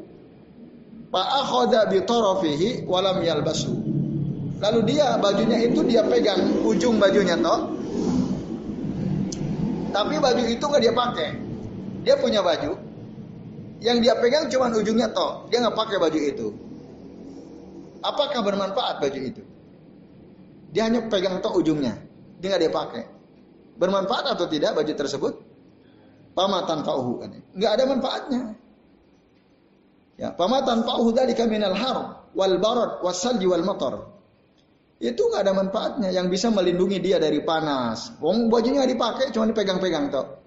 lalu 4.56 4.80
dia 4.88 5.20
bajunya 5.20 5.68
itu 5.68 5.84
dia 5.84 6.00
pegang 6.00 6.64
ujung 6.64 6.96
bajunya 6.96 7.36
toh 7.36 7.76
tapi 9.92 10.16
baju 10.16 10.42
itu 10.44 10.64
nggak 10.64 10.82
dia 10.84 10.92
pakai. 10.92 11.28
Dia 12.04 12.14
punya 12.20 12.40
baju 12.44 12.85
yang 13.80 14.00
dia 14.00 14.16
pegang 14.16 14.48
cuma 14.48 14.72
ujungnya 14.72 15.12
toh, 15.12 15.44
dia 15.52 15.60
nggak 15.60 15.76
pakai 15.76 15.96
baju 16.00 16.18
itu. 16.18 16.46
Apakah 18.00 18.40
bermanfaat 18.40 19.02
baju 19.02 19.20
itu? 19.20 19.42
Dia 20.72 20.88
hanya 20.88 21.04
pegang 21.08 21.40
toh 21.44 21.56
ujungnya, 21.60 21.96
dia 22.40 22.46
nggak 22.52 22.62
dia 22.62 22.72
pakai. 22.72 23.04
Bermanfaat 23.76 24.36
atau 24.36 24.48
tidak 24.48 24.72
baju 24.72 24.92
tersebut? 24.96 25.34
Pamatan 26.32 26.84
fauhu 26.84 27.20
kan? 27.20 27.32
Nggak 27.56 27.72
ada 27.76 27.84
manfaatnya. 27.88 28.42
Ya, 30.16 30.32
pamatan 30.32 30.84
fauhu 30.84 31.12
dari 31.12 31.36
kaminal 31.36 31.76
har 31.76 32.28
wal 32.32 32.56
barad 32.56 33.04
wasal 33.04 33.36
wal 33.36 33.64
motor. 33.64 34.16
Itu 34.96 35.28
nggak 35.28 35.44
ada 35.44 35.52
manfaatnya 35.52 36.08
yang 36.08 36.32
bisa 36.32 36.48
melindungi 36.48 37.04
dia 37.04 37.20
dari 37.20 37.44
panas. 37.44 38.16
Wong 38.24 38.48
bajunya 38.48 38.80
nggak 38.80 38.92
dipakai, 38.96 39.26
cuma 39.36 39.44
dipegang-pegang 39.44 40.08
toh. 40.08 40.45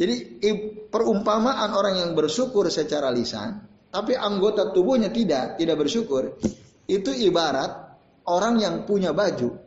Jadi 0.00 0.40
perumpamaan 0.88 1.76
orang 1.76 2.00
yang 2.00 2.10
bersyukur 2.16 2.64
secara 2.72 3.12
lisan, 3.12 3.60
tapi 3.92 4.16
anggota 4.16 4.72
tubuhnya 4.72 5.12
tidak, 5.12 5.60
tidak 5.60 5.76
bersyukur, 5.76 6.40
itu 6.88 7.10
ibarat 7.12 8.00
orang 8.24 8.56
yang 8.64 8.74
punya 8.88 9.12
baju. 9.12 9.60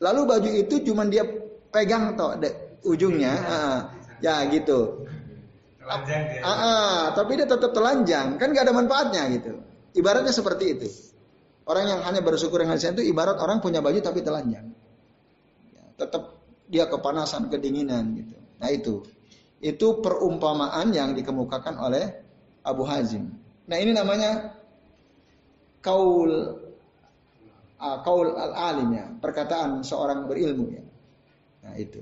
Lalu 0.00 0.20
baju 0.24 0.48
itu 0.48 0.80
cuma 0.80 1.04
dia 1.04 1.28
pegang 1.68 2.16
toh 2.16 2.40
de, 2.40 2.80
ujungnya, 2.88 3.32
uh, 3.44 3.78
ya 4.24 4.48
gitu. 4.48 5.04
Telanjang 5.76 6.24
Uh, 6.40 6.48
uh, 6.48 6.98
tapi 7.12 7.36
dia 7.36 7.44
tetap 7.44 7.72
telanjang, 7.76 8.40
kan 8.40 8.48
gak 8.56 8.64
ada 8.64 8.72
manfaatnya 8.72 9.28
gitu. 9.28 9.60
Ibaratnya 9.92 10.32
seperti 10.32 10.64
itu. 10.72 10.88
Orang 11.68 11.84
yang 11.84 12.00
hanya 12.00 12.24
bersyukur 12.24 12.64
dengan 12.64 12.80
lisan 12.80 12.96
itu 12.96 13.12
ibarat 13.12 13.36
orang 13.44 13.60
punya 13.60 13.84
baju 13.84 14.00
tapi 14.00 14.24
telanjang. 14.24 14.72
Ya, 15.68 15.84
tetap 16.00 16.40
dia 16.64 16.88
kepanasan, 16.88 17.52
kedinginan 17.52 18.16
gitu. 18.16 18.36
Nah 18.56 18.72
itu. 18.72 19.04
Itu 19.58 19.98
perumpamaan 19.98 20.94
yang 20.94 21.18
dikemukakan 21.18 21.74
oleh 21.82 22.04
Abu 22.62 22.86
Hazim. 22.86 23.26
Nah 23.66 23.76
ini 23.76 23.90
namanya 23.90 24.54
kaul 25.82 26.30
uh, 27.78 27.98
kaul 28.06 28.28
al 28.38 28.52
alim 28.54 28.88
ya, 28.94 29.06
perkataan 29.18 29.82
seorang 29.82 30.30
berilmu 30.30 30.66
ya. 30.70 30.84
Nah 31.66 31.74
itu. 31.74 32.00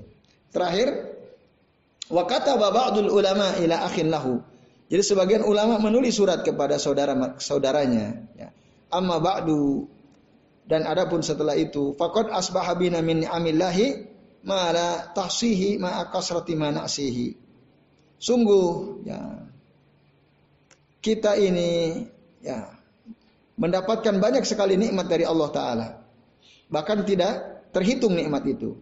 Terakhir 0.53 1.17
wa 2.13 2.23
kata 2.29 2.55
ba'dul 2.55 3.09
ulama 3.09 3.57
ila 3.57 3.89
akhin 3.89 4.13
lahu. 4.13 4.39
Jadi 4.87 5.03
sebagian 5.03 5.43
ulama 5.43 5.81
menulis 5.81 6.15
surat 6.15 6.45
kepada 6.45 6.79
saudara 6.79 7.11
saudaranya 7.41 8.23
ya. 8.37 8.53
Amma 8.87 9.19
ba'du 9.19 9.89
dan 10.67 10.87
adapun 10.87 11.19
setelah 11.25 11.57
itu 11.57 11.95
faqad 11.95 12.31
asbaha 12.31 12.75
bina 12.79 13.03
min 13.03 13.27
amillahi 13.27 14.07
ma 14.47 14.71
la 14.71 15.11
tahsihi 15.11 15.75
ma 15.81 16.05
kasrati 16.07 16.55
ma 16.55 16.71
na'sihi. 16.71 17.46
Sungguh 18.17 19.05
ya 19.05 19.21
kita 21.05 21.37
ini 21.37 22.03
ya 22.41 22.67
mendapatkan 23.57 24.17
banyak 24.17 24.43
sekali 24.45 24.77
nikmat 24.77 25.05
dari 25.09 25.23
Allah 25.25 25.49
taala. 25.53 25.87
Bahkan 26.67 27.05
tidak 27.05 27.63
terhitung 27.71 28.17
nikmat 28.17 28.43
itu. 28.49 28.77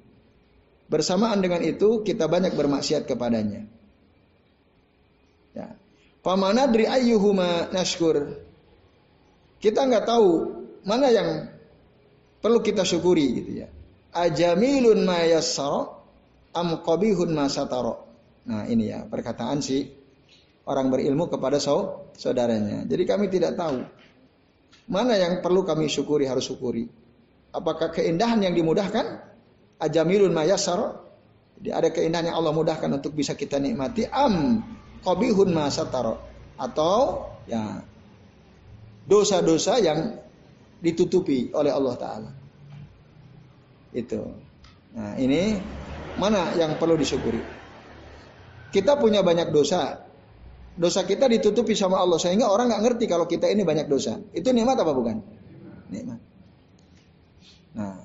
Bersamaan 0.85 1.41
dengan 1.41 1.61
itu 1.65 2.05
kita 2.05 2.29
banyak 2.29 2.53
bermaksiat 2.53 3.09
kepadanya. 3.09 3.65
Ya. 5.53 5.73
Pamanadri 6.21 6.85
ayyuhuma 6.85 7.73
nashkur. 7.73 8.41
Kita 9.59 9.85
nggak 9.85 10.05
tahu 10.05 10.29
mana 10.85 11.09
yang 11.09 11.49
perlu 12.41 12.61
kita 12.61 12.85
syukuri 12.85 13.25
gitu 13.41 13.51
ya. 13.65 13.67
Ajamilun 14.13 15.03
ma 15.03 15.25
yassara 15.25 15.89
am. 16.53 16.79
Nah 18.45 18.69
ini 18.69 18.93
ya 18.93 19.05
perkataan 19.05 19.61
si 19.61 19.89
orang 20.65 20.89
berilmu 20.93 21.29
kepada 21.29 21.57
saudaranya. 21.61 22.85
Jadi 22.85 23.03
kami 23.05 23.29
tidak 23.29 23.57
tahu 23.57 23.85
mana 24.85 25.17
yang 25.17 25.41
perlu 25.41 25.65
kami 25.65 25.89
syukuri 25.89 26.29
harus 26.29 26.45
syukuri. 26.45 26.85
Apakah 27.55 27.89
keindahan 27.89 28.43
yang 28.43 28.53
dimudahkan? 28.53 29.21
Ajamilun 29.81 30.33
mayasar. 30.35 31.01
Jadi 31.57 31.69
ada 31.71 31.89
keindahan 31.89 32.29
yang 32.29 32.37
Allah 32.37 32.53
mudahkan 32.53 32.89
untuk 32.91 33.15
bisa 33.15 33.33
kita 33.33 33.57
nikmati. 33.57 34.05
Am 34.05 34.61
qabihun 35.01 35.55
masataro. 35.55 36.19
Atau 36.59 37.25
ya 37.49 37.81
dosa-dosa 39.07 39.79
yang 39.79 40.19
ditutupi 40.83 41.49
oleh 41.55 41.71
Allah 41.71 41.95
Ta'ala. 41.95 42.31
Itu. 43.95 44.21
Nah 44.93 45.15
ini 45.15 45.55
mana 46.19 46.53
yang 46.59 46.75
perlu 46.75 46.99
disyukuri? 46.99 47.54
Kita 48.75 48.99
punya 48.99 49.23
banyak 49.23 49.55
dosa. 49.55 50.03
Dosa 50.75 51.07
kita 51.07 51.31
ditutupi 51.31 51.71
sama 51.71 51.95
Allah 52.03 52.19
sehingga 52.19 52.51
orang 52.51 52.67
nggak 52.67 52.83
ngerti 52.83 53.05
kalau 53.07 53.23
kita 53.23 53.47
ini 53.47 53.63
banyak 53.63 53.87
dosa. 53.87 54.19
Itu 54.35 54.51
nikmat 54.51 54.75
apa 54.75 54.91
bukan? 54.91 55.23
Nikmat. 55.87 56.19
Nah, 57.79 58.03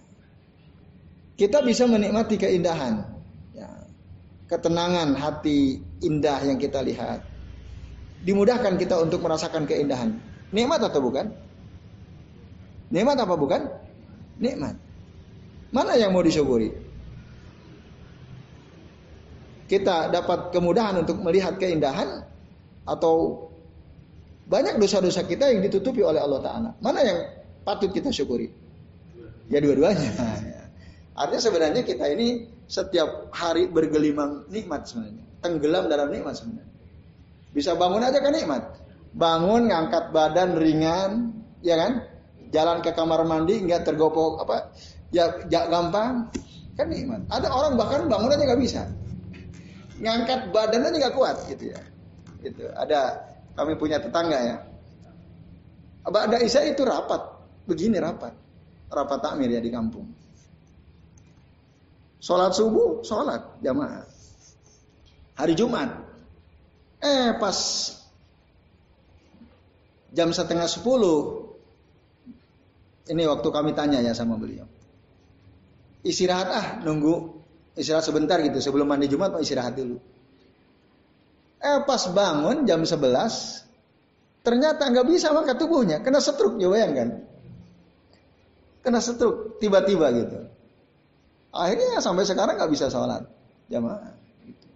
kita 1.34 1.66
bisa 1.66 1.90
menikmati 1.90 2.38
keindahan, 2.38 3.02
ya, 3.50 3.66
ketenangan 4.46 5.18
hati 5.18 5.82
indah 6.06 6.38
yang 6.46 6.62
kita 6.62 6.86
lihat. 6.86 7.26
Dimudahkan 8.22 8.78
kita 8.78 8.94
untuk 9.02 9.26
merasakan 9.26 9.66
keindahan. 9.66 10.22
Nikmat 10.54 10.86
atau 10.86 11.02
bukan? 11.02 11.34
Nikmat 12.94 13.18
apa 13.18 13.34
bukan? 13.34 13.66
Nikmat. 14.38 14.78
Mana 15.74 15.98
yang 15.98 16.14
mau 16.14 16.22
disyukuri? 16.22 16.89
Kita 19.70 20.10
dapat 20.10 20.50
kemudahan 20.50 20.98
untuk 20.98 21.22
melihat 21.22 21.54
keindahan 21.54 22.26
atau 22.82 23.46
banyak 24.50 24.82
dosa-dosa 24.82 25.22
kita 25.22 25.46
yang 25.46 25.62
ditutupi 25.62 26.02
oleh 26.02 26.18
Allah 26.18 26.42
Ta'ala. 26.42 26.70
Mana 26.82 27.06
yang 27.06 27.18
patut 27.62 27.94
kita 27.94 28.10
syukuri? 28.10 28.50
Ya 29.46 29.62
dua-duanya. 29.62 30.10
Artinya 31.14 31.42
sebenarnya 31.42 31.82
kita 31.86 32.02
ini 32.10 32.50
setiap 32.66 33.30
hari 33.30 33.70
bergelimang 33.70 34.50
nikmat 34.50 34.90
sebenarnya. 34.90 35.22
Tenggelam 35.38 35.86
dalam 35.86 36.10
nikmat 36.10 36.34
sebenarnya. 36.34 36.74
Bisa 37.54 37.78
bangun 37.78 38.02
aja 38.02 38.18
kan 38.18 38.34
nikmat. 38.34 38.62
Bangun, 39.14 39.70
ngangkat 39.70 40.10
badan 40.10 40.58
ringan, 40.58 41.30
ya 41.62 41.78
kan? 41.78 41.92
Jalan 42.50 42.82
ke 42.82 42.90
kamar 42.90 43.22
mandi 43.22 43.62
nggak 43.62 43.86
tergopok 43.86 44.42
apa? 44.42 44.74
Ya, 45.14 45.30
ya 45.46 45.70
gampang, 45.70 46.30
kan 46.74 46.86
nikmat. 46.90 47.22
Ada 47.30 47.46
orang 47.46 47.78
bahkan 47.78 48.10
bangun 48.10 48.34
aja 48.34 48.42
nggak 48.50 48.62
bisa 48.62 48.82
ngangkat 50.00 50.48
badannya 50.50 50.96
nggak 50.96 51.14
kuat 51.14 51.36
gitu 51.52 51.76
ya. 51.76 51.80
Itu 52.40 52.64
ada 52.72 53.20
kami 53.54 53.76
punya 53.76 54.00
tetangga 54.00 54.38
ya. 54.40 54.56
Ada 56.08 56.40
Isya 56.40 56.72
itu 56.72 56.80
rapat, 56.82 57.20
begini 57.68 58.00
rapat, 58.00 58.32
rapat 58.88 59.18
takmir 59.20 59.52
ya 59.52 59.60
di 59.60 59.68
kampung. 59.68 60.08
Sholat 62.20 62.56
subuh, 62.56 63.04
sholat 63.04 63.60
jamaah. 63.60 64.04
Hari 65.36 65.56
Jumat, 65.56 65.88
eh 67.00 67.32
pas 67.40 67.56
jam 70.12 70.28
setengah 70.32 70.68
sepuluh, 70.68 71.48
ini 73.08 73.24
waktu 73.24 73.48
kami 73.48 73.72
tanya 73.72 74.04
ya 74.04 74.12
sama 74.12 74.36
beliau. 74.36 74.68
Istirahat 76.04 76.48
ah, 76.48 76.66
nunggu 76.84 77.39
Istirahat 77.80 78.04
sebentar 78.04 78.36
gitu 78.44 78.60
sebelum 78.60 78.84
mandi 78.84 79.08
Jumat 79.08 79.32
mau 79.32 79.40
istirahat 79.40 79.72
dulu. 79.72 79.96
Eh 81.60 81.78
pas 81.88 82.02
bangun 82.12 82.68
jam 82.68 82.84
11 82.84 83.00
ternyata 84.44 84.84
nggak 84.88 85.08
bisa 85.08 85.32
makan 85.32 85.56
tubuhnya 85.56 86.04
kena 86.04 86.20
setruk 86.20 86.60
ya 86.60 86.68
bayangkan. 86.68 87.24
Kena 88.84 89.00
setruk 89.00 89.56
tiba-tiba 89.56 90.12
gitu. 90.12 90.44
Akhirnya 91.56 92.04
sampai 92.04 92.28
sekarang 92.28 92.60
nggak 92.60 92.68
bisa 92.68 92.92
sholat 92.92 93.24
jamaah. 93.72 94.12
Gitu. 94.44 94.68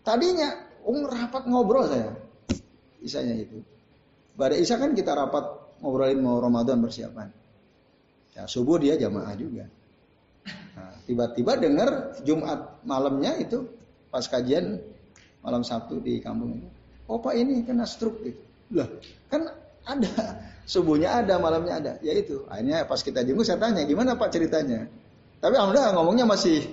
Tadinya 0.00 0.48
um 0.88 1.04
rapat 1.04 1.44
ngobrol 1.44 1.84
saya. 1.84 2.16
isanya 3.02 3.34
itu. 3.34 3.60
Pada 4.38 4.54
isya 4.56 4.78
kan 4.78 4.94
kita 4.94 5.12
rapat 5.12 5.42
ngobrolin 5.84 6.22
mau 6.22 6.38
Ramadan 6.38 6.80
persiapan. 6.80 7.28
Ya, 8.32 8.48
subuh 8.48 8.78
dia 8.78 8.94
jamaah 8.96 9.34
juga. 9.36 9.66
Nah, 10.48 10.92
tiba-tiba 11.06 11.58
dengar 11.58 12.18
Jumat 12.26 12.82
malamnya 12.82 13.38
itu 13.38 13.68
pas 14.10 14.24
kajian 14.26 14.80
malam 15.42 15.62
Sabtu 15.66 15.98
di 16.00 16.22
kampung 16.22 16.58
itu. 16.58 16.68
Oh 17.10 17.18
Pak 17.18 17.34
ini 17.34 17.66
kena 17.66 17.84
stroke 17.84 18.22
gitu. 18.22 18.42
Lah, 18.72 18.88
kan 19.28 19.52
ada 19.84 20.10
subuhnya 20.72 21.22
ada, 21.22 21.36
malamnya 21.36 21.74
ada. 21.78 21.92
Ya 22.00 22.14
itu. 22.14 22.46
Akhirnya 22.48 22.86
pas 22.86 23.02
kita 23.02 23.26
jenguk 23.26 23.44
saya 23.44 23.58
tanya, 23.58 23.82
gimana 23.84 24.14
Pak 24.14 24.32
ceritanya? 24.32 24.86
Tapi 25.42 25.54
alhamdulillah 25.58 25.92
ngomongnya 25.98 26.24
masih 26.24 26.70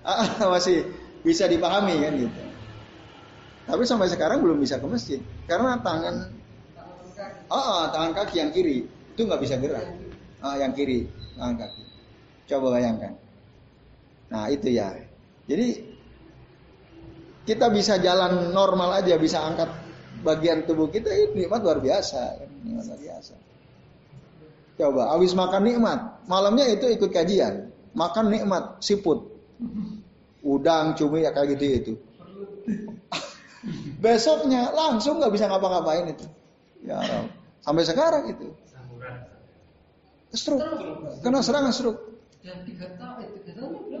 masih 0.54 0.88
bisa 1.20 1.44
dipahami 1.44 2.00
kan 2.00 2.12
gitu. 2.16 2.40
Tapi 3.70 3.82
sampai 3.86 4.08
sekarang 4.10 4.42
belum 4.42 4.58
bisa 4.58 4.80
ke 4.80 4.86
masjid 4.88 5.20
karena 5.46 5.78
tangan 5.84 6.32
oh, 7.52 7.86
tangan 7.92 8.12
kaki 8.16 8.40
yang 8.40 8.50
kiri 8.50 8.88
itu 8.88 9.20
nggak 9.20 9.40
bisa 9.44 9.60
gerak. 9.60 9.84
Ah, 10.40 10.56
yang 10.56 10.72
kiri 10.72 11.06
tangan 11.36 11.68
kaki. 11.68 11.82
Coba 12.50 12.74
bayangkan. 12.74 13.14
Nah 14.34 14.50
itu 14.50 14.74
ya. 14.74 14.90
Jadi 15.46 15.86
kita 17.46 17.70
bisa 17.70 17.98
jalan 18.02 18.50
normal 18.50 18.98
aja, 18.98 19.14
bisa 19.14 19.38
angkat 19.38 19.70
bagian 20.26 20.66
tubuh 20.66 20.90
kita 20.90 21.08
ini 21.10 21.46
nikmat 21.46 21.62
luar 21.62 21.78
biasa, 21.78 22.42
nikmat 22.66 22.84
luar 22.90 23.00
biasa. 23.00 23.34
Coba, 24.80 25.12
habis 25.12 25.36
makan 25.36 25.62
nikmat, 25.62 26.00
malamnya 26.24 26.64
itu 26.72 26.88
ikut 26.88 27.12
kajian, 27.12 27.68
makan 27.92 28.32
nikmat, 28.32 28.80
siput, 28.80 29.28
udang, 30.40 30.96
cumi 30.96 31.22
ya 31.26 31.30
kayak 31.36 31.56
gitu 31.56 31.64
itu. 31.68 31.92
Besoknya 34.04 34.72
langsung 34.72 35.20
nggak 35.20 35.32
bisa 35.36 35.46
ngapa-ngapain 35.52 36.08
itu. 36.08 36.24
Ya 36.80 36.96
Sampai 37.60 37.84
sekarang 37.84 38.24
itu. 38.32 38.56
Stroke. 40.32 40.64
Kena 41.20 41.44
serangan 41.44 41.74
stroke. 41.74 42.09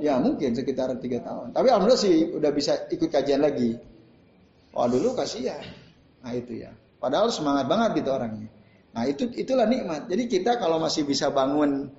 Ya 0.00 0.16
mungkin 0.16 0.56
sekitar 0.56 0.88
tiga 1.00 1.20
tahun. 1.20 1.52
Tapi 1.52 1.66
alhamdulillah 1.68 2.00
sih 2.00 2.32
udah 2.32 2.50
bisa 2.56 2.88
ikut 2.88 3.12
kajian 3.12 3.44
lagi. 3.44 3.76
Wah 4.72 4.88
dulu 4.88 5.12
kasihan. 5.12 5.60
Nah 6.24 6.32
itu 6.32 6.64
ya. 6.64 6.72
Padahal 7.00 7.28
semangat 7.28 7.68
banget 7.68 8.00
gitu 8.00 8.10
orangnya. 8.12 8.48
Nah 8.96 9.04
itu 9.04 9.28
itulah 9.36 9.68
nikmat. 9.68 10.08
Jadi 10.08 10.24
kita 10.28 10.56
kalau 10.56 10.80
masih 10.80 11.04
bisa 11.04 11.28
bangun 11.28 11.92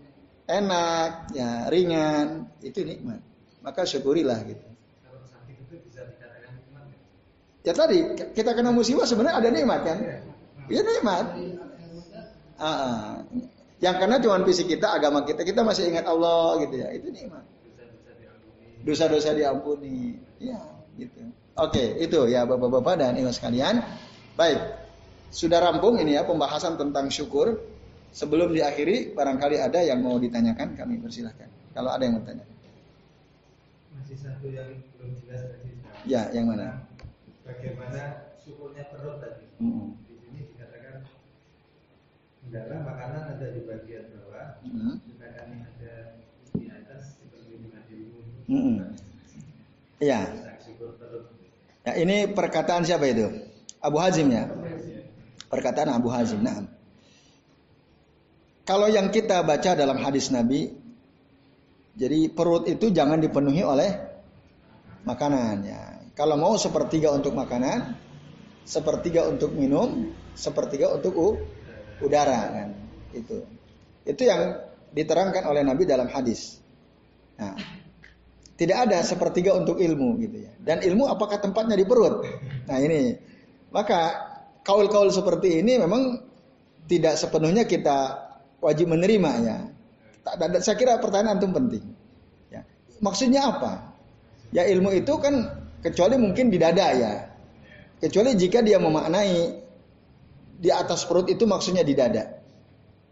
enak, 0.49 1.31
ya 1.31 1.69
ringan, 1.69 2.49
itu 2.65 2.81
nikmat. 2.83 3.21
Maka 3.61 3.85
syukurilah 3.85 4.41
gitu. 4.45 4.65
Ya 7.61 7.73
tadi 7.77 8.17
kita 8.33 8.57
kena 8.57 8.73
musibah 8.73 9.05
sebenarnya 9.05 9.37
ada 9.37 9.49
nikmat 9.53 9.81
kan? 9.85 9.97
Iya 10.65 10.81
nikmat. 10.81 11.25
Ah, 12.57 12.65
ah. 12.65 13.09
Yang 13.81 13.95
karena 13.97 14.17
cuma 14.21 14.37
fisik 14.45 14.67
kita, 14.69 14.93
agama 14.93 15.25
kita, 15.25 15.41
kita 15.41 15.65
masih 15.65 15.89
ingat 15.89 16.05
Allah 16.05 16.61
gitu 16.61 16.75
ya. 16.77 16.87
Itu 16.93 17.09
nikmat. 17.09 17.43
Dosa-dosa 18.85 19.33
diampuni. 19.33 20.21
Ya, 20.37 20.61
gitu. 20.97 21.21
Oke, 21.57 21.97
itu 22.01 22.29
ya 22.29 22.45
Bapak-bapak 22.45 23.01
dan 23.01 23.17
Ibu 23.17 23.33
sekalian. 23.33 23.81
Baik. 24.37 24.61
Sudah 25.33 25.63
rampung 25.63 25.97
ini 25.97 26.13
ya 26.13 26.25
pembahasan 26.25 26.77
tentang 26.77 27.09
syukur. 27.09 27.57
Sebelum 28.11 28.51
diakhiri, 28.51 29.15
barangkali 29.15 29.57
ada 29.63 29.79
yang 29.79 30.03
mau 30.03 30.19
ditanyakan, 30.19 30.75
kami 30.75 30.99
persilahkan. 30.99 31.47
Kalau 31.71 31.95
ada 31.95 32.03
yang 32.03 32.19
mau 32.19 32.23
tanya. 32.27 32.43
Masih 33.95 34.19
satu 34.19 34.51
yang 34.51 34.67
belum 34.99 35.15
jelas 35.23 35.47
tadi. 35.47 35.71
Ya, 36.03 36.27
yang 36.35 36.51
mana? 36.51 36.91
bagaimana 37.51 38.01
syukurnya 38.41 38.83
perut 38.89 39.17
tadi. 39.21 39.45
Hmm. 39.59 39.97
Darah 42.51 42.83
makanan 42.83 43.23
ada 43.39 43.47
di 43.55 43.63
bagian 43.63 44.11
bawah, 44.11 44.59
hmm. 44.67 44.95
sedangkan 45.07 45.47
ada 45.71 45.93
di 46.51 46.67
atas 46.67 47.15
seperti 47.15 47.63
ilmu. 47.95 48.19
Hmm. 48.51 48.77
Iya. 50.03 50.21
Ya, 51.87 51.93
ini 51.95 52.27
perkataan 52.27 52.83
siapa 52.83 53.07
itu? 53.07 53.31
Abu 53.79 54.03
Hazim 54.03 54.35
ya. 54.35 54.51
Perkataan 55.47 55.95
Abu 55.95 56.11
Hazim. 56.11 56.43
Nah, 56.43 56.67
kalau 58.67 58.91
yang 58.91 59.07
kita 59.15 59.47
baca 59.47 59.71
dalam 59.71 60.03
hadis 60.03 60.27
Nabi, 60.27 60.75
jadi 61.95 62.27
perut 62.35 62.67
itu 62.67 62.91
jangan 62.91 63.23
dipenuhi 63.23 63.63
oleh 63.63 63.95
makanan 65.07 65.55
ya. 65.63 65.81
Kalau 66.19 66.35
mau 66.35 66.59
sepertiga 66.59 67.15
untuk 67.15 67.31
makanan, 67.31 67.95
sepertiga 68.67 69.31
untuk 69.31 69.55
minum, 69.55 70.11
sepertiga 70.35 70.91
untuk 70.91 71.15
udara 72.03 72.41
kan. 72.51 72.69
Itu. 73.15 73.45
Itu 74.03 74.21
yang 74.25 74.57
diterangkan 74.91 75.45
oleh 75.47 75.61
Nabi 75.61 75.87
dalam 75.87 76.09
hadis. 76.09 76.59
Nah, 77.39 77.55
tidak 78.59 78.89
ada 78.89 79.01
sepertiga 79.01 79.55
untuk 79.57 79.77
ilmu 79.81 80.19
gitu 80.21 80.37
ya. 80.45 80.51
Dan 80.61 80.85
ilmu 80.85 81.09
apakah 81.09 81.41
tempatnya 81.41 81.77
di 81.79 81.85
perut? 81.87 82.21
Nah 82.69 82.77
ini, 82.77 83.17
maka 83.73 84.29
kaul-kaul 84.61 85.09
seperti 85.09 85.63
ini 85.63 85.81
memang 85.81 86.21
tidak 86.85 87.17
sepenuhnya 87.17 87.65
kita 87.65 88.29
wajib 88.61 88.91
menerima 88.91 89.31
ya. 89.41 89.57
Saya 90.61 90.77
kira 90.77 91.01
pertanyaan 91.01 91.41
itu 91.41 91.49
penting. 91.49 91.85
Ya. 92.53 92.61
Maksudnya 93.01 93.41
apa? 93.49 93.97
Ya 94.53 94.67
ilmu 94.69 94.93
itu 94.93 95.17
kan 95.17 95.61
Kecuali 95.81 96.15
mungkin 96.21 96.53
di 96.53 96.61
dada 96.61 96.93
ya. 96.93 97.13
Kecuali 97.97 98.37
jika 98.37 98.61
dia 98.61 98.77
memaknai 98.77 99.65
di 100.61 100.69
atas 100.69 101.09
perut 101.09 101.25
itu 101.25 101.49
maksudnya 101.49 101.81
di 101.81 101.97
dada. 101.97 102.37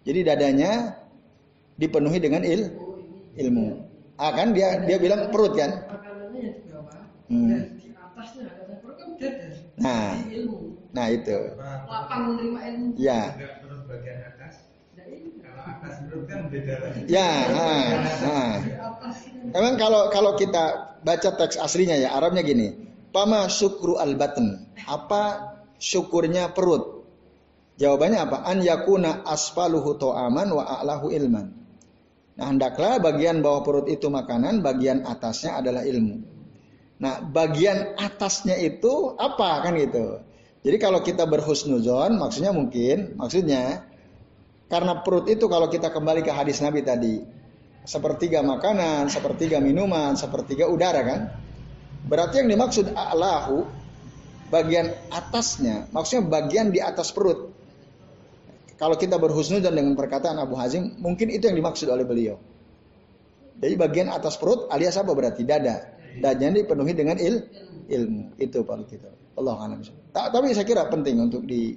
Jadi 0.05 0.19
dadanya 0.21 0.93
dipenuhi 1.81 2.21
dengan 2.21 2.45
il, 2.45 2.69
ilmu. 3.33 3.67
Ah 4.21 4.37
kan 4.37 4.53
dia 4.53 4.85
dia 4.85 5.01
bilang 5.01 5.33
perut 5.33 5.57
kan? 5.57 5.81
Hmm. 7.25 7.79
Nah, 9.79 10.13
nah 10.93 11.07
itu. 11.09 11.37
Ya. 12.99 13.21
Ya, 17.09 17.29
nah, 17.51 17.83
nah. 18.23 18.53
Emang 19.55 19.75
kalau 19.79 20.11
kalau 20.11 20.31
kita 20.35 20.95
baca 21.01 21.29
teks 21.35 21.55
aslinya 21.57 21.95
ya 21.95 22.13
Arabnya 22.13 22.43
gini. 22.45 22.75
Pama 23.09 23.49
syukru 23.49 23.97
al 23.97 24.19
baten. 24.19 24.69
Apa 24.85 25.55
syukurnya 25.81 26.53
perut? 26.53 26.98
Jawabannya 27.79 28.19
apa? 28.19 28.37
An 28.43 28.59
yakuna 28.59 29.23
asfaluhu 29.23 29.95
to'aman 29.95 30.51
wa 30.51 30.63
a'lahu 30.67 31.15
ilman. 31.15 31.47
Nah, 32.35 32.45
hendaklah 32.51 32.99
bagian 32.99 33.39
bawah 33.39 33.63
perut 33.63 33.87
itu 33.87 34.11
makanan, 34.11 34.59
bagian 34.59 35.07
atasnya 35.07 35.59
adalah 35.59 35.87
ilmu. 35.87 36.19
Nah, 36.99 37.23
bagian 37.23 37.95
atasnya 37.95 38.59
itu 38.59 39.15
apa 39.15 39.63
kan 39.63 39.75
gitu. 39.79 40.19
Jadi 40.59 40.77
kalau 40.79 40.99
kita 40.99 41.23
berhusnuzon, 41.23 42.19
maksudnya 42.19 42.51
mungkin, 42.51 43.15
maksudnya 43.15 43.87
karena 44.67 44.99
perut 44.99 45.31
itu 45.31 45.47
kalau 45.47 45.71
kita 45.71 45.87
kembali 45.87 46.19
ke 46.19 46.31
hadis 46.35 46.59
Nabi 46.59 46.83
tadi, 46.83 47.23
sepertiga 47.87 48.43
makanan, 48.43 49.07
sepertiga 49.07 49.63
minuman, 49.63 50.19
sepertiga 50.19 50.67
udara 50.67 51.01
kan? 51.07 51.21
Berarti 52.07 52.43
yang 52.43 52.51
dimaksud 52.51 52.91
Allahu 52.91 53.63
bagian 54.51 54.91
atasnya, 55.09 55.87
maksudnya 55.95 56.27
bagian 56.27 56.75
di 56.75 56.83
atas 56.83 57.15
perut. 57.15 57.48
Kalau 58.79 58.95
kita 58.95 59.19
berhusnudzon 59.19 59.75
dengan 59.75 59.93
perkataan 59.93 60.39
Abu 60.39 60.55
Hazim, 60.55 60.95
mungkin 61.03 61.27
itu 61.27 61.51
yang 61.51 61.59
dimaksud 61.59 61.91
oleh 61.91 62.07
beliau. 62.07 62.39
Jadi 63.59 63.75
bagian 63.75 64.07
atas 64.07 64.39
perut 64.39 64.71
alias 64.71 64.95
apa 64.95 65.11
berarti 65.11 65.43
dada. 65.43 65.99
Dadanya 66.23 66.63
dipenuhi 66.63 66.95
dengan 66.95 67.19
il, 67.19 67.43
ilmu. 67.91 68.39
Itu 68.39 68.63
Pak 68.63 68.87
kita. 68.87 69.11
Allah 69.35 69.55
alam. 69.59 69.79
Tapi 70.15 70.55
saya 70.55 70.63
kira 70.63 70.87
penting 70.87 71.19
untuk 71.19 71.43
di 71.43 71.75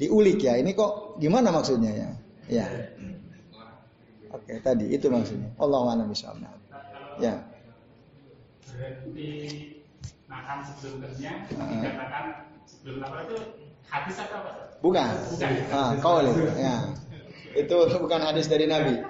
diulik 0.00 0.40
ya. 0.40 0.56
Ini 0.56 0.72
kok 0.72 1.20
gimana 1.20 1.52
maksudnya 1.52 1.92
ya? 1.92 2.08
Ya. 2.48 2.66
Oke, 4.32 4.58
tadi 4.64 4.96
itu 4.96 5.12
maksudnya. 5.12 5.52
Allah 5.60 5.84
a'lam. 5.92 6.08
Ya. 7.20 7.36
Makan 10.30 10.62
sebelum 10.62 10.94
kerja 11.10 11.30
dikatakan 11.50 12.24
sebelum 12.62 13.02
apa 13.02 13.16
itu 13.26 13.36
hadis 13.90 14.16
atau 14.22 14.38
apa? 14.46 14.52
Bukan. 14.78 15.10
Bukan. 15.34 15.50
Ah, 15.74 15.90
kaul 15.98 16.24
itu. 16.30 16.42
Ya. 16.56 16.76
Itu 17.58 17.76
bukan 17.98 18.20
hadis 18.22 18.46
dari 18.46 18.70
Nabi. 18.70 19.02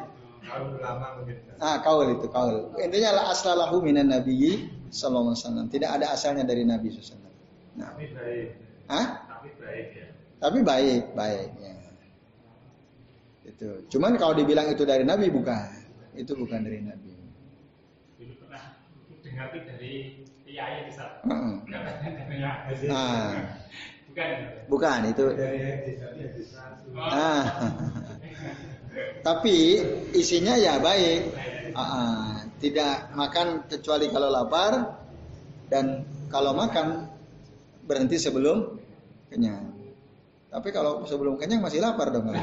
Ah, 1.60 1.78
kaul 1.84 2.16
itu, 2.16 2.26
kaul. 2.32 2.74
Intinya 2.80 3.20
la 3.20 3.22
aslalahu 3.30 3.84
minan 3.84 4.10
nabiyyi 4.10 4.72
sallallahu 4.90 5.36
alaihi 5.36 5.44
wasallam. 5.44 5.66
Tidak 5.68 5.90
ada 5.92 6.06
asalnya 6.10 6.42
dari 6.48 6.64
Nabi 6.64 6.90
sallallahu 6.90 7.28
Nah. 7.78 7.94
Tapi 7.94 8.04
baik. 8.10 8.48
Hah? 8.90 9.06
Tapi 9.30 9.48
baik 9.62 9.88
ya. 9.94 10.06
Tapi 10.42 10.58
baik, 10.66 11.02
baik 11.14 11.48
ya. 11.62 11.74
Itu. 13.46 13.68
Cuman 13.92 14.18
kalau 14.18 14.34
dibilang 14.34 14.66
itu 14.72 14.82
dari 14.82 15.06
Nabi 15.06 15.30
bukan. 15.30 15.70
Itu 16.18 16.34
bukan 16.34 16.66
dari 16.66 16.82
Nabi. 16.82 17.14
Dulu 18.18 18.34
pernah 18.42 18.74
dengar 19.22 19.54
dari 19.54 20.26
kiai 20.50 20.90
bisa. 20.90 21.04
Nah, 22.90 23.30
Bukan. 24.10 24.30
Bukan 24.66 25.00
itu. 25.06 25.26
Ah. 26.98 27.46
Tapi 29.22 29.56
isinya 30.18 30.58
ya 30.58 30.82
baik. 30.82 31.30
Ah, 31.78 32.42
tidak 32.58 33.14
makan 33.14 33.70
kecuali 33.70 34.10
kalau 34.10 34.28
lapar 34.34 34.98
dan 35.70 36.02
kalau 36.26 36.50
makan 36.58 37.06
berhenti 37.86 38.18
sebelum 38.18 38.82
kenyang. 39.30 39.70
Tapi 40.50 40.68
kalau 40.74 41.06
sebelum 41.06 41.38
kenyang 41.38 41.62
masih 41.62 41.78
lapar 41.78 42.10
dong. 42.10 42.34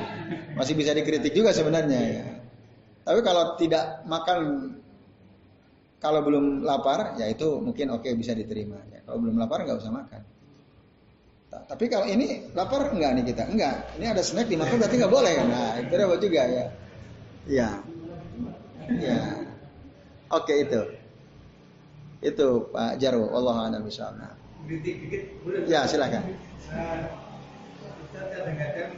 Masih 0.55 0.79
bisa 0.79 0.95
dikritik 0.95 1.35
juga 1.35 1.51
sebenarnya 1.51 1.99
ya. 1.99 2.25
Tapi 3.03 3.19
kalau 3.19 3.59
tidak 3.59 4.07
makan 4.07 4.39
kalau 6.07 6.23
belum 6.23 6.63
lapar 6.63 7.19
ya 7.19 7.27
itu 7.27 7.59
mungkin 7.59 7.91
oke 7.91 8.07
okay, 8.07 8.15
bisa 8.15 8.31
diterima 8.31 8.79
ya. 8.87 9.03
Kalau 9.03 9.19
belum 9.19 9.35
lapar 9.35 9.67
nggak 9.67 9.75
usah 9.75 9.91
makan. 9.91 10.23
Tapi 11.67 11.85
kalau 11.91 12.07
ini 12.07 12.47
lapar 12.55 12.95
enggak 12.95 13.11
nih 13.19 13.23
kita? 13.27 13.43
Enggak. 13.51 13.91
Ini 13.99 14.15
ada 14.15 14.23
snack 14.23 14.47
dimakan 14.47 14.79
berarti 14.79 14.95
nggak 15.03 15.11
boleh 15.11 15.31
kan? 15.35 15.47
Nah, 15.51 15.71
itu 15.83 15.93
repot 15.99 16.19
juga 16.23 16.41
ya. 16.47 16.65
Iya. 17.43 17.69
Ya. 19.03 19.19
Oke 20.31 20.63
itu. 20.63 20.81
Itu 22.23 22.71
Pak 22.71 23.03
Jarwo, 23.03 23.27
Allah 23.35 23.67
a'lam 23.67 23.83
bishawab. 23.83 24.15
Ya, 25.67 25.83
silakan. 25.91 26.23
Kadang-kadang 28.15 28.91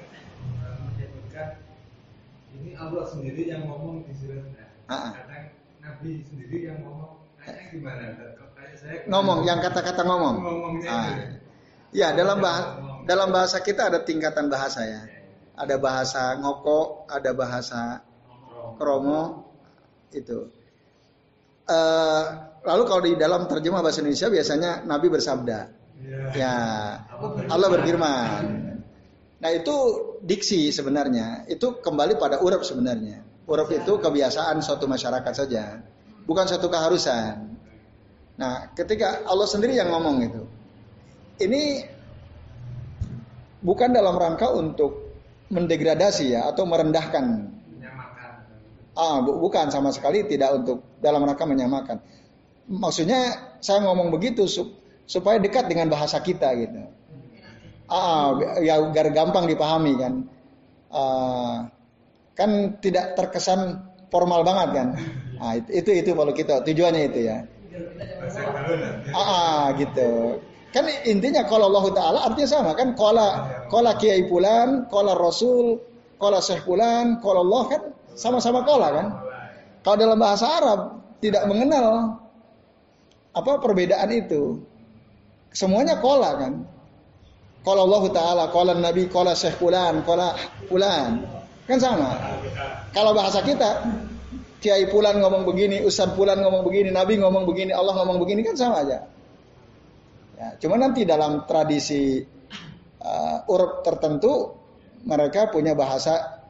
menyebutkan 0.94 1.48
ini 2.54 2.78
Allah 2.78 3.06
sendiri 3.10 3.50
yang 3.50 3.66
ngomong 3.66 4.06
di 4.06 4.14
surat. 4.14 4.46
Nabi 5.90 6.22
sendiri 6.22 6.70
yang 6.70 6.86
ngomong. 6.86 7.14
Gimana? 7.74 8.04
Saya 8.78 9.10
ngomong, 9.10 9.40
yang 9.50 9.60
kata-kata 9.60 10.06
ngomong. 10.06 10.36
Ngomongnya 10.38 10.90
ah. 10.94 11.14
Ya, 11.90 12.14
dalam 12.14 12.38
bahasa 12.38 12.78
dalam 13.10 13.34
bahasa 13.34 13.58
kita 13.66 13.90
ada 13.90 14.06
tingkatan 14.06 14.54
bahasa 14.54 14.86
ya. 14.86 15.02
Ada 15.58 15.82
bahasa 15.82 16.38
ngoko, 16.38 17.10
ada 17.10 17.34
bahasa 17.34 18.06
kromo 18.78 19.50
itu. 20.14 20.54
Uh, 21.66 22.24
lalu 22.66 22.84
kalau 22.86 23.02
di 23.02 23.14
dalam 23.18 23.50
terjemah 23.50 23.82
bahasa 23.82 24.06
Indonesia 24.06 24.30
biasanya 24.30 24.72
Nabi 24.86 25.08
bersabda. 25.10 25.60
Ya, 26.38 26.56
Allah 27.50 27.68
berfirman. 27.68 28.44
Nah 29.40 29.52
itu 29.52 29.76
diksi 30.24 30.72
sebenarnya, 30.72 31.50
itu 31.52 31.82
kembali 31.84 32.16
pada 32.16 32.40
urap 32.40 32.64
sebenarnya. 32.64 33.29
Urap 33.50 33.74
itu 33.74 33.98
kebiasaan 33.98 34.62
suatu 34.62 34.86
masyarakat 34.86 35.34
saja, 35.34 35.82
bukan 36.30 36.46
suatu 36.46 36.70
keharusan. 36.70 37.58
Nah, 38.38 38.70
ketika 38.78 39.26
Allah 39.26 39.50
sendiri 39.50 39.74
yang 39.74 39.90
ngomong 39.90 40.22
itu, 40.22 40.46
ini 41.42 41.82
bukan 43.66 43.90
dalam 43.90 44.16
rangka 44.16 44.54
untuk 44.54 45.10
mendegradasi 45.50 46.38
ya 46.38 46.46
atau 46.48 46.64
merendahkan. 46.70 47.50
Ah, 49.00 49.24
bu 49.24 49.40
bukan 49.40 49.72
sama 49.72 49.90
sekali 49.96 50.28
tidak 50.28 50.60
untuk 50.62 50.84
dalam 51.02 51.26
rangka 51.26 51.48
menyamakan. 51.48 52.04
Maksudnya 52.70 53.56
saya 53.64 53.82
ngomong 53.88 54.14
begitu 54.14 54.46
supaya 55.10 55.42
dekat 55.42 55.66
dengan 55.66 55.90
bahasa 55.90 56.22
kita 56.22 56.54
gitu. 56.54 56.86
Ah, 57.90 58.38
ya 58.62 58.78
agar 58.78 59.10
gampang 59.10 59.50
dipahami 59.50 59.98
kan. 59.98 60.14
Ah, 60.94 61.72
kan 62.40 62.80
tidak 62.80 63.20
terkesan 63.20 63.84
formal 64.08 64.48
banget 64.48 64.70
kan. 64.72 64.88
Ah, 65.44 65.60
itu 65.60 65.76
itu, 65.76 65.92
itu 66.08 66.12
kalau 66.16 66.32
kita 66.32 66.64
tujuannya 66.64 67.02
itu 67.12 67.20
ya. 67.28 67.38
Ah, 69.12 69.20
ah 69.20 69.64
gitu. 69.76 70.40
Kan 70.70 70.86
intinya 71.04 71.44
kalau 71.50 71.74
Allah 71.74 71.86
Ta'ala 71.92 72.20
artinya 72.32 72.48
sama 72.48 72.72
kan. 72.78 72.94
Kola, 72.94 73.50
kola 73.68 73.98
kiai 74.00 74.24
pulan, 74.30 74.88
kola 74.88 75.18
rasul, 75.18 75.82
kola 76.22 76.40
syekh 76.40 76.64
pulan, 76.64 77.18
kola 77.20 77.42
Allah 77.42 77.64
kan 77.68 77.82
sama-sama 78.14 78.64
kola 78.64 78.88
kan. 78.94 79.08
Kalau 79.82 79.98
dalam 79.98 80.20
bahasa 80.20 80.46
Arab 80.48 80.80
tidak 81.20 81.44
mengenal 81.50 82.20
apa 83.34 83.52
perbedaan 83.60 84.12
itu. 84.14 84.62
Semuanya 85.50 85.98
kola 85.98 86.38
kan. 86.38 86.54
Kalau 87.66 87.92
Allah 87.92 88.04
Ta'ala, 88.14 88.44
kola 88.54 88.72
Nabi, 88.78 89.10
kola 89.12 89.34
syekh 89.36 89.58
pulan, 89.60 90.06
kola 90.06 90.38
pulan. 90.70 91.39
Kan 91.70 91.78
sama. 91.78 92.18
Kalau 92.90 93.14
bahasa 93.14 93.46
kita, 93.46 93.86
Kiai 94.58 94.90
Pulan 94.90 95.22
ngomong 95.22 95.46
begini, 95.46 95.86
Ustaz 95.86 96.10
Pulan 96.18 96.42
ngomong 96.42 96.66
begini, 96.66 96.90
Nabi 96.90 97.22
ngomong 97.22 97.46
begini, 97.46 97.70
Allah 97.78 97.94
ngomong 98.02 98.18
begini 98.18 98.42
kan 98.42 98.58
sama 98.58 98.82
aja. 98.82 99.06
Ya, 100.34 100.58
cuma 100.58 100.82
nanti 100.82 101.06
dalam 101.06 101.46
tradisi 101.46 102.26
uh, 103.06 103.52
urut 103.52 103.86
tertentu 103.86 104.56
mereka 105.06 105.52
punya 105.52 105.78
bahasa 105.78 106.42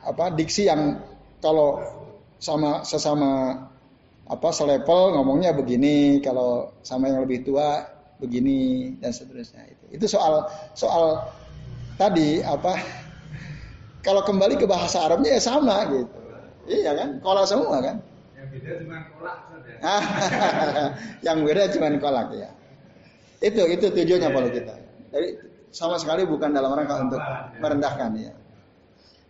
apa 0.00 0.30
diksi 0.32 0.70
yang 0.70 1.04
kalau 1.42 1.82
sama 2.40 2.86
sesama 2.88 3.66
apa 4.24 4.48
selepel 4.56 5.20
ngomongnya 5.20 5.52
begini, 5.52 6.24
kalau 6.24 6.72
sama 6.80 7.12
yang 7.12 7.28
lebih 7.28 7.44
tua 7.44 7.84
begini 8.16 8.94
dan 8.98 9.12
seterusnya 9.12 9.68
itu. 9.68 9.84
Itu 10.00 10.06
soal 10.08 10.48
soal 10.74 11.28
tadi 11.98 12.42
apa 12.42 12.78
kalau 14.08 14.24
kembali 14.24 14.56
ke 14.56 14.64
bahasa 14.64 15.04
Arabnya 15.04 15.36
ya 15.36 15.40
sama 15.44 15.84
gitu. 15.92 16.08
Iya 16.64 16.96
kan? 16.96 17.08
Kolak 17.20 17.44
semua 17.44 17.76
kan? 17.84 18.00
Yang 18.32 18.48
beda 18.56 18.72
cuma 18.80 18.96
kolak 19.12 19.38
saja. 19.52 19.72
yang 21.28 21.38
beda 21.44 21.62
cuma 21.76 21.86
kolak 22.00 22.28
ya. 22.32 22.48
Itu 23.44 23.62
itu 23.68 23.86
tujuannya 23.92 24.28
kalau 24.32 24.48
kita. 24.48 24.74
Jadi 25.12 25.28
sama 25.68 26.00
sekali 26.00 26.24
bukan 26.24 26.56
dalam 26.56 26.72
rangka 26.72 26.96
untuk 27.04 27.20
merendahkan 27.60 28.16
ya. 28.16 28.32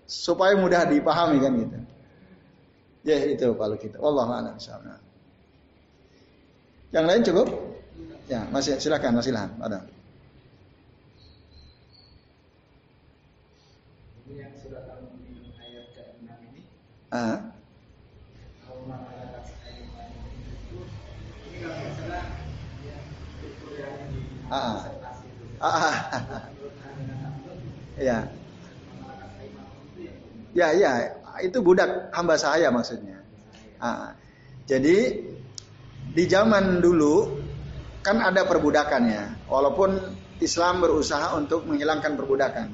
Supaya 0.07 0.55
mudah 0.55 0.87
dipahami 0.87 1.43
kan 1.43 1.53
gitu. 1.59 1.77
Ya 3.03 3.19
itu 3.27 3.51
kalau 3.59 3.75
kita. 3.75 3.99
Allah 3.99 4.27
a'lam 4.31 4.55
Yang 6.95 7.05
lain 7.05 7.23
cukup? 7.27 7.49
Ya, 8.29 8.45
masih 8.53 8.77
silakan, 8.79 9.19
masih 9.21 9.33
lahan. 9.33 9.51
Ada. 9.61 9.81
Ini 14.29 14.45
yang 14.45 14.53
sudah 14.61 14.85
ayat 15.57 15.87
ke-6 15.97 16.29
Ah. 17.09 17.41
Ah, 24.49 24.61
ah. 24.61 24.77
ah. 25.65 25.97
ya. 27.97 28.19
Ya, 30.53 30.69
ya, 30.75 30.93
itu 31.45 31.65
budak 31.65 32.13
hamba 32.13 32.37
saya 32.37 32.69
maksudnya. 32.69 33.25
Ah. 33.81 34.13
Jadi 34.69 35.25
di 36.13 36.25
zaman 36.29 36.85
dulu 36.85 37.41
kan 38.05 38.21
ada 38.21 38.45
perbudakan 38.45 39.03
ya, 39.09 39.25
walaupun 39.49 39.97
Islam 40.45 40.85
berusaha 40.85 41.33
untuk 41.41 41.65
menghilangkan 41.65 42.21
perbudakan. 42.21 42.69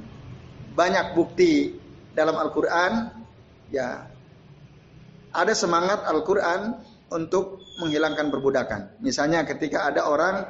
Banyak 0.74 1.14
bukti 1.14 1.70
dalam 2.18 2.34
Al-Quran, 2.34 3.14
ya 3.70 4.13
ada 5.34 5.52
semangat 5.52 6.06
Al-Quran 6.06 6.78
untuk 7.10 7.60
menghilangkan 7.82 8.30
perbudakan. 8.30 9.02
Misalnya 9.02 9.42
ketika 9.42 9.90
ada 9.90 10.06
orang 10.06 10.46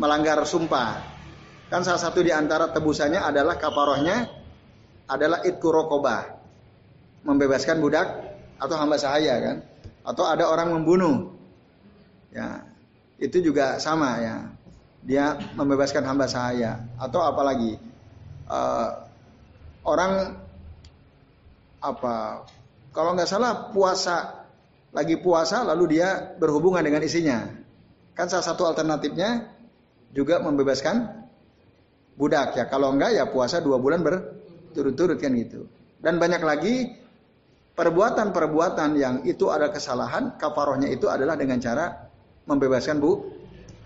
melanggar 0.00 0.40
sumpah. 0.48 1.20
Kan 1.68 1.84
salah 1.84 2.00
satu 2.00 2.24
di 2.24 2.32
antara 2.32 2.72
tebusannya 2.72 3.20
adalah 3.20 3.60
kaparohnya 3.60 4.24
adalah 5.04 5.44
itku 5.44 5.68
rokobah. 5.68 6.40
Membebaskan 7.28 7.76
budak 7.84 8.08
atau 8.56 8.74
hamba 8.80 8.96
sahaya 8.96 9.36
kan. 9.36 9.56
Atau 10.08 10.24
ada 10.24 10.48
orang 10.48 10.72
membunuh. 10.72 11.36
Ya, 12.32 12.64
itu 13.20 13.44
juga 13.44 13.76
sama 13.76 14.16
ya. 14.24 14.36
Dia 15.04 15.36
membebaskan 15.52 16.00
hamba 16.08 16.24
sahaya. 16.24 16.80
Atau 16.96 17.20
apalagi 17.20 17.76
uh, 18.48 19.04
orang 19.84 20.40
apa 21.78 22.48
kalau 22.92 23.14
nggak 23.14 23.28
salah 23.28 23.70
puasa 23.70 24.46
lagi 24.92 25.20
puasa 25.20 25.62
lalu 25.62 25.98
dia 25.98 26.36
berhubungan 26.40 26.80
dengan 26.80 27.04
isinya 27.04 27.44
kan 28.16 28.26
salah 28.26 28.46
satu 28.46 28.66
alternatifnya 28.66 29.58
juga 30.12 30.40
membebaskan 30.40 31.28
budak 32.18 32.58
ya. 32.58 32.64
Kalau 32.66 32.90
enggak 32.90 33.14
ya 33.14 33.24
puasa 33.30 33.62
dua 33.62 33.78
bulan 33.78 34.02
berturut-turut 34.02 35.16
kan 35.22 35.32
gitu. 35.38 35.70
Dan 36.02 36.18
banyak 36.18 36.42
lagi 36.42 36.74
perbuatan-perbuatan 37.78 38.90
yang 38.98 39.14
itu 39.22 39.50
ada 39.54 39.70
kesalahan, 39.70 40.34
kafarohnya 40.34 40.90
itu 40.90 41.06
adalah 41.06 41.38
dengan 41.38 41.62
cara 41.62 42.10
membebaskan 42.50 42.98
bu. 42.98 43.38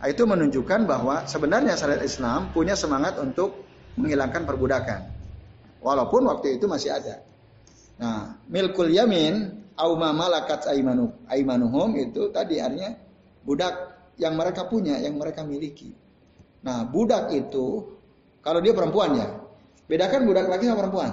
Nah, 0.02 0.10
itu 0.10 0.26
menunjukkan 0.26 0.88
bahwa 0.88 1.30
sebenarnya 1.30 1.78
syariat 1.78 2.02
Islam 2.02 2.50
punya 2.50 2.74
semangat 2.74 3.22
untuk 3.22 3.62
menghilangkan 3.94 4.42
perbudakan. 4.42 5.00
Walaupun 5.78 6.26
waktu 6.26 6.58
itu 6.58 6.66
masih 6.66 6.90
ada. 6.90 7.22
Nah, 8.00 8.40
milkul 8.48 8.88
yamin 8.88 9.64
auma 9.76 10.12
malakat 10.12 10.68
aimanu 10.68 11.12
aimanuhum 11.28 11.96
itu 11.96 12.32
tadi 12.32 12.60
artinya 12.60 12.92
budak 13.42 13.74
yang 14.20 14.36
mereka 14.36 14.68
punya, 14.68 15.00
yang 15.00 15.16
mereka 15.16 15.42
miliki. 15.42 15.92
Nah, 16.62 16.86
budak 16.86 17.32
itu 17.34 17.98
kalau 18.42 18.62
dia 18.62 18.74
perempuan 18.74 19.18
ya, 19.18 19.28
bedakan 19.88 20.28
budak 20.28 20.46
laki 20.46 20.64
sama 20.68 20.78
perempuan. 20.86 21.10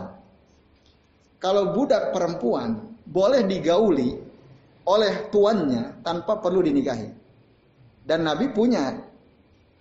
Kalau 1.39 1.71
budak 1.71 2.11
perempuan 2.11 2.97
boleh 3.07 3.47
digauli 3.47 4.19
oleh 4.85 5.31
tuannya 5.31 6.03
tanpa 6.03 6.41
perlu 6.41 6.59
dinikahi. 6.65 7.09
Dan 8.03 8.25
Nabi 8.25 8.49
punya 8.49 8.97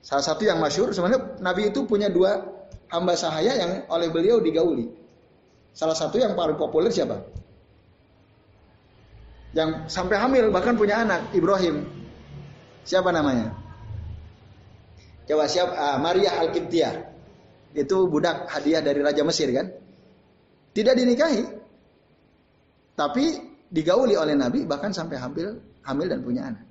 salah 0.04 0.24
satu 0.24 0.44
yang 0.44 0.60
masyur 0.60 0.92
sebenarnya 0.92 1.40
Nabi 1.40 1.72
itu 1.72 1.88
punya 1.88 2.12
dua 2.12 2.44
hamba 2.92 3.16
sahaya 3.16 3.56
yang 3.56 3.88
oleh 3.88 4.08
beliau 4.12 4.38
digauli. 4.40 4.88
Salah 5.72 5.96
satu 5.96 6.18
yang 6.18 6.34
paling 6.34 6.58
populer 6.58 6.90
siapa? 6.90 7.22
Yang 9.56 9.88
sampai 9.88 10.16
hamil 10.20 10.52
bahkan 10.52 10.76
punya 10.76 11.02
anak 11.02 11.32
Ibrahim. 11.32 11.88
Siapa 12.84 13.08
namanya? 13.12 13.52
Coba 15.28 15.44
siap 15.44 15.68
uh, 15.72 15.98
Maria 16.00 16.40
al 16.40 16.52
Itu 17.76 18.08
budak 18.08 18.48
hadiah 18.48 18.80
dari 18.80 19.00
Raja 19.04 19.22
Mesir 19.24 19.52
kan? 19.52 19.68
Tidak 20.72 20.94
dinikahi. 20.96 21.42
Tapi 22.96 23.24
digauli 23.68 24.16
oleh 24.16 24.34
Nabi 24.34 24.64
bahkan 24.64 24.90
sampai 24.90 25.20
hamil, 25.20 25.60
hamil 25.84 26.06
dan 26.08 26.20
punya 26.24 26.42
anak. 26.48 26.64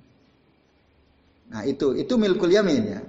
Nah, 1.48 1.62
itu 1.64 1.96
itu 1.96 2.14
milkul 2.20 2.52
yamin 2.52 2.82
ya. 2.84 3.00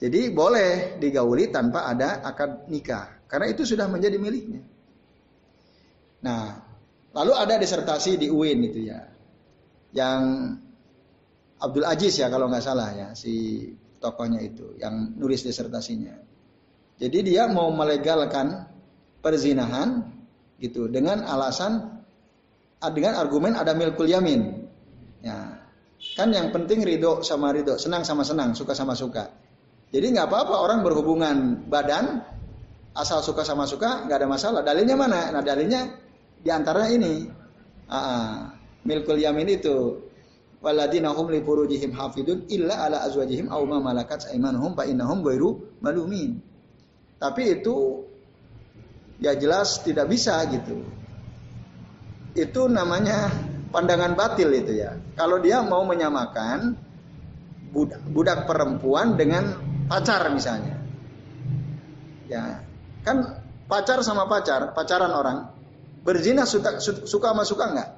Jadi 0.00 0.32
boleh 0.32 0.96
digauli 0.96 1.52
tanpa 1.52 1.84
ada 1.86 2.24
akad 2.24 2.66
nikah 2.72 3.28
karena 3.28 3.52
itu 3.52 3.62
sudah 3.68 3.86
menjadi 3.86 4.16
miliknya. 4.16 4.64
Nah, 6.20 6.60
lalu 7.16 7.32
ada 7.32 7.56
disertasi 7.56 8.20
di 8.20 8.26
UIN 8.28 8.60
itu 8.66 8.80
ya. 8.88 9.00
Yang 9.90 10.22
Abdul 11.60 11.84
Aziz 11.84 12.16
ya 12.16 12.32
kalau 12.32 12.48
nggak 12.48 12.64
salah 12.64 12.88
ya 12.96 13.08
si 13.12 13.66
tokohnya 14.00 14.40
itu 14.40 14.76
yang 14.80 15.12
nulis 15.20 15.44
disertasinya. 15.44 16.16
Jadi 17.00 17.32
dia 17.32 17.48
mau 17.48 17.68
melegalkan 17.72 18.68
perzinahan 19.20 20.04
gitu 20.60 20.88
dengan 20.88 21.24
alasan 21.24 22.00
dengan 22.80 23.16
argumen 23.20 23.56
ada 23.56 23.76
milkul 23.76 24.08
yamin. 24.08 24.68
Ya. 25.20 25.60
Kan 26.16 26.32
yang 26.32 26.48
penting 26.48 26.80
ridho 26.80 27.20
sama 27.20 27.52
ridho, 27.52 27.76
senang 27.76 28.08
sama 28.08 28.24
senang, 28.24 28.56
suka 28.56 28.72
sama 28.72 28.96
suka. 28.96 29.28
Jadi 29.92 30.16
nggak 30.16 30.32
apa-apa 30.32 30.54
orang 30.64 30.80
berhubungan 30.80 31.68
badan 31.68 32.24
asal 32.96 33.20
suka 33.20 33.44
sama 33.44 33.68
suka 33.68 34.08
nggak 34.08 34.16
ada 34.16 34.28
masalah. 34.28 34.60
Dalilnya 34.64 34.96
mana? 34.96 35.28
Nah 35.28 35.44
dalilnya 35.44 35.92
di 36.40 36.48
antaranya 36.48 36.92
ini. 36.96 37.14
Ah, 37.90 38.54
milkul 38.86 39.18
yamin 39.18 39.50
itu 39.50 39.98
waladina 40.62 41.12
hum 41.12 41.28
li 41.32 41.40
furujihim 41.42 41.92
hafidun 41.92 42.46
illa 42.52 42.86
ala 42.86 43.02
azwajihim 43.08 43.48
aw 43.48 43.60
ma 43.66 43.80
malakat 43.80 44.28
aymanuhum 44.30 44.76
fa 44.76 44.86
innahum 44.86 45.24
ghairu 45.24 45.80
malumin. 45.82 46.38
Tapi 47.20 47.60
itu 47.60 48.06
ya 49.20 49.36
jelas 49.36 49.84
tidak 49.84 50.08
bisa 50.08 50.40
gitu. 50.48 50.80
Itu 52.32 52.70
namanya 52.70 53.28
pandangan 53.74 54.14
batil 54.14 54.54
itu 54.54 54.80
ya. 54.80 54.96
Kalau 55.18 55.42
dia 55.42 55.60
mau 55.60 55.82
menyamakan 55.84 56.78
budak, 57.74 58.00
budak 58.08 58.38
perempuan 58.46 59.18
dengan 59.18 59.58
pacar 59.90 60.30
misalnya. 60.30 60.78
Ya, 62.30 62.62
kan 63.02 63.42
pacar 63.66 63.98
sama 64.06 64.30
pacar, 64.30 64.70
pacaran 64.70 65.10
orang 65.10 65.59
berzina 66.00 66.48
suka 66.48 66.80
suka 66.82 67.26
sama 67.32 67.44
suka 67.44 67.64
enggak? 67.70 67.90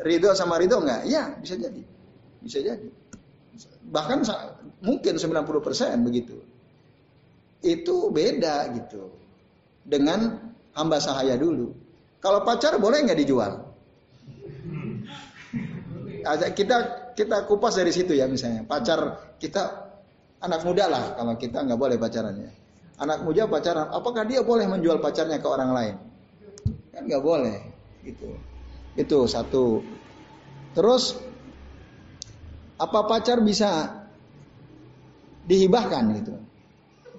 ridho 0.00 0.32
sama 0.32 0.56
ridho 0.56 0.80
enggak? 0.80 1.04
Ya, 1.06 1.36
bisa 1.36 1.56
jadi. 1.56 1.82
Bisa 2.40 2.58
jadi. 2.60 2.88
Bahkan 3.90 4.24
mungkin 4.80 5.14
90% 5.20 6.06
begitu. 6.06 6.36
Itu 7.60 8.08
beda 8.08 8.72
gitu. 8.72 9.12
Dengan 9.84 10.40
hamba 10.72 10.98
sahaya 11.02 11.36
dulu. 11.36 11.76
Kalau 12.20 12.44
pacar 12.44 12.76
boleh 12.80 13.04
nggak 13.04 13.20
dijual? 13.20 13.52
Kita 16.52 16.76
kita 17.16 17.36
kupas 17.48 17.76
dari 17.76 17.92
situ 17.92 18.16
ya 18.16 18.28
misalnya. 18.28 18.64
Pacar 18.64 19.36
kita 19.40 19.92
anak 20.40 20.64
muda 20.64 20.88
lah 20.88 21.04
kalau 21.16 21.36
kita 21.36 21.64
nggak 21.64 21.80
boleh 21.80 21.96
pacarannya. 22.00 22.50
Anak 23.00 23.24
muda 23.24 23.48
pacaran, 23.48 23.88
apakah 23.88 24.28
dia 24.28 24.44
boleh 24.44 24.68
menjual 24.68 25.00
pacarnya 25.00 25.40
ke 25.40 25.48
orang 25.48 25.72
lain? 25.72 25.96
Kan 27.00 27.08
nggak 27.08 27.24
boleh 27.24 27.58
gitu. 28.04 28.28
Itu 28.92 29.24
satu. 29.24 29.80
Terus 30.76 31.16
apa 32.76 33.08
pacar 33.08 33.40
bisa 33.40 34.04
dihibahkan 35.48 36.04
gitu? 36.20 36.36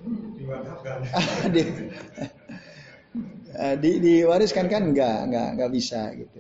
di, 1.54 1.62
di, 3.82 3.92
diwariskan 4.06 4.70
kan 4.70 4.94
enggak, 4.94 5.26
enggak, 5.26 5.48
enggak 5.58 5.72
bisa 5.74 6.14
gitu. 6.14 6.38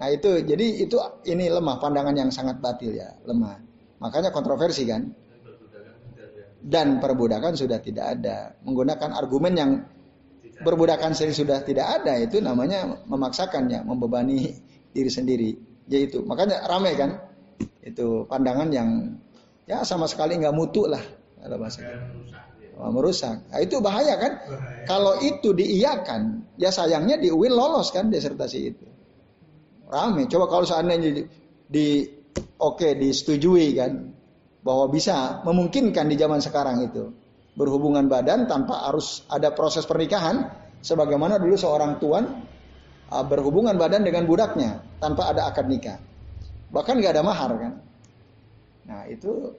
Nah 0.00 0.08
itu 0.08 0.40
jadi 0.48 0.88
itu 0.88 0.96
ini 1.28 1.52
lemah 1.52 1.76
pandangan 1.76 2.16
yang 2.16 2.32
sangat 2.32 2.56
batil 2.64 2.96
ya, 2.96 3.12
lemah. 3.28 3.60
Makanya 4.00 4.32
kontroversi 4.32 4.88
kan. 4.88 5.12
Dan 6.64 7.04
perbudakan 7.04 7.52
sudah 7.52 7.84
tidak 7.84 8.16
ada. 8.16 8.56
Menggunakan 8.64 9.12
argumen 9.12 9.52
yang 9.52 9.70
berbudakan 10.62 11.14
sendiri 11.14 11.34
sudah 11.34 11.58
tidak 11.62 12.02
ada 12.02 12.18
itu 12.18 12.42
namanya 12.42 13.04
memaksakan 13.06 13.70
ya, 13.70 13.80
membebani 13.82 14.58
diri 14.90 15.10
sendiri. 15.10 15.50
Ya 15.88 16.04
itu, 16.04 16.20
makanya 16.26 16.66
ramai 16.68 16.98
kan? 16.98 17.18
Itu 17.80 18.28
pandangan 18.28 18.68
yang 18.68 19.16
ya 19.64 19.84
sama 19.84 20.04
sekali 20.04 20.36
nggak 20.36 20.54
mutu 20.54 20.84
lah 20.84 21.00
kalau 21.40 21.56
bahasa. 21.56 21.80
Oh, 22.78 22.94
merusak. 22.94 23.42
Nah, 23.50 23.58
itu 23.58 23.82
bahaya 23.82 24.14
kan? 24.14 24.38
Bahaya. 24.38 24.86
Kalau 24.86 25.18
itu 25.18 25.50
diiyakan, 25.50 26.46
ya 26.62 26.70
sayangnya 26.70 27.18
di 27.18 27.26
UIN 27.26 27.50
lolos 27.50 27.90
kan 27.90 28.06
disertasi 28.06 28.58
itu. 28.62 28.86
Rame. 29.90 30.30
Coba 30.30 30.46
kalau 30.46 30.62
seandainya 30.62 31.10
di, 31.10 31.22
di 31.66 31.86
oke 32.38 32.78
okay, 32.78 32.92
disetujui 32.94 33.74
kan 33.74 34.14
bahwa 34.62 34.86
bisa 34.94 35.42
memungkinkan 35.42 36.06
di 36.06 36.16
zaman 36.18 36.38
sekarang 36.38 36.86
itu 36.86 37.10
berhubungan 37.58 38.06
badan 38.06 38.46
tanpa 38.46 38.86
harus 38.86 39.26
ada 39.26 39.50
proses 39.50 39.82
pernikahan 39.82 40.46
sebagaimana 40.78 41.42
dulu 41.42 41.58
seorang 41.58 41.98
tuan 41.98 42.46
uh, 43.10 43.24
berhubungan 43.26 43.74
badan 43.74 44.06
dengan 44.06 44.30
budaknya 44.30 44.78
tanpa 45.02 45.34
ada 45.34 45.50
akad 45.50 45.66
nikah. 45.66 45.98
Bahkan 46.70 47.02
nggak 47.02 47.18
ada 47.18 47.24
mahar 47.26 47.50
kan. 47.58 47.72
Nah 48.86 49.02
itu 49.10 49.58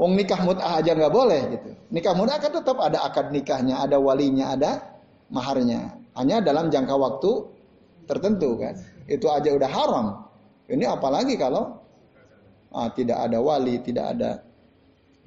wong 0.00 0.16
nikah 0.16 0.40
mut'ah 0.40 0.80
aja 0.80 0.96
nggak 0.96 1.12
boleh 1.12 1.40
gitu. 1.52 1.70
Nikah 1.92 2.16
mut'ah 2.16 2.40
kan 2.40 2.56
tetap 2.56 2.80
ada 2.80 3.04
akad 3.04 3.28
nikahnya, 3.28 3.84
ada 3.84 4.00
walinya, 4.00 4.56
ada 4.56 4.80
maharnya. 5.28 5.92
Hanya 6.16 6.40
dalam 6.40 6.72
jangka 6.72 6.96
waktu 6.96 7.30
tertentu 8.08 8.56
kan. 8.56 8.80
Itu 9.04 9.28
aja 9.28 9.52
udah 9.52 9.68
haram. 9.68 10.06
Ini 10.72 10.88
apalagi 10.88 11.36
kalau 11.36 11.84
ah, 12.72 12.88
tidak 12.96 13.28
ada 13.28 13.38
wali, 13.44 13.76
tidak 13.84 14.16
ada 14.16 14.40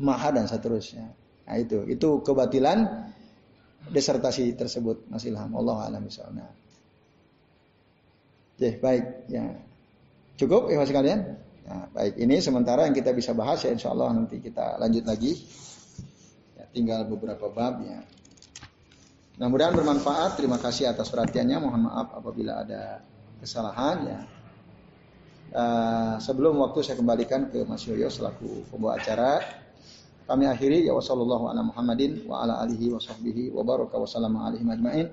mahar 0.02 0.34
dan 0.34 0.50
seterusnya. 0.50 1.19
Nah 1.50 1.58
itu, 1.58 1.82
itu 1.90 2.22
kebatilan 2.22 3.10
disertasi 3.90 4.54
tersebut 4.54 5.10
Mas 5.10 5.26
Ilham. 5.26 5.50
Allah 5.58 5.90
alam 5.90 6.06
misalnya. 6.06 6.46
Oke, 8.54 8.78
baik. 8.78 9.26
Ya. 9.34 9.58
Cukup 10.38 10.70
ya 10.70 10.86
sekalian? 10.86 11.40
Nah, 11.66 11.90
baik. 11.90 12.22
Ini 12.22 12.38
sementara 12.38 12.86
yang 12.86 12.94
kita 12.94 13.16
bisa 13.18 13.34
bahas 13.34 13.66
ya 13.66 13.74
insya 13.74 13.90
Allah 13.90 14.14
nanti 14.14 14.38
kita 14.38 14.78
lanjut 14.78 15.10
lagi. 15.10 15.34
Ya, 16.54 16.70
tinggal 16.70 17.10
beberapa 17.10 17.50
bab 17.50 17.82
ya. 17.82 18.04
Mudah-mudahan 19.40 19.74
bermanfaat. 19.74 20.36
Terima 20.36 20.60
kasih 20.60 20.92
atas 20.92 21.08
perhatiannya. 21.10 21.58
Mohon 21.58 21.82
maaf 21.88 22.14
apabila 22.14 22.62
ada 22.62 23.00
kesalahan 23.40 23.98
ya. 24.06 24.20
Uh, 25.50 26.16
sebelum 26.22 26.62
waktu 26.62 26.86
saya 26.86 27.00
kembalikan 27.00 27.50
ke 27.50 27.66
Mas 27.66 27.88
Yoyo 27.88 28.12
selaku 28.12 28.70
pembawa 28.70 29.00
acara. 29.00 29.40
Kami 30.30 30.46
akhiri 30.46 30.86
ya 30.86 30.94
wasallallahu 30.94 31.50
ala 31.50 31.66
Muhammadin 31.66 32.22
wa 32.30 32.46
ala 32.46 32.62
alihi 32.62 32.94
wa 32.94 33.02
sahbihi 33.02 33.50
wa 33.50 33.66
baraka 33.66 33.98
wa 33.98 34.06
salama 34.06 34.46
alaihi 34.46 34.62
majma'in. 34.62 35.10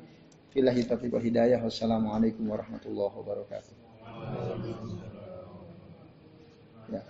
Billahi 0.53 0.85
taufiq 0.85 1.09
wal 1.09 1.25
hidayah. 1.25 1.65
Wassalamualaikum 1.65 2.45
warahmatullahi 2.45 3.17
wabarakatuh. 3.17 3.73
Ya. 6.93 7.01